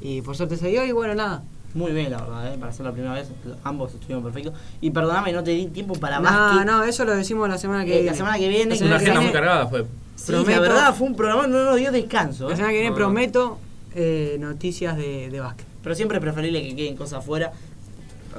y 0.01 0.22
por 0.24 0.36
suerte 0.36 0.58
se 0.58 0.68
dio 0.68 0.84
y 0.86 0.91
bueno, 0.91 1.16
nada. 1.16 1.43
Muy 1.74 1.92
bien, 1.92 2.12
la 2.12 2.18
verdad, 2.22 2.54
¿eh? 2.54 2.58
para 2.60 2.72
ser 2.72 2.86
la 2.86 2.92
primera 2.92 3.14
vez, 3.16 3.30
ambos 3.64 3.94
estuvieron 3.94 4.24
perfectos. 4.24 4.54
Y 4.80 4.92
perdóname, 4.92 5.32
no 5.32 5.44
te 5.44 5.52
di 5.52 5.66
tiempo 5.68 5.96
para 5.96 6.18
No, 6.18 6.24
más 6.24 6.60
que... 6.60 6.66
no, 6.66 6.84
eso 6.84 7.04
lo 7.04 7.16
decimos 7.16 7.50
la 7.50 7.58
semana 7.58 7.84
que 7.84 7.92
Eh, 7.94 7.96
viene. 7.96 8.12
la 8.12 8.18
semana 8.18 8.38
que 8.38 8.48
viene, 8.48 8.78
Una 8.84 8.96
agenda 8.98 9.22
muy 9.22 9.32
cargada 9.32 9.68
fue. 9.68 9.86
Sí, 10.16 10.32
la 10.32 10.60
verdad 10.60 10.94
fue 10.96 11.08
un 11.08 11.16
programa, 11.16 11.48
no 11.48 11.64
nos 11.66 11.76
dio 11.78 11.92
descanso. 11.92 12.48
La 12.48 12.54
¿eh? 12.54 12.58
semana 12.58 12.72
que 12.74 12.80
viene 12.80 12.90
No, 12.92 12.96
no. 13.00 13.06
prometo 13.06 13.58
eh, 13.96 14.38
noticias 14.40 14.96
de, 14.98 15.30
de 15.32 15.40
básquet. 15.40 15.66
Pero 15.82 15.96
siempre 15.96 16.18
es 16.18 16.22
preferible 16.24 16.62
que 16.62 16.76
queden 16.76 16.96
cosas 16.96 17.20
afuera. 17.20 17.52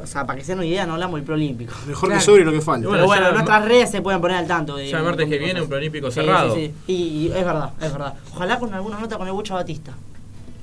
O 0.03 0.07
sea, 0.07 0.27
para 0.27 0.39
que 0.39 0.45
se 0.45 0.53
den 0.53 0.59
una 0.61 0.67
idea, 0.67 0.87
no 0.87 0.95
hablamos 0.95 1.17
del 1.17 1.25
preolímpico. 1.25 1.73
Mejor 1.87 2.09
Claro. 2.09 2.21
que 2.21 2.25
sobre 2.25 2.45
lo 2.45 2.53
que 2.53 2.61
falta. 2.61 2.89
Y 2.89 2.91
Pero 2.93 3.05
Bueno, 3.07 3.07
bueno, 3.07 3.27
ya- 3.27 3.33
nuestras 3.33 3.65
redes 3.65 3.91
se 3.91 4.01
pueden 4.01 4.21
poner 4.21 4.37
al 4.39 4.47
tanto. 4.47 4.77
De 4.77 4.89
Ya 4.89 4.99
el 4.99 5.05
martes 5.05 5.29
que 5.29 5.39
viene, 5.39 5.61
un 5.61 5.69
preolímpico 5.69 6.09
Sí, 6.11 6.15
cerrado. 6.21 6.55
Sí, 6.55 6.73
sí. 6.87 6.93
Y, 6.93 6.95
y 6.95 7.27
es 7.29 7.45
verdad, 7.45 7.71
es 7.81 7.93
verdad. 7.93 8.15
Ojalá 8.33 8.59
con 8.61 8.73
alguna 8.73 8.99
nota 9.01 9.19
con 9.19 9.27
el 9.27 9.33
Bocha 9.33 9.55
Batista. 9.55 9.93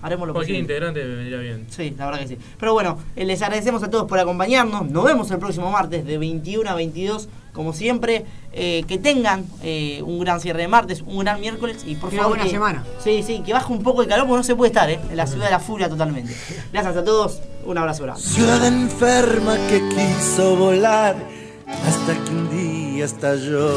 Haremos 0.02 0.28
lo 0.28 0.34
Cualquier 0.34 0.58
posible. 0.64 0.74
integrante 0.76 1.04
me 1.04 1.16
vendría 1.16 1.38
bien. 1.40 1.68
Sí, 1.70 1.94
la 1.98 2.06
verdad 2.08 2.20
que 2.22 2.28
sí. 2.28 2.38
Pero 2.60 2.74
bueno, 2.74 2.98
eh, 3.16 3.24
les 3.26 3.42
agradecemos 3.42 3.84
a 3.84 3.90
todos 3.90 4.08
por 4.08 4.18
acompañarnos. 4.20 4.90
Nos 4.90 5.04
vemos 5.06 5.30
el 5.32 5.38
próximo 5.40 5.70
martes 5.72 6.06
de 6.06 6.18
21 6.18 6.70
a 6.70 6.76
22, 6.76 7.28
como 7.54 7.74
siempre. 7.74 8.26
Eh, 8.54 8.84
que 8.86 8.98
tengan 8.98 9.46
eh, 9.64 10.02
un 10.06 10.20
gran 10.20 10.42
cierre 10.42 10.64
de 10.64 10.68
martes, 10.68 11.04
un 11.08 11.20
gran 11.20 11.40
miércoles 11.40 11.84
y 11.88 11.96
por 11.96 12.10
Una 12.10 12.18
favor. 12.24 12.32
buena 12.32 12.44
que- 12.44 12.50
semana. 12.50 12.84
Sí, 13.02 13.24
sí, 13.26 13.42
que 13.46 13.54
baje 13.54 13.72
un 13.72 13.82
poco 13.82 14.02
el 14.02 14.10
calor 14.10 14.26
porque 14.28 14.40
no 14.40 14.44
se 14.44 14.56
puede 14.58 14.68
estar, 14.72 14.90
¿eh? 14.90 15.00
En 15.10 15.16
la 15.16 15.26
ciudad 15.26 15.46
de 15.46 15.52
la 15.52 15.60
furia 15.60 15.88
totalmente. 15.88 16.36
Gracias 16.74 16.98
a 16.98 17.04
todos, 17.06 17.40
un 17.66 17.78
abrazo 17.78 18.04
grande. 18.04 18.22
Ciudad 18.22 18.66
enferma 18.68 19.56
que 19.70 19.82
quiso 19.96 20.58
volar 20.58 21.16
hasta 21.86 22.14
que 22.26 22.30
un 22.32 22.50
día 22.50 23.06
estalló. 23.06 23.72